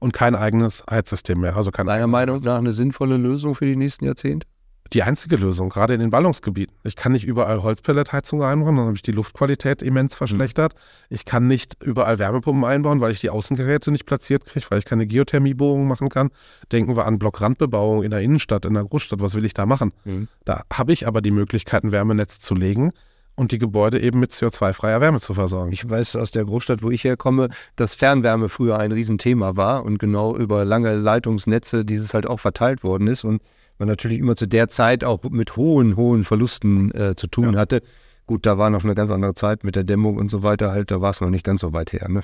und 0.00 0.12
kein 0.12 0.34
eigenes 0.34 0.84
Heizsystem 0.90 1.40
mehr. 1.40 1.56
Also 1.56 1.70
kein 1.70 1.86
Deiner 1.86 2.08
Meinung 2.08 2.40
nach 2.42 2.58
eine 2.58 2.72
sinnvolle 2.72 3.18
Lösung 3.18 3.54
für 3.54 3.66
die 3.66 3.76
nächsten 3.76 4.04
Jahrzehnte? 4.04 4.48
Die 4.92 5.02
einzige 5.02 5.36
Lösung, 5.36 5.70
gerade 5.70 5.94
in 5.94 6.00
den 6.00 6.10
Ballungsgebieten. 6.10 6.76
Ich 6.84 6.96
kann 6.96 7.12
nicht 7.12 7.24
überall 7.24 7.62
Holzpelletheizung 7.62 8.42
einbauen, 8.42 8.76
dann 8.76 8.86
habe 8.86 8.96
ich 8.96 9.02
die 9.02 9.12
Luftqualität 9.12 9.82
immens 9.82 10.14
verschlechtert. 10.14 10.74
Ich 11.08 11.24
kann 11.24 11.46
nicht 11.46 11.82
überall 11.82 12.18
Wärmepumpen 12.18 12.64
einbauen, 12.64 13.00
weil 13.00 13.12
ich 13.12 13.20
die 13.20 13.30
Außengeräte 13.30 13.90
nicht 13.90 14.06
platziert 14.06 14.44
kriege, 14.44 14.66
weil 14.68 14.80
ich 14.80 14.84
keine 14.84 15.06
Geothermiebohrung 15.06 15.86
machen 15.86 16.08
kann. 16.08 16.30
Denken 16.70 16.96
wir 16.96 17.06
an 17.06 17.18
Blockrandbebauung 17.18 18.02
in 18.02 18.10
der 18.10 18.20
Innenstadt, 18.20 18.64
in 18.64 18.74
der 18.74 18.84
Großstadt. 18.84 19.20
Was 19.20 19.34
will 19.34 19.44
ich 19.44 19.54
da 19.54 19.66
machen? 19.66 19.92
Mhm. 20.04 20.28
Da 20.44 20.62
habe 20.72 20.92
ich 20.92 21.06
aber 21.06 21.22
die 21.22 21.30
Möglichkeit, 21.30 21.84
ein 21.84 21.92
Wärmenetz 21.92 22.38
zu 22.38 22.54
legen 22.54 22.92
und 23.34 23.52
die 23.52 23.58
Gebäude 23.58 23.98
eben 23.98 24.20
mit 24.20 24.30
CO2-freier 24.30 25.00
Wärme 25.00 25.20
zu 25.20 25.32
versorgen. 25.32 25.72
Ich 25.72 25.88
weiß 25.88 26.16
aus 26.16 26.32
der 26.32 26.44
Großstadt, 26.44 26.82
wo 26.82 26.90
ich 26.90 27.04
herkomme, 27.04 27.48
dass 27.76 27.94
Fernwärme 27.94 28.50
früher 28.50 28.78
ein 28.78 28.92
Riesenthema 28.92 29.56
war 29.56 29.84
und 29.84 29.98
genau 29.98 30.36
über 30.36 30.66
lange 30.66 30.94
Leitungsnetze 30.94 31.84
dieses 31.84 32.12
halt 32.12 32.26
auch 32.26 32.40
verteilt 32.40 32.84
worden 32.84 33.06
ist 33.06 33.24
und 33.24 33.42
man 33.78 33.88
natürlich 33.88 34.18
immer 34.18 34.36
zu 34.36 34.46
der 34.46 34.68
Zeit 34.68 35.04
auch 35.04 35.22
mit 35.30 35.56
hohen, 35.56 35.96
hohen 35.96 36.24
Verlusten 36.24 36.92
äh, 36.94 37.14
zu 37.16 37.26
tun 37.26 37.56
hatte. 37.56 37.82
Gut, 38.26 38.46
da 38.46 38.56
war 38.56 38.70
noch 38.70 38.84
eine 38.84 38.94
ganz 38.94 39.10
andere 39.10 39.34
Zeit 39.34 39.64
mit 39.64 39.74
der 39.74 39.84
Dämmung 39.84 40.16
und 40.16 40.28
so 40.28 40.42
weiter 40.42 40.70
halt, 40.70 40.90
da 40.90 41.00
war 41.00 41.10
es 41.10 41.20
noch 41.20 41.30
nicht 41.30 41.44
ganz 41.44 41.60
so 41.60 41.72
weit 41.72 41.92
her. 41.92 42.08
Ne? 42.08 42.22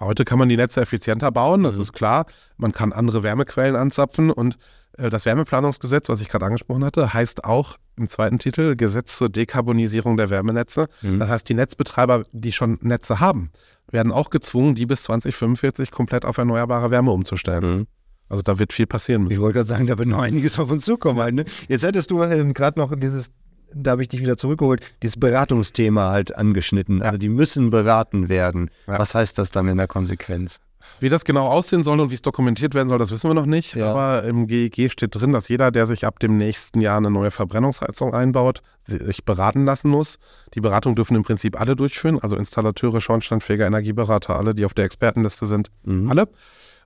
Heute 0.00 0.24
kann 0.24 0.38
man 0.38 0.48
die 0.48 0.56
Netze 0.56 0.80
effizienter 0.80 1.30
bauen, 1.32 1.62
das 1.62 1.78
ist 1.78 1.92
klar. 1.92 2.26
Man 2.56 2.72
kann 2.72 2.92
andere 2.92 3.22
Wärmequellen 3.22 3.76
anzapfen 3.76 4.30
und 4.30 4.58
äh, 4.98 5.10
das 5.10 5.24
Wärmeplanungsgesetz, 5.24 6.08
was 6.08 6.20
ich 6.20 6.28
gerade 6.28 6.44
angesprochen 6.46 6.84
hatte, 6.84 7.14
heißt 7.14 7.44
auch 7.44 7.78
im 7.96 8.08
zweiten 8.08 8.38
Titel 8.38 8.76
Gesetz 8.76 9.16
zur 9.16 9.28
Dekarbonisierung 9.28 10.16
der 10.16 10.30
Wärmenetze. 10.30 10.88
Mhm. 11.02 11.20
Das 11.20 11.30
heißt, 11.30 11.48
die 11.48 11.54
Netzbetreiber, 11.54 12.24
die 12.32 12.52
schon 12.52 12.78
Netze 12.82 13.20
haben, 13.20 13.50
werden 13.90 14.12
auch 14.12 14.30
gezwungen, 14.30 14.74
die 14.74 14.86
bis 14.86 15.04
2045 15.04 15.90
komplett 15.90 16.24
auf 16.24 16.38
erneuerbare 16.38 16.90
Wärme 16.90 17.12
umzustellen. 17.12 17.78
Mhm. 17.78 17.86
Also 18.28 18.42
da 18.42 18.58
wird 18.58 18.72
viel 18.72 18.86
passieren. 18.86 19.30
Ich 19.30 19.40
wollte 19.40 19.54
gerade 19.58 19.68
sagen, 19.68 19.86
da 19.86 19.98
wird 19.98 20.08
noch 20.08 20.20
einiges 20.22 20.58
auf 20.58 20.70
uns 20.70 20.84
zukommen. 20.84 21.20
Halt, 21.20 21.34
ne? 21.34 21.44
Jetzt 21.68 21.84
hättest 21.84 22.10
du 22.10 22.22
ähm, 22.22 22.54
gerade 22.54 22.78
noch 22.78 22.94
dieses, 22.96 23.30
da 23.74 23.92
habe 23.92 24.02
ich 24.02 24.08
dich 24.08 24.20
wieder 24.20 24.36
zurückgeholt, 24.36 24.80
dieses 25.02 25.18
Beratungsthema 25.18 26.10
halt 26.10 26.34
angeschnitten. 26.34 27.02
Also 27.02 27.18
die 27.18 27.28
müssen 27.28 27.70
beraten 27.70 28.28
werden. 28.28 28.70
Ja. 28.86 28.98
Was 28.98 29.14
heißt 29.14 29.38
das 29.38 29.50
dann 29.50 29.68
in 29.68 29.76
der 29.76 29.88
Konsequenz? 29.88 30.60
Wie 31.00 31.08
das 31.08 31.24
genau 31.24 31.48
aussehen 31.48 31.82
soll 31.82 31.98
und 32.00 32.10
wie 32.10 32.14
es 32.14 32.20
dokumentiert 32.22 32.74
werden 32.74 32.88
soll, 32.90 32.98
das 32.98 33.10
wissen 33.10 33.30
wir 33.30 33.34
noch 33.34 33.46
nicht. 33.46 33.74
Ja. 33.74 33.90
Aber 33.90 34.24
im 34.24 34.46
GEG 34.46 34.90
steht 34.92 35.14
drin, 35.14 35.32
dass 35.32 35.48
jeder, 35.48 35.70
der 35.70 35.86
sich 35.86 36.04
ab 36.06 36.18
dem 36.18 36.36
nächsten 36.36 36.80
Jahr 36.82 36.98
eine 36.98 37.10
neue 37.10 37.30
Verbrennungsheizung 37.30 38.12
einbaut, 38.12 38.60
sich 38.82 39.24
beraten 39.24 39.64
lassen 39.64 39.88
muss. 39.88 40.18
Die 40.54 40.60
Beratung 40.60 40.94
dürfen 40.94 41.16
im 41.16 41.22
Prinzip 41.22 41.58
alle 41.58 41.74
durchführen, 41.74 42.18
also 42.20 42.36
Installateure, 42.36 43.00
Schornsteinfeger, 43.00 43.66
Energieberater, 43.66 44.36
alle, 44.36 44.54
die 44.54 44.66
auf 44.66 44.74
der 44.74 44.84
Expertenliste 44.84 45.46
sind, 45.46 45.68
Mhm. 45.84 46.10
alle. 46.10 46.28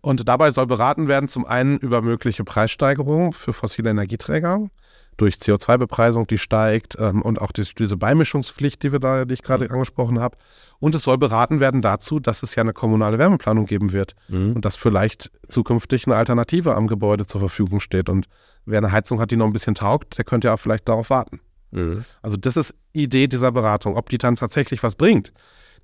Und 0.00 0.28
dabei 0.28 0.50
soll 0.50 0.66
beraten 0.66 1.08
werden 1.08 1.28
zum 1.28 1.44
einen 1.44 1.78
über 1.78 2.02
mögliche 2.02 2.44
Preissteigerungen 2.44 3.32
für 3.32 3.52
fossile 3.52 3.90
Energieträger 3.90 4.68
durch 5.18 5.34
CO2-Bepreisung, 5.34 6.28
die 6.28 6.38
steigt 6.38 6.96
ähm, 6.98 7.22
und 7.22 7.40
auch 7.40 7.50
die, 7.50 7.64
diese 7.76 7.96
Beimischungspflicht, 7.96 8.82
die 8.82 8.92
wir 8.92 9.00
da, 9.00 9.24
die 9.24 9.34
ich 9.34 9.42
gerade 9.42 9.68
angesprochen 9.68 10.20
habe. 10.20 10.38
Und 10.78 10.94
es 10.94 11.02
soll 11.02 11.18
beraten 11.18 11.58
werden 11.58 11.82
dazu, 11.82 12.20
dass 12.20 12.44
es 12.44 12.54
ja 12.54 12.62
eine 12.62 12.72
kommunale 12.72 13.18
Wärmeplanung 13.18 13.66
geben 13.66 13.92
wird 13.92 14.14
Mhm. 14.28 14.52
und 14.54 14.64
dass 14.64 14.76
vielleicht 14.76 15.32
zukünftig 15.48 16.06
eine 16.06 16.14
Alternative 16.14 16.76
am 16.76 16.86
Gebäude 16.86 17.26
zur 17.26 17.40
Verfügung 17.40 17.80
steht. 17.80 18.08
Und 18.08 18.26
wer 18.64 18.78
eine 18.78 18.92
Heizung 18.92 19.20
hat, 19.20 19.32
die 19.32 19.36
noch 19.36 19.46
ein 19.46 19.52
bisschen 19.52 19.74
taugt, 19.74 20.18
der 20.18 20.24
könnte 20.24 20.48
ja 20.48 20.54
auch 20.54 20.60
vielleicht 20.60 20.88
darauf 20.88 21.10
warten. 21.10 21.40
Mhm. 21.72 22.04
Also 22.22 22.36
das 22.36 22.56
ist 22.56 22.74
Idee 22.92 23.26
dieser 23.26 23.50
Beratung. 23.50 23.96
Ob 23.96 24.08
die 24.10 24.18
dann 24.18 24.36
tatsächlich 24.36 24.84
was 24.84 24.94
bringt, 24.94 25.32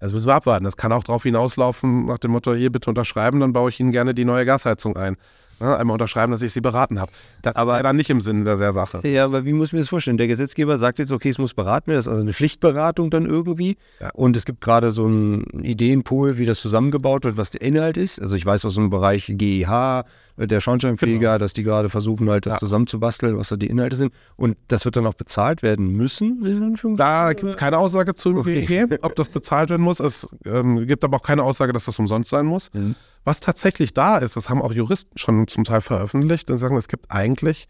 das 0.00 0.12
müssen 0.12 0.26
wir 0.26 0.34
abwarten. 0.34 0.64
Das 0.64 0.76
kann 0.76 0.92
auch 0.92 1.04
darauf 1.04 1.22
hinauslaufen 1.22 2.06
nach 2.06 2.18
dem 2.18 2.32
Motto, 2.32 2.54
hier 2.54 2.70
bitte 2.70 2.90
unterschreiben, 2.90 3.40
dann 3.40 3.52
baue 3.52 3.70
ich 3.70 3.80
Ihnen 3.80 3.92
gerne 3.92 4.14
die 4.14 4.24
neue 4.24 4.44
Gasheizung 4.44 4.96
ein. 4.96 5.16
Ne? 5.60 5.76
Einmal 5.76 5.94
unterschreiben, 5.94 6.32
dass 6.32 6.42
ich 6.42 6.52
sie 6.52 6.60
beraten 6.60 7.00
habe. 7.00 7.12
Das 7.42 7.54
Aber- 7.54 7.80
dann 7.82 7.96
nicht 7.96 8.10
im 8.10 8.20
Sinne 8.20 8.44
der 8.56 8.72
Sache. 8.72 9.06
Ja, 9.06 9.24
aber 9.24 9.44
wie 9.44 9.52
muss 9.52 9.68
ich 9.68 9.72
mir 9.72 9.78
das 9.80 9.88
vorstellen? 9.88 10.16
Der 10.16 10.26
Gesetzgeber 10.26 10.78
sagt 10.78 10.98
jetzt, 10.98 11.12
okay, 11.12 11.28
es 11.28 11.38
muss 11.38 11.54
beraten 11.54 11.86
werden, 11.86 11.96
das 11.96 12.06
ist 12.06 12.10
also 12.10 12.22
eine 12.22 12.32
Pflichtberatung 12.32 13.10
dann 13.10 13.24
irgendwie. 13.26 13.76
Ja. 14.00 14.10
Und 14.14 14.36
es 14.36 14.44
gibt 14.46 14.60
gerade 14.60 14.90
so 14.90 15.04
einen 15.06 15.44
Ideenpool, 15.62 16.38
wie 16.38 16.46
das 16.46 16.60
zusammengebaut 16.60 17.24
wird, 17.24 17.36
was 17.36 17.52
der 17.52 17.62
Inhalt 17.62 17.96
ist. 17.96 18.20
Also 18.20 18.34
ich 18.34 18.44
weiß 18.44 18.64
aus 18.64 18.74
dem 18.74 18.90
Bereich 18.90 19.26
GEH, 19.36 20.04
der 20.36 20.60
Schornsteinfeger, 20.60 21.38
dass 21.38 21.52
die 21.52 21.62
gerade 21.62 21.88
versuchen 21.88 22.28
halt 22.28 22.46
das 22.46 22.54
Ja. 22.54 22.58
zusammenzubasteln, 22.58 23.36
was 23.36 23.48
da 23.50 23.56
die 23.56 23.68
Inhalte 23.68 23.96
sind. 23.96 24.12
Und 24.36 24.56
das 24.68 24.84
wird 24.84 24.96
dann 24.96 25.06
auch 25.06 25.14
bezahlt 25.14 25.62
werden 25.62 25.92
müssen? 25.92 26.96
Da 26.96 27.32
gibt 27.32 27.48
es 27.50 27.56
keine 27.56 27.78
Aussage 27.78 28.14
zu 28.14 28.36
Okay. 28.36 28.64
GEG, 28.66 28.98
ob 29.02 29.14
das 29.16 29.28
bezahlt 29.28 29.70
werden 29.70 29.82
muss. 29.82 30.00
Es 30.00 30.28
ähm, 30.44 30.86
gibt 30.86 31.04
aber 31.04 31.16
auch 31.18 31.22
keine 31.22 31.42
Aussage, 31.44 31.72
dass 31.72 31.84
das 31.84 31.98
umsonst 31.98 32.30
sein 32.30 32.46
muss. 32.46 32.72
Mhm. 32.74 32.94
Was 33.24 33.40
tatsächlich 33.40 33.94
da 33.94 34.18
ist, 34.18 34.36
das 34.36 34.50
haben 34.50 34.60
auch 34.60 34.72
Juristen 34.72 35.16
schon 35.16 35.46
zum 35.48 35.64
Teil 35.64 35.80
veröffentlicht 35.80 36.50
und 36.50 36.58
sagen, 36.58 36.76
es 36.76 36.88
gibt 36.88 37.10
eigentlich 37.10 37.68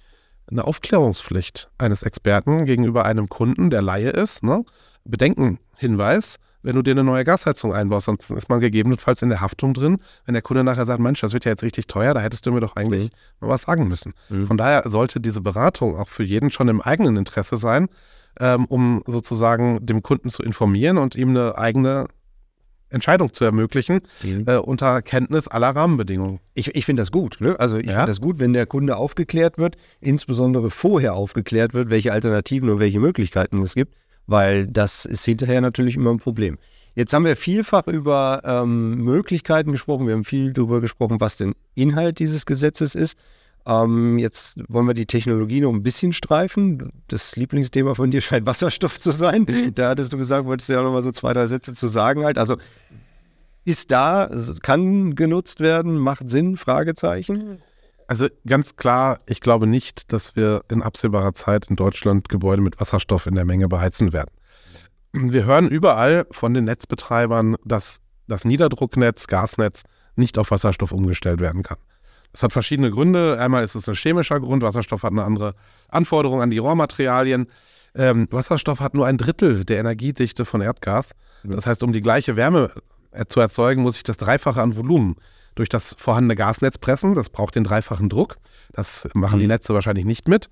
eine 0.51 0.65
Aufklärungspflicht 0.65 1.71
eines 1.79 2.03
Experten 2.03 2.65
gegenüber 2.65 3.05
einem 3.05 3.29
Kunden, 3.29 3.71
der 3.71 3.83
Laie 3.83 4.11
ist. 4.11 4.43
Ne? 4.43 4.65
Bedenkenhinweis, 5.05 6.37
wenn 6.65 6.75
du 6.75 6.83
dir 6.83 6.93
eine 6.93 7.05
neue 7.05 7.25
Gasheizung 7.25 7.73
einbaust, 7.73 8.07
sonst 8.07 8.31
ist 8.31 8.49
man 8.49 8.59
gegebenenfalls 8.61 9.23
in 9.23 9.29
der 9.29 9.41
Haftung 9.41 9.75
drin, 9.75 9.99
wenn 10.25 10.33
der 10.35 10.43
Kunde 10.43 10.65
nachher 10.65 10.87
sagt, 10.87 11.01
Mensch, 11.01 11.21
das 11.21 11.33
wird 11.33 11.45
ja 11.45 11.53
jetzt 11.53 11.63
richtig 11.63 11.87
teuer, 11.87 12.15
da 12.15 12.21
hättest 12.21 12.47
du 12.47 12.53
mir 12.53 12.61
doch 12.61 12.75
eigentlich 12.77 13.11
mal 13.41 13.49
was 13.51 13.63
sagen 13.63 13.87
müssen. 13.87 14.15
Mhm. 14.31 14.47
Von 14.47 14.57
daher 14.57 14.89
sollte 14.89 15.21
diese 15.21 15.41
Beratung 15.41 15.97
auch 15.97 16.09
für 16.09 16.25
jeden 16.25 16.51
schon 16.51 16.69
im 16.69 16.81
eigenen 16.81 17.17
Interesse 17.17 17.57
sein, 17.57 17.89
ähm, 18.41 18.65
um 18.65 19.03
sozusagen 19.07 19.85
dem 19.87 20.03
Kunden 20.03 20.31
zu 20.31 20.43
informieren 20.43 20.99
und 20.99 21.15
ihm 21.15 21.29
eine 21.31 21.57
eigene 21.57 22.07
Entscheidung 22.91 23.33
zu 23.33 23.45
ermöglichen, 23.45 24.01
Mhm. 24.23 24.45
äh, 24.47 24.57
unter 24.57 25.03
Kenntnis 25.03 25.49
aller 25.49 25.71
Rahmenbedingungen. 25.71 26.39
Ich, 26.55 26.75
ich 26.77 26.85
finde 26.87 27.03
das 27.03 27.11
gut. 27.11 27.39
Ne? 27.41 27.59
Also 27.59 27.77
ich 27.77 27.87
Ja. 27.87 27.93
finde 27.95 28.07
das 28.07 28.21
gut, 28.21 28.39
wenn 28.39 28.53
der 28.53 28.67
Kunde 28.67 28.97
aufgeklärt 28.97 29.59
wird, 29.59 29.77
insbesondere 30.01 30.71
vorher 30.71 31.15
aufgeklärt 31.15 31.75
wird, 31.75 31.91
welche 31.91 32.13
Alternativen 32.13 32.69
und 32.69 32.79
welche 32.79 33.01
Möglichkeiten 33.01 33.59
es 33.63 33.75
gibt, 33.75 33.95
weil 34.27 34.67
das 34.67 35.05
ist 35.05 35.25
hinterher 35.25 35.61
natürlich 35.61 35.97
immer 35.97 36.11
ein 36.11 36.19
Problem. 36.19 36.59
Jetzt 36.95 37.13
haben 37.13 37.25
wir 37.25 37.37
vielfach 37.37 37.87
über 37.89 38.43
ähm, 38.45 38.97
Möglichkeiten 38.99 39.73
gesprochen, 39.73 40.07
wir 40.07 40.15
haben 40.15 40.25
viel 40.25 40.53
darüber 40.53 40.81
gesprochen, 40.81 41.21
was 41.21 41.37
denn 41.37 41.55
Inhalt 41.75 42.21
dieses 42.21 42.47
Gesetzes 42.47 42.95
ist. 42.95 43.19
Ähm, 43.67 44.19
jetzt 44.19 44.61
wollen 44.69 44.87
wir 44.87 44.95
die 44.95 45.07
Technologie 45.07 45.61
noch 45.61 45.73
ein 45.73 45.83
bisschen 45.83 46.13
streifen. 46.13 46.93
Das 47.09 47.35
Lieblingsthema 47.35 47.95
von 47.95 48.11
dir 48.11 48.21
scheint 48.23 48.47
Wasserstoff 48.47 49.01
zu 49.01 49.11
sein. 49.11 49.47
Da 49.75 49.91
hattest 49.91 50.13
du 50.13 50.19
gesagt, 50.19 50.47
wolltest 50.47 50.69
du 50.69 50.75
ja 50.75 50.83
noch 50.83 50.93
mal 50.93 51.03
so 51.03 51.13
zwei, 51.13 51.33
drei 51.33 51.47
Sätze 51.47 51.75
zu 51.75 51.89
sagen 51.89 52.25
halt. 52.25 52.39
Also 52.39 52.57
ist 53.65 53.91
da, 53.91 54.31
kann 54.63 55.15
genutzt 55.15 55.61
werden, 55.61 55.97
macht 55.97 56.29
Sinn, 56.29 56.57
Fragezeichen. 56.57 57.63
Also 58.07 58.29
ganz 58.47 58.77
klar, 58.77 59.21
ich 59.27 59.41
glaube 59.41 59.67
nicht, 59.67 60.13
dass 60.13 60.37
wir 60.37 60.63
in 60.71 60.83
absehbarer 60.83 61.35
Zeit 61.35 61.67
in 61.67 61.77
Deutschland 61.77 62.29
Gebäude 62.29 62.63
mit 62.63 62.81
Wasserstoff 62.81 63.27
in 63.27 63.35
der 63.35 63.45
Menge 63.45 63.69
beheizen 63.69 64.13
werden. 64.13 64.31
Wir 65.13 65.45
hören 65.45 65.69
überall 65.69 66.27
von 66.31 66.55
den 66.55 66.65
Netzbetreibern, 66.65 67.57
dass 67.65 68.01
das 68.27 68.45
Niederdrucknetz, 68.45 69.27
Gasnetz 69.27 69.83
nicht 70.17 70.39
auf 70.39 70.51
Wasserstoff 70.51 70.93
umgestellt 70.93 71.41
werden 71.41 71.63
kann. 71.63 71.79
Das 72.33 72.43
hat 72.43 72.53
verschiedene 72.53 72.91
Gründe. 72.91 73.39
Einmal 73.39 73.63
ist 73.63 73.77
es 73.77 73.89
ein 73.89 73.95
chemischer 73.95 74.41
Grund. 74.41 74.63
Wasserstoff 74.63 75.05
hat 75.05 75.13
eine 75.13 75.23
andere 75.23 75.55
Anforderung 75.89 76.43
an 76.43 76.51
die 76.51 76.59
Rohmaterialien. 76.59 77.47
Ähm, 77.95 78.27
Wasserstoff 78.31 78.81
hat 78.81 78.95
nur 78.95 79.07
ein 79.07 79.19
Drittel 79.19 79.65
der 79.65 79.79
Energiedichte 79.79 80.45
von 80.45 80.61
Erdgas. 80.61 81.13
Das 81.45 81.67
heißt, 81.67 81.83
um 81.85 81.93
die 81.93 82.01
gleiche 82.03 82.35
Wärme 82.35 82.73
zu 83.29 83.39
erzeugen, 83.39 83.83
muss 83.83 83.97
ich 83.97 84.03
das 84.03 84.17
Dreifache 84.17 84.61
an 84.61 84.77
Volumen 84.77 85.17
durch 85.55 85.69
das 85.69 85.95
vorhandene 85.99 86.37
Gasnetz 86.37 86.79
pressen. 86.79 87.15
Das 87.15 87.31
braucht 87.31 87.55
den 87.55 87.65
dreifachen 87.65 88.09
Druck. 88.09 88.37
Das 88.73 89.09
machen 89.15 89.39
die 89.39 89.47
Netze 89.47 89.75
wahrscheinlich 89.75 90.05
nicht 90.05 90.29
mit. 90.29 90.49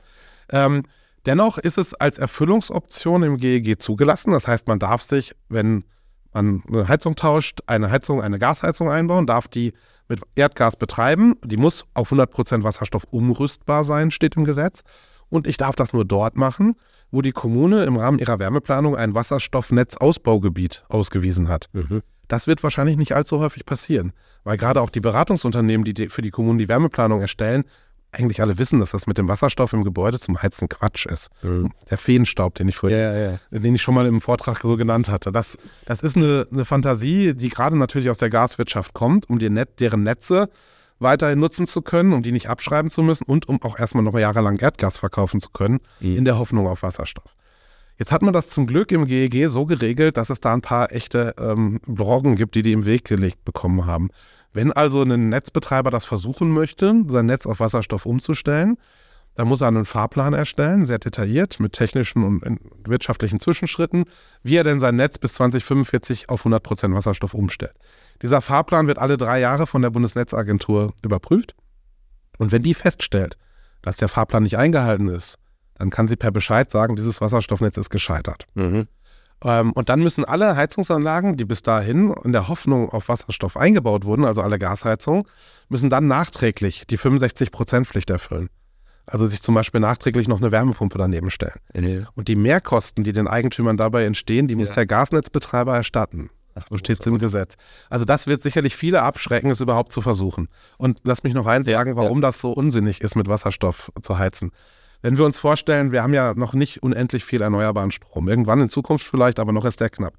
Ähm, 0.50 0.84
dennoch 1.26 1.58
ist 1.58 1.78
es 1.78 1.94
als 1.94 2.18
Erfüllungsoption 2.18 3.22
im 3.22 3.36
GEG 3.36 3.80
zugelassen. 3.80 4.32
Das 4.32 4.46
heißt, 4.46 4.68
man 4.68 4.78
darf 4.78 5.02
sich, 5.02 5.34
wenn 5.48 5.84
man 6.32 6.62
eine 6.68 6.88
Heizung 6.88 7.16
tauscht, 7.16 7.60
eine 7.66 7.90
Heizung, 7.90 8.22
eine 8.22 8.38
Gasheizung 8.38 8.90
einbauen, 8.90 9.26
darf 9.26 9.48
die 9.48 9.72
mit 10.08 10.20
Erdgas 10.34 10.76
betreiben. 10.76 11.36
Die 11.44 11.56
muss 11.56 11.84
auf 11.94 12.12
100% 12.12 12.62
Wasserstoff 12.62 13.04
umrüstbar 13.10 13.84
sein, 13.84 14.10
steht 14.10 14.36
im 14.36 14.44
Gesetz. 14.44 14.82
Und 15.28 15.46
ich 15.46 15.56
darf 15.56 15.74
das 15.74 15.92
nur 15.92 16.04
dort 16.04 16.36
machen, 16.36 16.76
wo 17.10 17.22
die 17.22 17.32
Kommune 17.32 17.84
im 17.84 17.96
Rahmen 17.96 18.18
ihrer 18.18 18.38
Wärmeplanung 18.38 18.96
ein 18.96 19.14
Wasserstoffnetzausbaugebiet 19.14 20.84
ausgewiesen 20.88 21.48
hat. 21.48 21.68
Das 22.32 22.46
wird 22.46 22.62
wahrscheinlich 22.62 22.96
nicht 22.96 23.12
allzu 23.12 23.40
häufig 23.40 23.66
passieren, 23.66 24.14
weil 24.42 24.56
gerade 24.56 24.80
auch 24.80 24.88
die 24.88 25.00
Beratungsunternehmen, 25.00 25.84
die 25.84 26.08
für 26.08 26.22
die 26.22 26.30
Kommunen 26.30 26.58
die 26.58 26.66
Wärmeplanung 26.66 27.20
erstellen, 27.20 27.64
eigentlich 28.10 28.40
alle 28.40 28.56
wissen, 28.56 28.80
dass 28.80 28.92
das 28.92 29.06
mit 29.06 29.18
dem 29.18 29.28
Wasserstoff 29.28 29.74
im 29.74 29.84
Gebäude 29.84 30.18
zum 30.18 30.40
Heizen 30.40 30.70
Quatsch 30.70 31.04
ist. 31.04 31.28
Der 31.90 31.98
Feenstaub, 31.98 32.54
den 32.54 32.68
ich 32.68 32.76
vorhin 32.76 32.98
Ja, 32.98 33.14
ja. 33.14 33.38
den 33.50 33.74
ich 33.74 33.82
schon 33.82 33.94
mal 33.94 34.06
im 34.06 34.22
Vortrag 34.22 34.62
so 34.62 34.78
genannt 34.78 35.10
hatte. 35.10 35.30
Das, 35.30 35.58
das 35.84 36.02
ist 36.02 36.16
eine, 36.16 36.46
eine 36.50 36.64
Fantasie, 36.64 37.34
die 37.34 37.50
gerade 37.50 37.76
natürlich 37.76 38.08
aus 38.08 38.16
der 38.16 38.30
Gaswirtschaft 38.30 38.94
kommt, 38.94 39.28
um 39.28 39.36
Net, 39.36 39.78
deren 39.78 40.02
Netze 40.02 40.48
weiterhin 41.00 41.38
nutzen 41.38 41.66
zu 41.66 41.82
können, 41.82 42.14
um 42.14 42.22
die 42.22 42.32
nicht 42.32 42.48
abschreiben 42.48 42.90
zu 42.90 43.02
müssen 43.02 43.24
und 43.24 43.46
um 43.46 43.60
auch 43.62 43.78
erstmal 43.78 44.04
noch 44.04 44.18
jahrelang 44.18 44.56
Erdgas 44.56 44.96
verkaufen 44.96 45.38
zu 45.38 45.50
können, 45.50 45.80
in 46.00 46.24
der 46.24 46.38
Hoffnung 46.38 46.66
auf 46.66 46.82
Wasserstoff. 46.82 47.36
Jetzt 48.02 48.10
hat 48.10 48.22
man 48.22 48.32
das 48.32 48.48
zum 48.48 48.66
Glück 48.66 48.90
im 48.90 49.06
GEG 49.06 49.48
so 49.48 49.64
geregelt, 49.64 50.16
dass 50.16 50.28
es 50.28 50.40
da 50.40 50.52
ein 50.52 50.60
paar 50.60 50.90
echte 50.90 51.36
ähm, 51.38 51.78
Brocken 51.86 52.34
gibt, 52.34 52.56
die 52.56 52.62
die 52.62 52.72
im 52.72 52.84
Weg 52.84 53.04
gelegt 53.04 53.44
bekommen 53.44 53.86
haben. 53.86 54.10
Wenn 54.52 54.72
also 54.72 55.02
ein 55.02 55.28
Netzbetreiber 55.28 55.92
das 55.92 56.04
versuchen 56.04 56.50
möchte, 56.50 57.04
sein 57.06 57.26
Netz 57.26 57.46
auf 57.46 57.60
Wasserstoff 57.60 58.04
umzustellen, 58.04 58.76
dann 59.36 59.46
muss 59.46 59.60
er 59.60 59.68
einen 59.68 59.84
Fahrplan 59.84 60.32
erstellen, 60.32 60.84
sehr 60.84 60.98
detailliert, 60.98 61.60
mit 61.60 61.74
technischen 61.74 62.24
und 62.24 62.42
äh, 62.42 62.56
wirtschaftlichen 62.88 63.38
Zwischenschritten, 63.38 64.06
wie 64.42 64.56
er 64.56 64.64
denn 64.64 64.80
sein 64.80 64.96
Netz 64.96 65.18
bis 65.18 65.34
2045 65.34 66.28
auf 66.28 66.44
100% 66.44 66.92
Wasserstoff 66.96 67.34
umstellt. 67.34 67.74
Dieser 68.20 68.40
Fahrplan 68.40 68.88
wird 68.88 68.98
alle 68.98 69.16
drei 69.16 69.38
Jahre 69.38 69.68
von 69.68 69.80
der 69.80 69.90
Bundesnetzagentur 69.90 70.92
überprüft. 71.04 71.54
Und 72.38 72.50
wenn 72.50 72.64
die 72.64 72.74
feststellt, 72.74 73.36
dass 73.80 73.96
der 73.96 74.08
Fahrplan 74.08 74.42
nicht 74.42 74.58
eingehalten 74.58 75.06
ist, 75.06 75.38
dann 75.82 75.90
kann 75.90 76.06
sie 76.06 76.14
per 76.14 76.30
Bescheid 76.30 76.70
sagen, 76.70 76.94
dieses 76.94 77.20
Wasserstoffnetz 77.20 77.76
ist 77.76 77.90
gescheitert. 77.90 78.46
Mhm. 78.54 78.86
Ähm, 79.44 79.72
und 79.72 79.88
dann 79.88 79.98
müssen 79.98 80.24
alle 80.24 80.54
Heizungsanlagen, 80.54 81.36
die 81.36 81.44
bis 81.44 81.62
dahin 81.62 82.14
in 82.22 82.30
der 82.30 82.46
Hoffnung 82.46 82.90
auf 82.90 83.08
Wasserstoff 83.08 83.56
eingebaut 83.56 84.04
wurden, 84.04 84.24
also 84.24 84.42
alle 84.42 84.60
Gasheizungen, 84.60 85.24
müssen 85.68 85.90
dann 85.90 86.06
nachträglich 86.06 86.86
die 86.86 86.98
65%-Pflicht 86.98 88.10
erfüllen. 88.10 88.48
Also 89.06 89.26
sich 89.26 89.42
zum 89.42 89.56
Beispiel 89.56 89.80
nachträglich 89.80 90.28
noch 90.28 90.38
eine 90.38 90.52
Wärmepumpe 90.52 90.98
daneben 90.98 91.30
stellen. 91.30 91.58
Ja. 91.74 92.06
Und 92.14 92.28
die 92.28 92.36
Mehrkosten, 92.36 93.02
die 93.02 93.12
den 93.12 93.26
Eigentümern 93.26 93.76
dabei 93.76 94.04
entstehen, 94.04 94.46
die 94.46 94.54
muss 94.54 94.68
Ja. 94.68 94.76
der 94.76 94.86
Gasnetzbetreiber 94.86 95.74
erstatten. 95.74 96.30
So 96.70 96.78
steht 96.78 97.00
es 97.00 97.06
im 97.08 97.18
Gesetz. 97.18 97.54
Also 97.90 98.04
das 98.04 98.28
wird 98.28 98.40
sicherlich 98.40 98.76
viele 98.76 99.02
abschrecken, 99.02 99.50
es 99.50 99.60
überhaupt 99.60 99.90
zu 99.90 100.00
versuchen. 100.00 100.46
Und 100.78 101.00
lass 101.02 101.24
mich 101.24 101.34
noch 101.34 101.46
eins 101.46 101.66
sagen, 101.66 101.96
warum 101.96 102.20
das 102.20 102.40
so 102.40 102.52
unsinnig 102.52 103.00
ist, 103.00 103.16
mit 103.16 103.26
Wasserstoff 103.26 103.90
zu 104.00 104.18
heizen. 104.18 104.52
Wenn 105.02 105.18
wir 105.18 105.24
uns 105.24 105.38
vorstellen, 105.38 105.92
wir 105.92 106.02
haben 106.02 106.14
ja 106.14 106.32
noch 106.34 106.54
nicht 106.54 106.82
unendlich 106.82 107.24
viel 107.24 107.42
erneuerbaren 107.42 107.90
Strom. 107.90 108.28
Irgendwann 108.28 108.60
in 108.60 108.68
Zukunft 108.68 109.06
vielleicht, 109.06 109.40
aber 109.40 109.52
noch 109.52 109.64
ist 109.64 109.80
der 109.80 109.90
knapp. 109.90 110.14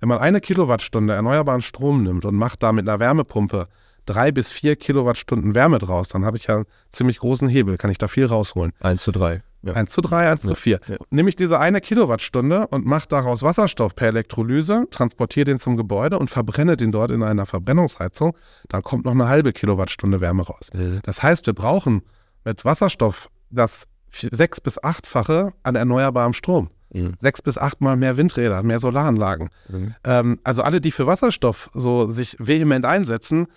Wenn 0.00 0.08
man 0.08 0.18
eine 0.18 0.40
Kilowattstunde 0.40 1.14
erneuerbaren 1.14 1.62
Strom 1.62 2.02
nimmt 2.02 2.24
und 2.24 2.34
macht 2.34 2.62
da 2.62 2.72
mit 2.72 2.86
einer 2.88 2.98
Wärmepumpe 2.98 3.68
drei 4.06 4.32
bis 4.32 4.52
vier 4.52 4.76
Kilowattstunden 4.76 5.54
Wärme 5.54 5.78
draus, 5.78 6.08
dann 6.08 6.24
habe 6.24 6.36
ich 6.36 6.46
ja 6.46 6.56
einen 6.56 6.66
ziemlich 6.90 7.20
großen 7.20 7.48
Hebel, 7.48 7.78
kann 7.78 7.90
ich 7.90 7.98
da 7.98 8.08
viel 8.08 8.26
rausholen. 8.26 8.72
1 8.80 9.02
zu 9.02 9.12
3. 9.12 9.42
Ja. 9.62 9.72
1 9.72 9.90
zu 9.90 10.02
3, 10.02 10.30
1 10.30 10.42
zu 10.42 10.54
4. 10.54 10.80
ja. 10.86 10.96
Nehme 11.08 11.30
ich 11.30 11.36
diese 11.36 11.58
eine 11.58 11.80
Kilowattstunde 11.80 12.66
und 12.66 12.84
mache 12.84 13.08
daraus 13.08 13.42
Wasserstoff 13.42 13.94
per 13.94 14.08
Elektrolyse, 14.08 14.84
transportiere 14.90 15.46
den 15.46 15.58
zum 15.58 15.78
Gebäude 15.78 16.18
und 16.18 16.28
verbrenne 16.28 16.76
den 16.76 16.92
dort 16.92 17.10
in 17.10 17.22
einer 17.22 17.46
Verbrennungsheizung, 17.46 18.36
dann 18.68 18.82
kommt 18.82 19.06
noch 19.06 19.12
eine 19.12 19.28
halbe 19.28 19.54
Kilowattstunde 19.54 20.20
Wärme 20.20 20.42
raus. 20.42 20.68
Ja. 20.74 21.00
Das 21.02 21.22
heißt, 21.22 21.46
wir 21.46 21.54
brauchen 21.54 22.02
mit 22.44 22.66
Wasserstoff 22.66 23.30
das 23.48 23.86
sechs- 24.20 24.60
bis 24.60 24.82
achtfache 24.82 25.52
an 25.62 25.74
erneuerbarem 25.74 26.32
Strom. 26.32 26.70
Mhm. 26.92 27.14
Sechs 27.20 27.42
bis 27.42 27.58
achtmal 27.58 27.96
mehr 27.96 28.16
Windräder, 28.16 28.62
mehr 28.62 28.78
Solaranlagen. 28.78 29.50
Mhm. 29.68 29.94
Ähm, 30.04 30.38
also 30.44 30.62
alle, 30.62 30.80
die 30.80 30.92
für 30.92 31.06
Wasserstoff 31.06 31.70
so 31.74 32.06
sich 32.06 32.36
vehement 32.38 32.84
einsetzen 32.86 33.48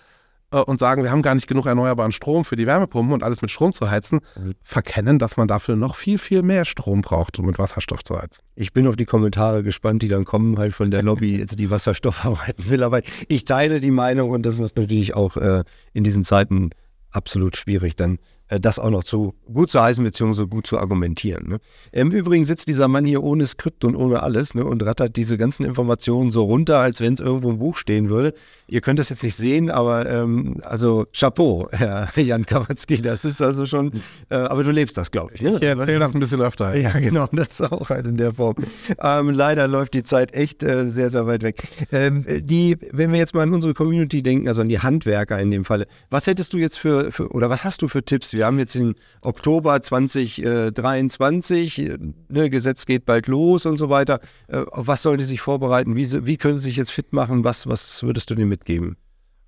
äh, 0.52 0.58
und 0.58 0.80
sagen, 0.80 1.04
wir 1.04 1.12
haben 1.12 1.22
gar 1.22 1.36
nicht 1.36 1.46
genug 1.48 1.68
erneuerbaren 1.68 2.12
Strom 2.12 2.46
für 2.46 2.56
die 2.56 2.66
Wärmepumpen 2.66 3.14
und 3.14 3.22
alles 3.24 3.44
mit 3.44 3.52
Strom 3.52 3.74
zu 3.74 3.92
heizen, 3.92 4.22
Mhm. 4.40 4.56
verkennen, 4.64 5.20
dass 5.20 5.38
man 5.38 5.48
dafür 5.48 5.76
noch 5.76 5.96
viel, 5.96 6.18
viel 6.18 6.42
mehr 6.42 6.66
Strom 6.66 7.02
braucht, 7.02 7.38
um 7.38 7.46
mit 7.46 7.60
Wasserstoff 7.60 8.04
zu 8.04 8.18
heizen. 8.20 8.42
Ich 8.56 8.74
bin 8.74 8.88
auf 8.88 8.96
die 8.96 9.06
Kommentare 9.06 9.62
gespannt, 9.62 10.02
die 10.02 10.08
dann 10.08 10.26
kommen, 10.26 10.58
halt 10.58 10.74
von 10.74 10.90
der 10.90 11.04
Lobby, 11.04 11.38
jetzt 11.38 11.60
die 11.60 11.70
Wasserstoff 11.70 12.26
arbeiten 12.26 12.70
will. 12.72 12.82
Aber 12.82 13.02
ich 13.28 13.46
teile 13.46 13.80
die 13.80 13.92
Meinung 13.92 14.32
und 14.32 14.44
das 14.48 14.56
ist 14.60 14.76
natürlich 14.76 15.14
auch 15.14 15.38
äh, 15.38 15.64
in 15.94 16.04
diesen 16.04 16.24
Zeiten 16.24 16.72
absolut 17.12 17.56
schwierig, 17.56 17.96
dann 17.96 18.18
das 18.50 18.80
auch 18.80 18.90
noch 18.90 19.04
zu 19.04 19.34
gut 19.54 19.70
zu 19.72 19.82
heißen 19.82 20.04
bzw. 20.04 20.46
gut 20.46 20.68
zu 20.68 20.78
argumentieren. 20.78 21.50
Ne? 21.50 21.60
Im 21.92 22.12
Übrigen 22.12 22.46
sitzt 22.46 22.68
dieser 22.70 22.88
Mann 22.88 23.06
hier 23.06 23.24
ohne 23.24 23.46
Skript 23.46 23.84
und 23.84 23.96
ohne 23.96 24.24
alles 24.24 24.54
ne, 24.56 24.64
und 24.64 24.84
rattert 24.86 25.16
diese 25.16 25.38
ganzen 25.38 25.66
Informationen 25.66 26.32
so 26.32 26.44
runter, 26.44 26.80
als 26.80 27.02
wenn 27.02 27.14
es 27.14 27.20
irgendwo 27.20 27.50
im 27.50 27.60
Buch 27.60 27.76
stehen 27.76 28.10
würde. 28.10 28.34
Ihr 28.68 28.82
könnt 28.82 29.00
das 29.00 29.10
jetzt 29.10 29.24
nicht 29.24 29.36
sehen, 29.36 29.70
aber 29.70 30.10
ähm, 30.10 30.58
also 30.64 31.06
Chapeau, 31.14 31.68
Herr 31.72 32.10
Jan 32.16 32.46
Kawatzki, 32.46 33.02
das 33.02 33.26
ist 33.26 33.42
also 33.42 33.66
schon, 33.66 33.92
äh, 34.30 34.36
aber 34.36 34.64
du 34.64 34.72
lebst 34.72 34.98
das, 34.98 35.12
glaube 35.12 35.34
ich. 35.36 35.42
Ne? 35.42 35.58
Ich 35.58 35.64
erzähle 35.64 36.00
das 36.00 36.14
ein 36.14 36.20
bisschen 36.20 36.42
öfter. 36.42 36.76
Ja, 36.88 36.92
genau, 37.00 37.28
das 37.32 37.60
auch 37.62 37.90
halt 37.90 38.06
in 38.06 38.18
der 38.18 38.34
Form. 38.34 38.56
Ähm, 39.02 39.32
leider 39.32 39.68
läuft 39.68 39.96
die 39.96 40.04
Zeit 40.04 40.34
echt 40.34 40.64
äh, 40.64 40.90
sehr, 40.90 41.10
sehr 41.10 41.26
weit 41.26 41.42
weg. 41.42 41.68
Ähm, 41.92 42.24
die, 42.28 42.78
wenn 42.92 43.12
wir 43.12 43.18
jetzt 43.18 43.34
mal 43.34 43.42
an 43.42 43.54
unsere 43.54 43.74
Community 43.74 44.22
denken, 44.22 44.48
also 44.48 44.62
an 44.62 44.70
die 44.70 44.80
Handwerker 44.80 45.40
in 45.40 45.50
dem 45.50 45.66
Falle, 45.66 45.88
was 46.10 46.28
hättest 46.28 46.54
du 46.54 46.58
jetzt 46.60 46.78
für, 46.78 47.12
für 47.12 47.30
oder 47.30 47.50
was 47.50 47.64
hast 47.64 47.82
du 47.82 47.88
für 47.88 48.04
Tipps? 48.04 48.32
Wir 48.38 48.46
haben 48.46 48.60
jetzt 48.60 48.76
den 48.76 48.94
Oktober 49.22 49.82
2023, 49.82 51.80
äh, 51.80 51.98
ne, 52.30 52.50
Gesetz 52.52 52.86
geht 52.86 53.06
bald 53.06 53.26
los 53.26 53.66
und 53.66 53.78
so 53.78 53.90
weiter. 53.90 54.20
Äh, 54.48 54.58
auf 54.58 54.86
was 54.86 55.02
sollen 55.02 55.18
die 55.18 55.24
sich 55.24 55.42
vorbereiten? 55.42 55.96
Wie, 55.96 56.26
wie 56.26 56.38
können 56.38 56.60
sie 56.60 56.66
sich 56.66 56.78
jetzt 56.78 56.92
fit 56.92 57.14
machen? 57.14 57.44
Was, 57.44 57.66
was 57.66 58.04
würdest 58.04 58.30
du 58.30 58.36
denen 58.36 58.50
mitgeben? 58.50 58.96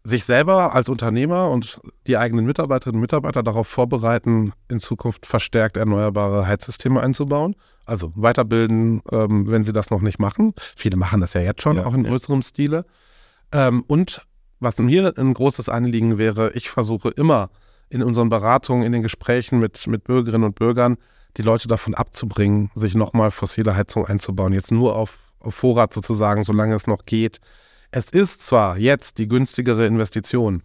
Sich 0.03 0.25
selber 0.25 0.73
als 0.73 0.89
Unternehmer 0.89 1.51
und 1.51 1.79
die 2.07 2.17
eigenen 2.17 2.45
Mitarbeiterinnen 2.45 2.97
und 2.97 3.01
Mitarbeiter 3.01 3.43
darauf 3.43 3.67
vorbereiten, 3.67 4.53
in 4.69 4.79
Zukunft 4.79 5.27
verstärkt 5.27 5.77
erneuerbare 5.77 6.47
Heizsysteme 6.47 6.99
einzubauen. 6.99 7.55
Also 7.85 8.11
weiterbilden, 8.15 9.03
ähm, 9.11 9.51
wenn 9.51 9.65
sie 9.65 9.73
das 9.73 9.91
noch 9.91 10.01
nicht 10.01 10.17
machen. 10.17 10.53
Viele 10.75 10.97
machen 10.97 11.21
das 11.21 11.33
ja 11.33 11.41
jetzt 11.41 11.61
schon, 11.61 11.77
ja, 11.77 11.85
auch 11.85 11.93
in 11.93 12.05
ja. 12.05 12.09
größerem 12.09 12.41
Stile. 12.41 12.85
Ähm, 13.51 13.83
und 13.85 14.25
was 14.59 14.79
mir 14.79 15.13
ein 15.15 15.35
großes 15.35 15.69
Anliegen 15.69 16.17
wäre, 16.17 16.53
ich 16.53 16.71
versuche 16.71 17.09
immer 17.09 17.49
in 17.89 18.03
unseren 18.03 18.29
Beratungen, 18.29 18.85
in 18.85 18.91
den 18.91 19.01
Gesprächen 19.01 19.59
mit, 19.59 19.87
mit 19.87 20.03
Bürgerinnen 20.03 20.43
und 20.45 20.55
Bürgern, 20.55 20.97
die 21.37 21.41
Leute 21.41 21.67
davon 21.67 21.93
abzubringen, 21.93 22.71
sich 22.75 22.95
nochmal 22.95 23.31
fossile 23.31 23.75
Heizung 23.75 24.05
einzubauen. 24.05 24.53
Jetzt 24.53 24.71
nur 24.71 24.95
auf, 24.95 25.17
auf 25.39 25.55
Vorrat 25.55 25.93
sozusagen, 25.93 26.43
solange 26.43 26.75
es 26.75 26.87
noch 26.87 27.05
geht. 27.05 27.39
Es 27.91 28.09
ist 28.11 28.45
zwar 28.45 28.77
jetzt 28.77 29.17
die 29.17 29.27
günstigere 29.27 29.87
Investition, 29.87 30.63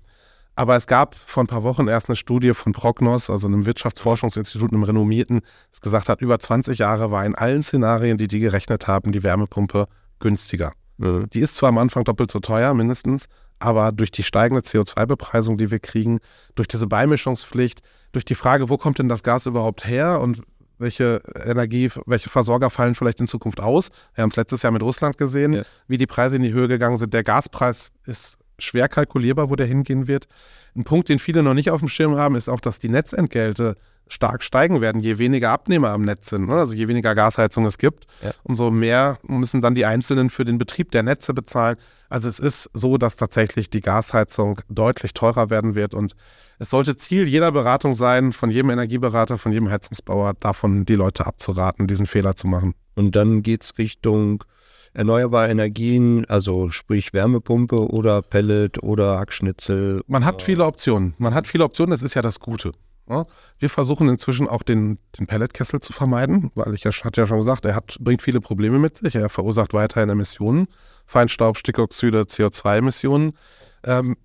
aber 0.57 0.77
es 0.77 0.87
gab 0.87 1.15
vor 1.15 1.43
ein 1.43 1.49
paar 1.49 1.63
Wochen 1.63 1.89
erst 1.89 2.09
eine 2.09 2.17
Studie 2.17 2.55
von 2.55 2.73
Prognos, 2.73 3.29
also 3.29 3.49
einem 3.49 3.67
Wirtschaftsforschungsinstitut, 3.67 4.73
einem 4.73 4.85
renommierten, 4.85 5.41
das 5.71 5.81
gesagt 5.81 6.09
hat, 6.09 6.21
über 6.21 6.39
20 6.39 6.79
Jahre 6.79 7.11
war 7.11 7.27
in 7.27 7.35
allen 7.35 7.63
Szenarien, 7.63 8.19
die 8.19 8.29
die 8.29 8.41
gerechnet 8.41 8.87
haben, 8.87 9.11
die 9.11 9.23
Wärmepumpe 9.23 9.89
günstiger. 10.21 10.73
Mhm. 10.99 11.29
Die 11.31 11.41
ist 11.41 11.57
zwar 11.57 11.71
am 11.71 11.79
Anfang 11.79 12.05
doppelt 12.05 12.31
so 12.31 12.41
teuer, 12.41 12.73
mindestens, 12.75 13.27
aber 13.65 13.93
durch 13.93 14.11
die 14.11 14.23
steigende 14.23 14.63
CO2-Bepreisung, 14.63 15.57
die 15.57 15.71
wir 15.71 15.79
kriegen, 15.79 16.19
durch 16.55 16.69
diese 16.69 16.87
Beimischungspflicht, 16.87 17.81
durch 18.13 18.25
die 18.25 18.35
Frage, 18.35 18.69
wo 18.69 18.77
kommt 18.77 18.99
denn 18.99 19.09
das 19.09 19.23
Gas 19.23 19.47
überhaupt 19.47 19.87
her 19.87 20.21
und 20.21 20.43
welche 20.79 21.21
Energie, 21.45 21.91
welche 22.07 22.29
Versorger 22.29 22.69
fallen 22.69 22.95
vielleicht 22.95 23.21
in 23.21 23.27
Zukunft 23.27 23.61
aus. 23.61 23.91
Wir 24.15 24.23
haben 24.23 24.31
es 24.31 24.37
letztes 24.37 24.63
Jahr 24.63 24.73
mit 24.73 24.83
Russland 24.83 25.19
gesehen, 25.19 25.55
ja. 25.55 25.63
wie 25.89 25.99
die 25.99 26.07
Preise 26.07 26.37
in 26.37 26.43
die 26.43 26.53
Höhe 26.53 26.69
gegangen 26.69 26.99
sind. 26.99 27.15
Der 27.15 27.23
Gaspreis 27.23 27.93
ist 28.05 28.39
schwer 28.59 28.89
kalkulierbar, 28.89 29.51
wo 29.51 29.57
der 29.57 29.67
hingehen 29.67 30.07
wird. 30.07 30.27
Ein 30.77 30.85
Punkt, 30.85 31.09
den 31.09 31.19
viele 31.19 31.43
noch 31.43 31.55
nicht 31.55 31.71
auf 31.71 31.81
dem 31.81 31.89
Schirm 31.89 32.17
haben, 32.17 32.35
ist 32.35 32.49
auch, 32.49 32.61
dass 32.61 32.79
die 32.79 32.89
Netzentgelte 32.89 33.77
stark 34.09 34.43
steigen 34.43 34.81
werden, 34.81 35.01
je 35.01 35.19
weniger 35.19 35.51
Abnehmer 35.51 35.91
am 35.91 36.03
Netz 36.03 36.31
sind. 36.31 36.49
Ne? 36.49 36.55
Also 36.55 36.75
je 36.75 36.89
weniger 36.89 37.15
Gasheizung 37.15 37.67
es 37.67 37.79
gibt, 37.79 38.07
ja. 38.23 38.33
umso 38.43 38.71
mehr 38.71 39.19
müssen 39.27 39.61
dann 39.61 39.75
die 39.75 39.87
Einzelnen 39.87 40.31
für 40.31 40.45
den 40.45 40.59
Betrieb 40.59 40.91
der 40.91 41.03
Netze 41.03 41.35
bezahlen. 41.35 41.77
Also 42.09 42.29
es 42.29 42.39
ist 42.39 42.71
so, 42.75 42.99
dass 42.99 43.17
tatsächlich 43.17 43.71
die 43.71 43.81
Gasheizung 43.81 44.61
deutlich 44.69 45.15
teurer 45.15 45.51
werden 45.51 45.75
wird 45.75 45.95
und 45.95 46.15
es 46.59 46.71
sollte 46.71 46.97
Ziel 46.97 47.27
jeder 47.27 47.51
Beratung 47.51 47.95
sein, 47.95 48.33
von 48.33 48.51
jedem 48.51 48.71
Energieberater, 48.71 49.39
von 49.39 49.53
jedem 49.53 49.71
Heizungsbauer, 49.71 50.35
davon 50.39 50.85
die 50.85 50.95
Leute 50.95 51.27
abzuraten, 51.27 51.87
diesen 51.87 52.07
Fehler 52.07 52.37
zu 52.37 52.47
machen. 52.47 52.75
Und 52.95 53.17
dann 53.17 53.43
geht 53.43 53.65
es 53.65 53.79
Richtung 53.79 54.45
erneuerbare 54.93 55.51
Energien, 55.51 56.25
also 56.27 56.71
sprich 56.71 57.13
Wärmepumpe 57.13 57.91
oder 57.91 58.23
Pellet 58.23 58.83
oder 58.83 59.19
Hackschnitzel. 59.19 60.03
Man 60.07 60.25
hat 60.25 60.43
viele 60.43 60.65
Optionen. 60.65 61.15
Man 61.19 61.35
hat 61.35 61.49
viele 61.49 61.65
Optionen, 61.65 61.91
das 61.91 62.03
ist 62.03 62.15
ja 62.15 62.23
das 62.23 62.39
Gute. 62.39 62.73
Wir 63.59 63.69
versuchen 63.69 64.09
inzwischen 64.09 64.49
auch 64.49 64.63
den, 64.63 64.99
den 65.19 65.27
Pelletkessel 65.27 65.81
zu 65.81 65.93
vermeiden, 65.93 66.51
weil 66.55 66.75
ich 66.75 66.85
ja, 66.85 66.91
hatte 66.91 67.21
ja 67.21 67.27
schon 67.27 67.39
gesagt, 67.39 67.65
er 67.65 67.75
hat, 67.75 67.99
bringt 68.01 68.23
viele 68.23 68.41
Probleme 68.41 68.79
mit 68.79 68.97
sich. 68.97 69.15
Er 69.15 69.29
verursacht 69.29 69.75
weiterhin 69.75 70.09
Emissionen, 70.09 70.69
Feinstaub, 71.05 71.59
Stickoxide, 71.59 72.23
CO2-Emissionen. 72.23 73.33
Ähm, 73.85 74.17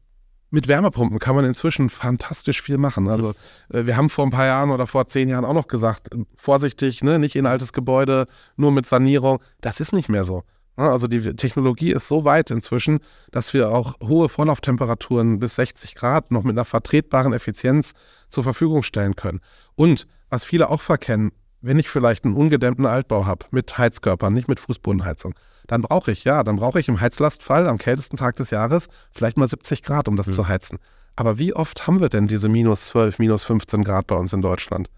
mit 0.52 0.68
Wärmepumpen 0.68 1.20
kann 1.20 1.36
man 1.36 1.46
inzwischen 1.46 1.90
fantastisch 1.90 2.62
viel 2.62 2.78
machen. 2.78 3.08
Also 3.08 3.34
äh, 3.72 3.86
wir 3.86 3.98
haben 3.98 4.10
vor 4.10 4.26
ein 4.26 4.32
paar 4.32 4.46
Jahren 4.46 4.72
oder 4.72 4.88
vor 4.88 5.08
zehn 5.08 5.30
Jahren 5.30 5.46
auch 5.46 5.54
noch 5.54 5.68
gesagt, 5.68 6.14
äh, 6.14 6.24
vorsichtig, 6.36 7.04
ne, 7.04 7.20
nicht 7.20 7.36
in 7.36 7.46
altes 7.46 7.74
Gebäude, 7.74 8.28
nur 8.56 8.72
mit 8.72 8.86
Sanierung. 8.86 9.40
Das 9.62 9.80
ist 9.80 9.94
nicht 9.94 10.10
mehr 10.10 10.24
so. 10.24 10.44
Also 10.88 11.08
die 11.08 11.36
Technologie 11.36 11.92
ist 11.92 12.08
so 12.08 12.24
weit 12.24 12.52
inzwischen, 12.52 13.00
dass 13.32 13.54
wir 13.54 13.70
auch 13.70 14.00
hohe 14.02 14.30
Vorlauftemperaturen 14.30 15.40
bis 15.40 15.56
60 15.56 15.96
Grad 15.96 16.32
noch 16.32 16.44
mit 16.44 16.54
einer 16.54 16.66
vertretbaren 16.66 17.34
Effizienz 17.34 17.94
zur 18.30 18.44
Verfügung 18.44 18.84
stellen 18.84 19.16
können. 19.16 19.42
Und 19.76 20.08
was 20.30 20.46
viele 20.46 20.70
auch 20.70 20.82
verkennen, 20.82 21.32
wenn 21.62 21.80
ich 21.80 21.90
vielleicht 21.90 22.24
einen 22.24 22.36
ungedämmten 22.36 22.86
Altbau 22.86 23.26
habe 23.26 23.46
mit 23.52 23.78
Heizkörpern, 23.78 24.34
nicht 24.34 24.48
mit 24.48 24.62
Fußbodenheizung, 24.62 25.34
dann 25.68 25.82
brauche 25.82 26.12
ich, 26.12 26.24
ja, 26.24 26.44
dann 26.44 26.56
brauche 26.56 26.80
ich 26.80 26.88
im 26.88 27.02
Heizlastfall 27.02 27.68
am 27.68 27.78
kältesten 27.78 28.16
Tag 28.16 28.38
des 28.38 28.50
Jahres 28.50 28.88
vielleicht 29.12 29.38
mal 29.38 29.50
70 29.50 29.84
Grad, 29.84 30.08
um 30.08 30.16
das 30.16 30.28
mhm. 30.28 30.34
zu 30.34 30.48
heizen. 30.48 30.80
Aber 31.18 31.38
wie 31.38 31.54
oft 31.54 31.86
haben 31.86 32.00
wir 32.00 32.08
denn 32.08 32.28
diese 32.28 32.48
minus 32.48 32.86
12, 32.88 33.20
minus 33.20 33.44
15 33.44 33.84
Grad 33.84 34.08
bei 34.08 34.16
uns 34.16 34.32
in 34.32 34.42
Deutschland? 34.42 34.90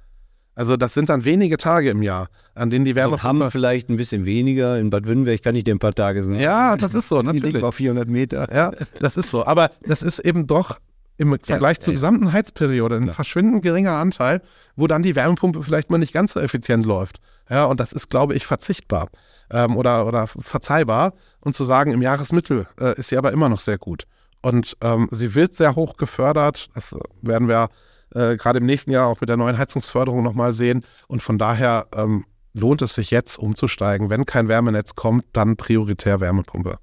Also 0.61 0.77
das 0.77 0.93
sind 0.93 1.09
dann 1.09 1.25
wenige 1.25 1.57
Tage 1.57 1.89
im 1.89 2.03
Jahr, 2.03 2.29
an 2.53 2.69
denen 2.69 2.85
die 2.85 2.93
Wärme... 2.93 3.13
Also 3.13 3.23
haben 3.23 3.49
vielleicht 3.49 3.89
ein 3.89 3.97
bisschen 3.97 4.27
weniger. 4.27 4.77
In 4.77 4.91
Bad 4.91 5.07
Württemberg 5.07 5.41
kann 5.41 5.55
ich 5.55 5.63
dir 5.63 5.73
ein 5.73 5.79
paar 5.79 5.95
Tage 5.95 6.21
sagen. 6.21 6.39
Ja, 6.39 6.77
das 6.77 6.93
ist 6.93 7.09
so, 7.09 7.19
natürlich. 7.23 7.55
Die 7.55 7.63
auf 7.63 7.73
400 7.73 8.07
Meter. 8.07 8.47
Ja, 8.53 8.71
das 8.99 9.17
ist 9.17 9.31
so. 9.31 9.43
Aber 9.43 9.71
das 9.81 10.03
ist 10.03 10.19
eben 10.19 10.45
doch 10.45 10.77
im 11.17 11.35
Vergleich 11.41 11.77
ja, 11.77 11.81
zur 11.81 11.93
ja, 11.93 11.95
gesamten 11.95 12.31
Heizperiode 12.31 12.97
ein 12.97 13.09
verschwindend 13.09 13.63
geringer 13.63 13.93
Anteil, 13.93 14.43
wo 14.75 14.85
dann 14.85 15.01
die 15.01 15.15
Wärmepumpe 15.15 15.63
vielleicht 15.63 15.89
mal 15.89 15.97
nicht 15.97 16.13
ganz 16.13 16.33
so 16.33 16.39
effizient 16.39 16.85
läuft. 16.85 17.21
Ja, 17.49 17.65
und 17.65 17.79
das 17.79 17.91
ist, 17.91 18.11
glaube 18.11 18.35
ich, 18.35 18.45
verzichtbar 18.45 19.09
ähm, 19.49 19.75
oder, 19.75 20.05
oder 20.05 20.27
verzeihbar. 20.27 21.13
Und 21.39 21.55
zu 21.55 21.63
sagen, 21.63 21.91
im 21.91 22.03
Jahresmittel 22.03 22.67
äh, 22.79 22.99
ist 22.99 23.07
sie 23.07 23.17
aber 23.17 23.31
immer 23.31 23.49
noch 23.49 23.61
sehr 23.61 23.79
gut. 23.79 24.05
Und 24.43 24.77
ähm, 24.81 25.07
sie 25.09 25.33
wird 25.33 25.55
sehr 25.55 25.75
hoch 25.75 25.97
gefördert. 25.97 26.67
Das 26.75 26.95
werden 27.23 27.47
wir 27.47 27.69
äh, 28.13 28.37
gerade 28.37 28.59
im 28.59 28.65
nächsten 28.65 28.91
Jahr 28.91 29.07
auch 29.07 29.21
mit 29.21 29.29
der 29.29 29.37
neuen 29.37 29.57
Heizungsförderung 29.57 30.23
nochmal 30.23 30.53
sehen. 30.53 30.83
Und 31.07 31.21
von 31.21 31.37
daher 31.37 31.87
ähm, 31.95 32.25
lohnt 32.53 32.81
es 32.81 32.95
sich 32.95 33.11
jetzt 33.11 33.37
umzusteigen. 33.37 34.09
Wenn 34.09 34.25
kein 34.25 34.47
Wärmenetz 34.47 34.95
kommt, 34.95 35.25
dann 35.33 35.57
prioritär 35.57 36.19
Wärmepumpe. 36.19 36.77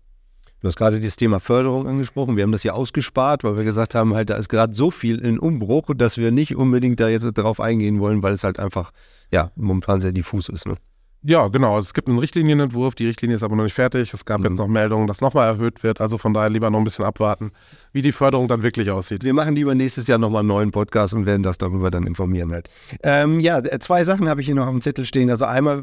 Du 0.60 0.66
hast 0.66 0.76
gerade 0.76 0.98
das 0.98 1.14
Thema 1.14 1.38
Förderung 1.38 1.86
angesprochen. 1.86 2.36
Wir 2.36 2.42
haben 2.42 2.52
das 2.52 2.64
ja 2.64 2.72
ausgespart, 2.72 3.44
weil 3.44 3.56
wir 3.56 3.62
gesagt 3.62 3.94
haben, 3.94 4.14
halt, 4.14 4.30
da 4.30 4.36
ist 4.36 4.48
gerade 4.48 4.74
so 4.74 4.90
viel 4.90 5.18
in 5.18 5.38
Umbruch, 5.38 5.90
dass 5.96 6.16
wir 6.16 6.32
nicht 6.32 6.56
unbedingt 6.56 6.98
da 6.98 7.08
jetzt 7.08 7.26
darauf 7.38 7.60
eingehen 7.60 8.00
wollen, 8.00 8.24
weil 8.24 8.32
es 8.32 8.42
halt 8.42 8.58
einfach, 8.58 8.90
ja, 9.30 9.52
momentan 9.54 10.00
sehr 10.00 10.10
diffus 10.10 10.48
ist. 10.48 10.66
Ne? 10.66 10.74
Ja, 11.22 11.48
genau. 11.48 11.78
Es 11.78 11.94
gibt 11.94 12.06
einen 12.06 12.20
Richtlinienentwurf. 12.20 12.94
Die 12.94 13.06
Richtlinie 13.06 13.34
ist 13.34 13.42
aber 13.42 13.56
noch 13.56 13.64
nicht 13.64 13.74
fertig. 13.74 14.14
Es 14.14 14.24
gab 14.24 14.38
mhm. 14.38 14.46
jetzt 14.46 14.56
noch 14.58 14.68
Meldungen, 14.68 15.08
dass 15.08 15.20
nochmal 15.20 15.48
erhöht 15.48 15.82
wird. 15.82 16.00
Also 16.00 16.16
von 16.16 16.32
daher 16.32 16.48
lieber 16.48 16.70
noch 16.70 16.78
ein 16.78 16.84
bisschen 16.84 17.04
abwarten, 17.04 17.50
wie 17.92 18.02
die 18.02 18.12
Förderung 18.12 18.46
dann 18.46 18.62
wirklich 18.62 18.88
aussieht. 18.90 19.24
Wir 19.24 19.34
machen 19.34 19.56
lieber 19.56 19.74
nächstes 19.74 20.06
Jahr 20.06 20.18
nochmal 20.18 20.40
einen 20.40 20.48
neuen 20.48 20.70
Podcast 20.70 21.14
und 21.14 21.26
werden 21.26 21.42
das 21.42 21.58
darüber 21.58 21.90
dann 21.90 22.06
informieren 22.06 22.52
halt. 22.52 22.68
Ähm, 23.02 23.40
ja, 23.40 23.60
zwei 23.80 24.04
Sachen 24.04 24.28
habe 24.28 24.40
ich 24.40 24.46
hier 24.46 24.54
noch 24.54 24.66
auf 24.66 24.72
dem 24.72 24.80
Zettel 24.80 25.04
stehen. 25.04 25.28
Also 25.28 25.44
einmal 25.44 25.82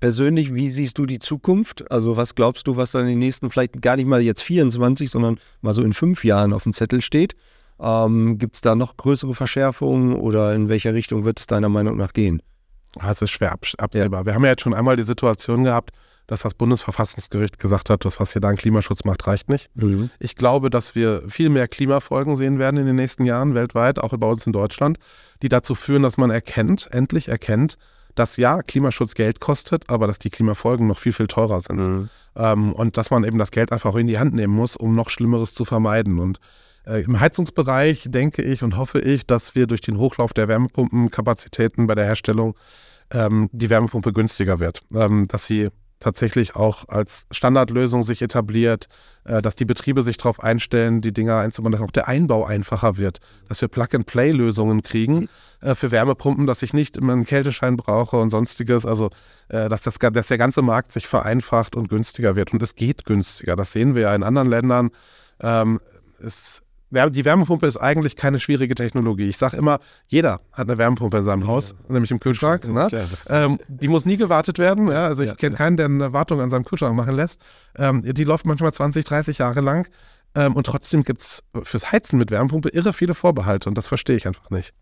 persönlich, 0.00 0.54
wie 0.54 0.68
siehst 0.68 0.98
du 0.98 1.06
die 1.06 1.18
Zukunft? 1.18 1.90
Also 1.90 2.18
was 2.18 2.34
glaubst 2.34 2.66
du, 2.66 2.76
was 2.76 2.90
dann 2.90 3.02
in 3.02 3.12
den 3.12 3.18
nächsten, 3.20 3.50
vielleicht 3.50 3.80
gar 3.80 3.96
nicht 3.96 4.06
mal 4.06 4.20
jetzt 4.20 4.42
24, 4.42 5.08
sondern 5.08 5.38
mal 5.62 5.72
so 5.72 5.82
in 5.82 5.94
fünf 5.94 6.24
Jahren 6.24 6.52
auf 6.52 6.64
dem 6.64 6.74
Zettel 6.74 7.00
steht? 7.00 7.34
Ähm, 7.80 8.36
Gibt 8.36 8.56
es 8.56 8.60
da 8.60 8.74
noch 8.74 8.98
größere 8.98 9.34
Verschärfungen 9.34 10.14
oder 10.14 10.54
in 10.54 10.68
welcher 10.68 10.92
Richtung 10.92 11.24
wird 11.24 11.40
es 11.40 11.46
deiner 11.46 11.70
Meinung 11.70 11.96
nach 11.96 12.12
gehen? 12.12 12.42
Es 13.02 13.22
ist 13.22 13.30
schwer 13.30 13.52
absehbar. 13.52 14.20
Ja. 14.20 14.26
Wir 14.26 14.34
haben 14.34 14.44
ja 14.44 14.50
jetzt 14.50 14.62
schon 14.62 14.74
einmal 14.74 14.96
die 14.96 15.02
Situation 15.02 15.64
gehabt, 15.64 15.90
dass 16.26 16.42
das 16.42 16.54
Bundesverfassungsgericht 16.54 17.58
gesagt 17.58 17.90
hat, 17.90 18.04
das, 18.04 18.18
was 18.18 18.32
hier 18.32 18.40
da 18.40 18.48
an 18.48 18.56
Klimaschutz 18.56 19.04
macht, 19.04 19.26
reicht 19.26 19.48
nicht. 19.48 19.68
Mhm. 19.74 20.10
Ich 20.18 20.36
glaube, 20.36 20.70
dass 20.70 20.94
wir 20.94 21.22
viel 21.28 21.50
mehr 21.50 21.68
Klimafolgen 21.68 22.36
sehen 22.36 22.58
werden 22.58 22.78
in 22.78 22.86
den 22.86 22.96
nächsten 22.96 23.26
Jahren 23.26 23.54
weltweit, 23.54 23.98
auch 23.98 24.16
bei 24.16 24.26
uns 24.26 24.46
in 24.46 24.52
Deutschland, 24.52 24.98
die 25.42 25.48
dazu 25.48 25.74
führen, 25.74 26.02
dass 26.02 26.16
man 26.16 26.30
erkennt, 26.30 26.88
endlich 26.92 27.28
erkennt, 27.28 27.76
dass 28.14 28.36
ja, 28.36 28.62
Klimaschutz 28.62 29.14
Geld 29.14 29.40
kostet, 29.40 29.90
aber 29.90 30.06
dass 30.06 30.18
die 30.18 30.30
Klimafolgen 30.30 30.86
noch 30.86 30.98
viel, 30.98 31.12
viel 31.12 31.26
teurer 31.26 31.60
sind. 31.60 31.76
Mhm. 31.76 32.08
Ähm, 32.36 32.72
und 32.72 32.96
dass 32.96 33.10
man 33.10 33.24
eben 33.24 33.38
das 33.38 33.50
Geld 33.50 33.72
einfach 33.72 33.94
in 33.96 34.06
die 34.06 34.18
Hand 34.18 34.34
nehmen 34.34 34.54
muss, 34.54 34.76
um 34.76 34.94
noch 34.94 35.10
Schlimmeres 35.10 35.54
zu 35.54 35.64
vermeiden. 35.64 36.18
Und 36.18 36.38
Im 36.86 37.18
Heizungsbereich 37.18 38.04
denke 38.08 38.42
ich 38.42 38.62
und 38.62 38.76
hoffe 38.76 39.00
ich, 39.00 39.26
dass 39.26 39.54
wir 39.54 39.66
durch 39.66 39.80
den 39.80 39.96
Hochlauf 39.96 40.34
der 40.34 40.48
Wärmepumpenkapazitäten 40.48 41.86
bei 41.86 41.94
der 41.94 42.04
Herstellung 42.04 42.56
ähm, 43.10 43.48
die 43.52 43.70
Wärmepumpe 43.70 44.12
günstiger 44.12 44.60
wird. 44.60 44.82
Ähm, 44.92 45.26
dass 45.26 45.46
sie 45.46 45.70
tatsächlich 46.00 46.54
auch 46.54 46.88
als 46.88 47.26
Standardlösung 47.30 48.02
sich 48.02 48.20
etabliert, 48.20 48.88
äh, 49.24 49.40
dass 49.40 49.56
die 49.56 49.64
Betriebe 49.64 50.02
sich 50.02 50.18
darauf 50.18 50.40
einstellen, 50.40 51.00
die 51.00 51.12
Dinger 51.12 51.38
einzubauen, 51.38 51.72
dass 51.72 51.80
auch 51.80 51.90
der 51.90 52.08
Einbau 52.08 52.44
einfacher 52.44 52.98
wird, 52.98 53.20
dass 53.48 53.62
wir 53.62 53.68
Plug-and-Play-Lösungen 53.68 54.82
kriegen 54.82 55.28
äh, 55.62 55.74
für 55.74 55.90
Wärmepumpen, 55.90 56.46
dass 56.46 56.62
ich 56.62 56.74
nicht 56.74 56.98
immer 56.98 57.14
einen 57.14 57.24
Kälteschein 57.24 57.76
brauche 57.76 58.18
und 58.18 58.28
sonstiges. 58.28 58.84
Also, 58.84 59.10
äh, 59.48 59.70
dass, 59.70 59.82
das, 59.82 59.98
dass 59.98 60.28
der 60.28 60.38
ganze 60.38 60.60
Markt 60.60 60.92
sich 60.92 61.06
vereinfacht 61.06 61.74
und 61.74 61.88
günstiger 61.88 62.36
wird. 62.36 62.52
Und 62.52 62.62
es 62.62 62.74
geht 62.74 63.06
günstiger. 63.06 63.56
Das 63.56 63.72
sehen 63.72 63.94
wir 63.94 64.02
ja 64.02 64.14
in 64.14 64.22
anderen 64.22 64.48
Ländern. 64.48 64.90
Ähm, 65.40 65.80
es 66.18 66.63
die 66.94 67.24
Wärmepumpe 67.24 67.66
ist 67.66 67.76
eigentlich 67.76 68.16
keine 68.16 68.40
schwierige 68.40 68.74
Technologie. 68.74 69.28
Ich 69.28 69.36
sage 69.36 69.56
immer, 69.56 69.80
jeder 70.06 70.40
hat 70.52 70.68
eine 70.68 70.78
Wärmepumpe 70.78 71.18
in 71.18 71.24
seinem 71.24 71.46
Haus, 71.46 71.70
ja. 71.70 71.92
nämlich 71.92 72.10
im 72.10 72.20
Kühlschrank. 72.20 72.66
Ne? 72.66 72.88
Ähm, 73.28 73.58
die 73.68 73.88
muss 73.88 74.06
nie 74.06 74.16
gewartet 74.16 74.58
werden. 74.58 74.88
Ja? 74.88 75.06
Also 75.06 75.22
ich 75.22 75.30
ja, 75.30 75.34
kenne 75.34 75.56
keinen, 75.56 75.76
der 75.76 75.86
eine 75.86 76.12
Wartung 76.12 76.40
an 76.40 76.50
seinem 76.50 76.64
Kühlschrank 76.64 76.96
machen 76.96 77.14
lässt. 77.14 77.40
Ähm, 77.76 78.02
die 78.02 78.24
läuft 78.24 78.46
manchmal 78.46 78.72
20, 78.72 79.04
30 79.04 79.38
Jahre 79.38 79.60
lang. 79.60 79.88
Ähm, 80.34 80.54
und 80.54 80.66
trotzdem 80.66 81.04
gibt 81.04 81.20
es 81.20 81.44
fürs 81.62 81.92
Heizen 81.92 82.18
mit 82.18 82.30
Wärmepumpe 82.30 82.68
irre 82.70 82.92
viele 82.92 83.14
Vorbehalte 83.14 83.68
und 83.68 83.78
das 83.78 83.86
verstehe 83.86 84.16
ich 84.16 84.26
einfach 84.26 84.50
nicht. 84.50 84.72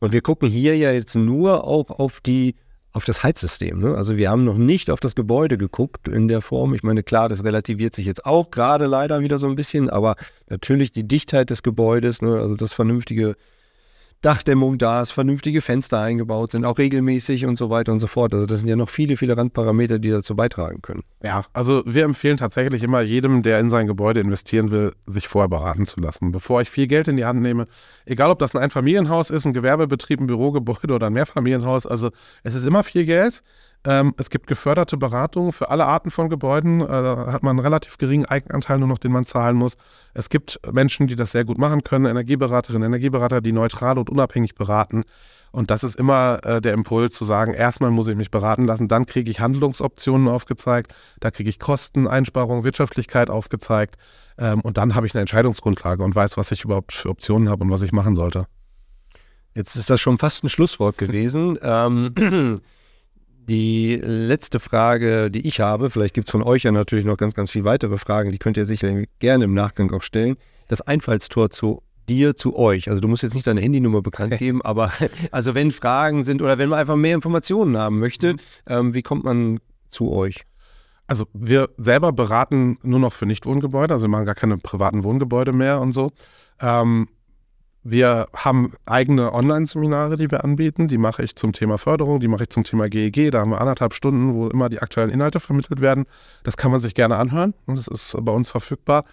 Und 0.00 0.12
wir 0.12 0.20
gucken 0.20 0.50
hier 0.50 0.76
ja 0.76 0.92
jetzt 0.92 1.14
nur 1.14 1.64
auch 1.64 1.90
auf 1.90 2.20
die 2.20 2.56
auf 2.92 3.04
das 3.04 3.22
Heizsystem. 3.22 3.78
Ne? 3.78 3.94
Also 3.94 4.16
wir 4.16 4.30
haben 4.30 4.44
noch 4.44 4.58
nicht 4.58 4.90
auf 4.90 5.00
das 5.00 5.14
Gebäude 5.14 5.56
geguckt 5.56 6.08
in 6.08 6.28
der 6.28 6.42
Form. 6.42 6.74
Ich 6.74 6.82
meine, 6.82 7.02
klar, 7.02 7.28
das 7.28 7.42
relativiert 7.44 7.94
sich 7.94 8.06
jetzt 8.06 8.26
auch 8.26 8.50
gerade 8.50 8.86
leider 8.86 9.20
wieder 9.20 9.38
so 9.38 9.46
ein 9.46 9.54
bisschen, 9.54 9.88
aber 9.88 10.16
natürlich 10.48 10.92
die 10.92 11.08
Dichtheit 11.08 11.50
des 11.50 11.62
Gebäudes, 11.62 12.20
ne? 12.20 12.38
also 12.38 12.54
das 12.54 12.72
vernünftige 12.72 13.36
Dachdämmung 14.22 14.78
da 14.78 15.02
ist, 15.02 15.10
vernünftige 15.10 15.60
Fenster 15.60 16.00
eingebaut 16.00 16.52
sind, 16.52 16.64
auch 16.64 16.78
regelmäßig 16.78 17.44
und 17.44 17.56
so 17.56 17.70
weiter 17.70 17.92
und 17.92 17.98
so 17.98 18.06
fort. 18.06 18.32
Also 18.32 18.46
das 18.46 18.60
sind 18.60 18.68
ja 18.68 18.76
noch 18.76 18.88
viele, 18.88 19.16
viele 19.16 19.36
Randparameter, 19.36 19.98
die 19.98 20.10
dazu 20.10 20.36
beitragen 20.36 20.80
können. 20.80 21.02
Ja, 21.22 21.44
also 21.52 21.82
wir 21.84 22.04
empfehlen 22.04 22.36
tatsächlich 22.36 22.84
immer 22.84 23.00
jedem, 23.00 23.42
der 23.42 23.58
in 23.58 23.68
sein 23.68 23.88
Gebäude 23.88 24.20
investieren 24.20 24.70
will, 24.70 24.92
sich 25.06 25.26
vorher 25.26 25.48
beraten 25.48 25.86
zu 25.86 26.00
lassen. 26.00 26.30
Bevor 26.30 26.62
ich 26.62 26.70
viel 26.70 26.86
Geld 26.86 27.08
in 27.08 27.16
die 27.16 27.24
Hand 27.24 27.42
nehme, 27.42 27.64
egal 28.06 28.30
ob 28.30 28.38
das 28.38 28.54
ein 28.54 28.62
Einfamilienhaus 28.62 29.30
ist, 29.30 29.44
ein 29.44 29.52
Gewerbebetrieb, 29.52 30.20
ein 30.20 30.28
Bürogebäude 30.28 30.94
oder 30.94 31.08
ein 31.08 31.12
Mehrfamilienhaus, 31.12 31.86
also 31.86 32.10
es 32.44 32.54
ist 32.54 32.64
immer 32.64 32.84
viel 32.84 33.04
Geld. 33.04 33.42
Ähm, 33.84 34.14
es 34.16 34.30
gibt 34.30 34.46
geförderte 34.46 34.96
Beratungen 34.96 35.52
für 35.52 35.70
alle 35.70 35.86
Arten 35.86 36.10
von 36.10 36.28
Gebäuden. 36.28 36.80
Äh, 36.80 36.86
da 36.86 37.32
hat 37.32 37.42
man 37.42 37.58
einen 37.58 37.66
relativ 37.66 37.98
geringen 37.98 38.26
Eigenanteil 38.26 38.78
nur 38.78 38.88
noch, 38.88 38.98
den 38.98 39.10
man 39.10 39.24
zahlen 39.24 39.56
muss. 39.56 39.76
Es 40.14 40.28
gibt 40.28 40.60
Menschen, 40.70 41.08
die 41.08 41.16
das 41.16 41.32
sehr 41.32 41.44
gut 41.44 41.58
machen 41.58 41.82
können, 41.82 42.06
Energieberaterinnen, 42.06 42.86
Energieberater, 42.86 43.40
die 43.40 43.52
neutral 43.52 43.98
und 43.98 44.08
unabhängig 44.08 44.54
beraten. 44.54 45.04
Und 45.50 45.70
das 45.70 45.84
ist 45.84 45.96
immer 45.96 46.40
äh, 46.44 46.60
der 46.60 46.72
Impuls 46.72 47.12
zu 47.12 47.24
sagen, 47.24 47.52
erstmal 47.52 47.90
muss 47.90 48.08
ich 48.08 48.16
mich 48.16 48.30
beraten 48.30 48.64
lassen, 48.64 48.88
dann 48.88 49.04
kriege 49.04 49.30
ich 49.30 49.40
Handlungsoptionen 49.40 50.28
aufgezeigt, 50.28 50.94
da 51.20 51.30
kriege 51.30 51.50
ich 51.50 51.58
Kosten, 51.58 52.06
Einsparungen, 52.06 52.64
Wirtschaftlichkeit 52.64 53.28
aufgezeigt 53.28 53.96
ähm, 54.38 54.62
und 54.62 54.78
dann 54.78 54.94
habe 54.94 55.06
ich 55.06 55.14
eine 55.14 55.20
Entscheidungsgrundlage 55.20 56.02
und 56.02 56.14
weiß, 56.14 56.38
was 56.38 56.52
ich 56.52 56.64
überhaupt 56.64 56.92
für 56.92 57.10
Optionen 57.10 57.50
habe 57.50 57.64
und 57.64 57.70
was 57.70 57.82
ich 57.82 57.92
machen 57.92 58.14
sollte. 58.14 58.46
Jetzt 59.54 59.76
ist 59.76 59.90
das 59.90 60.00
schon 60.00 60.16
fast 60.16 60.42
ein 60.42 60.48
Schlusswort 60.48 60.96
gewesen. 60.98 61.58
ähm, 61.62 62.62
die 63.48 63.96
letzte 63.96 64.60
Frage, 64.60 65.30
die 65.30 65.46
ich 65.46 65.60
habe, 65.60 65.90
vielleicht 65.90 66.14
gibt 66.14 66.28
es 66.28 66.32
von 66.32 66.42
euch 66.42 66.62
ja 66.62 66.72
natürlich 66.72 67.04
noch 67.04 67.16
ganz, 67.16 67.34
ganz 67.34 67.50
viele 67.50 67.64
weitere 67.64 67.98
Fragen, 67.98 68.30
die 68.30 68.38
könnt 68.38 68.56
ihr 68.56 68.66
sicher 68.66 69.02
gerne 69.18 69.44
im 69.44 69.54
Nachgang 69.54 69.92
auch 69.92 70.02
stellen. 70.02 70.36
Das 70.68 70.80
Einfallstor 70.80 71.50
zu 71.50 71.82
dir, 72.08 72.34
zu 72.34 72.56
euch. 72.56 72.88
Also 72.88 73.00
du 73.00 73.08
musst 73.08 73.22
jetzt 73.22 73.34
nicht 73.34 73.46
deine 73.46 73.60
Handynummer 73.60 74.02
bekannt 74.02 74.38
geben, 74.38 74.62
aber 74.64 74.92
also 75.30 75.54
wenn 75.54 75.70
Fragen 75.70 76.24
sind 76.24 76.42
oder 76.42 76.58
wenn 76.58 76.68
man 76.68 76.78
einfach 76.78 76.96
mehr 76.96 77.14
Informationen 77.14 77.76
haben 77.76 77.98
möchte, 77.98 78.34
mhm. 78.34 78.38
ähm, 78.66 78.94
wie 78.94 79.02
kommt 79.02 79.24
man 79.24 79.60
zu 79.88 80.12
euch? 80.12 80.44
Also 81.06 81.26
wir 81.34 81.68
selber 81.76 82.12
beraten 82.12 82.78
nur 82.82 83.00
noch 83.00 83.12
für 83.12 83.26
Nichtwohngebäude, 83.26 83.92
also 83.92 84.04
wir 84.04 84.10
machen 84.10 84.24
gar 84.24 84.34
keine 84.34 84.56
privaten 84.56 85.04
Wohngebäude 85.04 85.52
mehr 85.52 85.80
und 85.80 85.92
so. 85.92 86.12
Ähm, 86.60 87.08
wir 87.84 88.28
haben 88.34 88.74
eigene 88.86 89.32
Online-Seminare, 89.32 90.16
die 90.16 90.30
wir 90.30 90.44
anbieten. 90.44 90.86
Die 90.86 90.98
mache 90.98 91.24
ich 91.24 91.34
zum 91.34 91.52
Thema 91.52 91.78
Förderung, 91.78 92.20
die 92.20 92.28
mache 92.28 92.44
ich 92.44 92.50
zum 92.50 92.64
Thema 92.64 92.88
GEG. 92.88 93.32
Da 93.32 93.40
haben 93.40 93.50
wir 93.50 93.60
anderthalb 93.60 93.94
Stunden, 93.94 94.34
wo 94.34 94.48
immer 94.48 94.68
die 94.68 94.80
aktuellen 94.80 95.10
Inhalte 95.10 95.40
vermittelt 95.40 95.80
werden. 95.80 96.06
Das 96.44 96.56
kann 96.56 96.70
man 96.70 96.80
sich 96.80 96.94
gerne 96.94 97.16
anhören 97.16 97.54
und 97.66 97.76
das 97.76 97.88
ist 97.88 98.16
bei 98.20 98.32
uns 98.32 98.48
verfügbar. 98.50 99.04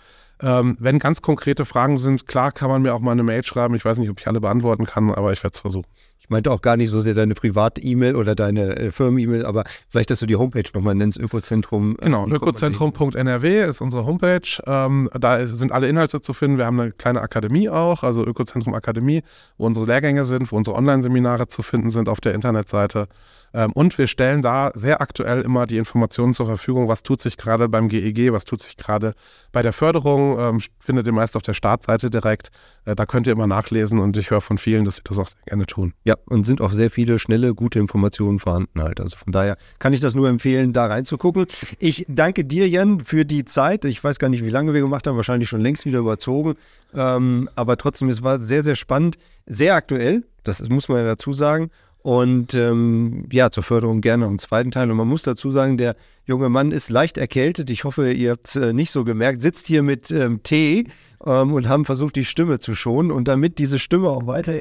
Ähm, 0.42 0.78
wenn 0.80 1.00
ganz 1.00 1.22
konkrete 1.22 1.66
Fragen 1.66 1.98
sind, 1.98 2.28
klar 2.28 2.52
kann 2.52 2.70
man 2.70 2.82
mir 2.82 2.94
auch 2.94 3.02
mal 3.02 3.12
eine 3.12 3.24
Mail 3.24 3.44
schreiben. 3.44 3.76
Ich 3.76 3.84
weiß 3.84 3.98
nicht, 3.98 4.10
ob 4.10 4.20
ich 4.20 4.28
alle 4.28 4.40
beantworten 4.40 4.86
kann, 4.86 5.12
aber 5.12 5.34
ich 5.34 5.44
werde 5.44 5.56
es 5.56 5.60
versuchen. 5.60 5.88
Ich 6.30 6.32
meinte 6.32 6.52
auch 6.52 6.62
gar 6.62 6.78
nicht 6.78 6.92
so 6.92 7.02
sehr 7.02 7.16
deine 7.16 7.34
private 7.34 7.82
E-Mail 7.82 8.16
oder 8.16 8.36
deine 8.36 8.78
äh, 8.78 8.92
Firmen-E-Mail, 8.92 9.48
aber 9.48 9.64
vielleicht, 9.88 10.12
dass 10.12 10.20
du 10.20 10.28
die 10.28 10.36
Homepage 10.36 10.70
nochmal 10.76 10.94
nennst, 10.94 11.18
Ökozentrum. 11.18 11.96
Äh, 12.00 12.06
genau, 12.06 12.28
ökozentrum.nrw 12.28 13.64
ist 13.68 13.82
unsere 13.82 14.06
Homepage. 14.06 14.62
Ähm, 14.68 15.10
da 15.20 15.44
sind 15.48 15.72
alle 15.72 15.90
Inhalte 15.90 16.22
zu 16.22 16.34
finden. 16.34 16.60
Wir 16.60 16.68
haben 16.68 16.80
eine 16.80 16.92
kleine 16.92 17.22
Akademie 17.22 17.68
auch, 17.68 18.04
also 18.04 18.24
Ökozentrum 18.24 18.76
Akademie, 18.76 19.24
wo 19.58 19.66
unsere 19.66 19.88
Lehrgänge 19.88 20.24
sind, 20.24 20.52
wo 20.52 20.58
unsere 20.58 20.76
Online-Seminare 20.76 21.48
zu 21.48 21.64
finden 21.64 21.90
sind 21.90 22.08
auf 22.08 22.22
der 22.22 22.36
Internetseite. 22.36 23.08
Ähm, 23.54 23.72
und 23.74 23.98
wir 23.98 24.08
stellen 24.08 24.42
da 24.42 24.72
sehr 24.76 25.02
aktuell 25.02 25.42
immer 25.42 25.66
die 25.66 25.78
Informationen 25.78 26.34
zur 26.34 26.46
Verfügung, 26.46 26.88
was 26.88 27.04
tut 27.04 27.22
sich 27.22 27.38
gerade 27.38 27.70
beim 27.70 27.90
GEG, 27.90 28.20
e 28.20 28.32
was 28.32 28.46
tut 28.46 28.62
sich 28.62 28.78
gerade 28.78 29.14
bei 29.52 29.62
der 29.62 29.74
Förderung, 29.74 30.38
ähm, 30.40 30.62
findet 30.80 31.08
ihr 31.08 31.14
meist 31.14 31.36
auf 31.36 31.42
der 31.42 31.54
Startseite 31.54 32.10
direkt. 32.10 32.50
Äh, 32.86 32.96
da 32.96 33.06
könnt 33.06 33.28
ihr 33.28 33.34
immer 33.34 33.48
nachlesen 33.48 34.00
und 34.00 34.16
ich 34.18 34.30
höre 34.30 34.42
von 34.42 34.58
vielen, 34.58 34.86
dass 34.86 34.98
sie 34.98 35.02
das 35.04 35.18
auch 35.18 35.28
sehr 35.28 35.42
gerne 35.46 35.66
tun. 35.66 35.94
Ja, 36.04 36.16
und 36.26 36.44
sind 36.44 36.62
auch 36.62 36.72
sehr 36.72 36.90
viele 36.90 37.20
schnelle, 37.20 37.54
gute 37.54 37.80
Informationen 37.80 38.40
vorhanden 38.40 38.82
halt. 38.82 39.00
Also 39.00 39.18
von 39.18 39.34
daher 39.34 39.58
kann 39.80 39.94
ich 39.94 40.00
das 40.00 40.16
nur 40.16 40.30
empfehlen, 40.30 40.74
da 40.74 40.86
reinzugucken. 40.88 41.46
Ich 41.80 42.06
danke 42.08 42.46
dir, 42.46 42.68
Jan, 42.68 43.00
für 43.00 43.26
die 43.26 43.46
Zeit. 43.46 43.86
Ich 43.86 44.04
weiß 44.04 44.20
gar 44.20 44.30
nicht, 44.30 44.44
wie 44.44 44.50
lange 44.50 44.74
wir 44.74 44.82
gemacht 44.82 45.08
haben, 45.08 45.16
wahrscheinlich 45.16 45.50
schon 45.50 45.62
längst 45.62 45.86
wieder 45.86 46.00
überzogen. 46.00 46.56
Ähm, 46.94 47.50
aber 47.56 47.78
trotzdem, 47.78 48.10
es 48.10 48.24
war 48.24 48.40
sehr, 48.40 48.64
sehr 48.64 48.76
spannend, 48.76 49.18
sehr 49.46 49.76
aktuell. 49.76 50.24
Das 50.44 50.68
muss 50.70 50.90
man 50.90 51.00
ja 51.00 51.06
dazu 51.06 51.34
sagen. 51.34 51.70
Und 52.02 52.54
ähm, 52.54 53.26
ja, 53.32 53.52
zur 53.52 53.64
Förderung 53.64 54.00
gerne 54.00 54.26
einen 54.26 54.40
zweiten 54.40 54.72
Teil. 54.72 54.90
Und 54.90 54.98
man 54.98 55.08
muss 55.08 55.24
dazu 55.24 55.52
sagen, 55.52 55.78
der 55.78 55.96
junge 56.26 56.50
Mann 56.50 56.72
ist 56.72 56.90
leicht 56.90 57.18
erkältet. 57.18 57.70
Ich 57.70 57.84
hoffe, 57.84 58.12
ihr 58.12 58.32
habt 58.32 58.48
es 58.48 58.56
äh, 58.56 58.72
nicht 58.72 58.92
so 58.92 59.04
gemerkt. 59.04 59.42
Sitzt 59.42 59.68
hier 59.68 59.84
mit 59.84 60.10
ähm, 60.10 60.42
Tee 60.42 60.86
ähm, 61.26 61.54
und 61.54 61.68
haben 61.68 61.84
versucht, 61.84 62.16
die 62.16 62.24
Stimme 62.24 62.60
zu 62.60 62.74
schonen. 62.74 63.12
Und 63.12 63.28
damit 63.28 63.58
diese 63.60 63.80
Stimme 63.80 64.10
auch 64.10 64.28
weiter 64.28 64.54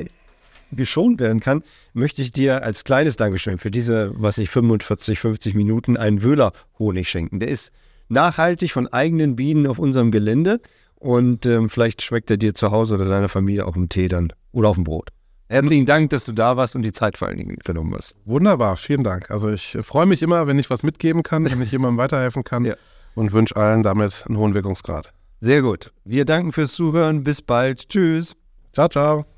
geschont 0.73 1.21
werden 1.21 1.41
kann, 1.41 1.63
möchte 1.93 2.23
ich 2.23 2.33
dir 2.33 2.63
als 2.63 2.85
kleines 2.85 3.17
Dankeschön 3.17 3.59
für 3.59 3.71
diese, 3.71 4.13
was 4.15 4.39
ich 4.39 4.51
45, 4.51 5.19
50 5.19 5.55
Minuten 5.55 5.97
einen 5.97 6.23
Wöhler-Honig 6.23 7.09
schenken. 7.09 7.41
Der 7.41 7.49
ist 7.49 7.73
nachhaltig 8.09 8.73
von 8.73 8.87
eigenen 8.89 9.37
Bienen 9.37 9.67
auf 9.67 9.79
unserem 9.79 10.11
Gelände. 10.11 10.61
Und 10.97 11.47
ähm, 11.47 11.69
vielleicht 11.69 12.03
schmeckt 12.03 12.31
er 12.31 12.37
dir 12.37 12.55
zu 12.55 12.71
Hause 12.71 12.97
oder 12.97 13.05
deiner 13.05 13.29
Familie 13.29 13.67
auch 13.67 13.77
im 13.77 13.89
Tee 13.89 14.09
dann 14.09 14.33
oder 14.53 14.69
auf 14.69 14.75
dem 14.75 14.85
Brot. 14.85 15.11
Herzlichen 15.49 15.87
Dank, 15.87 16.11
dass 16.11 16.25
du 16.25 16.33
da 16.33 16.57
warst 16.57 16.77
und 16.77 16.83
die 16.83 16.93
Zeit 16.93 17.17
vor 17.17 17.29
allen 17.29 17.39
Dingen 17.39 17.57
genommen 17.65 17.95
hast. 17.95 18.15
Wunderbar, 18.27 18.77
vielen 18.77 19.03
Dank. 19.03 19.31
Also 19.31 19.49
ich 19.49 19.79
freue 19.81 20.05
mich 20.05 20.21
immer, 20.21 20.47
wenn 20.47 20.59
ich 20.59 20.69
was 20.69 20.83
mitgeben 20.83 21.23
kann, 21.23 21.45
wenn 21.45 21.63
ich 21.63 21.73
jemandem 21.73 21.97
weiterhelfen 21.97 22.45
kann 22.45 22.65
ja. 22.67 22.75
und 23.15 23.33
wünsche 23.33 23.57
allen 23.57 23.83
damit 23.83 24.25
einen 24.29 24.37
hohen 24.37 24.55
Wirkungsgrad. 24.55 25.13
Sehr 25.41 25.63
gut. 25.63 25.93
Wir 26.05 26.25
danken 26.25 26.53
fürs 26.53 26.73
Zuhören. 26.73 27.25
Bis 27.25 27.41
bald. 27.41 27.89
Tschüss. 27.89 28.35
Ciao, 28.73 28.89
ciao. 28.89 29.38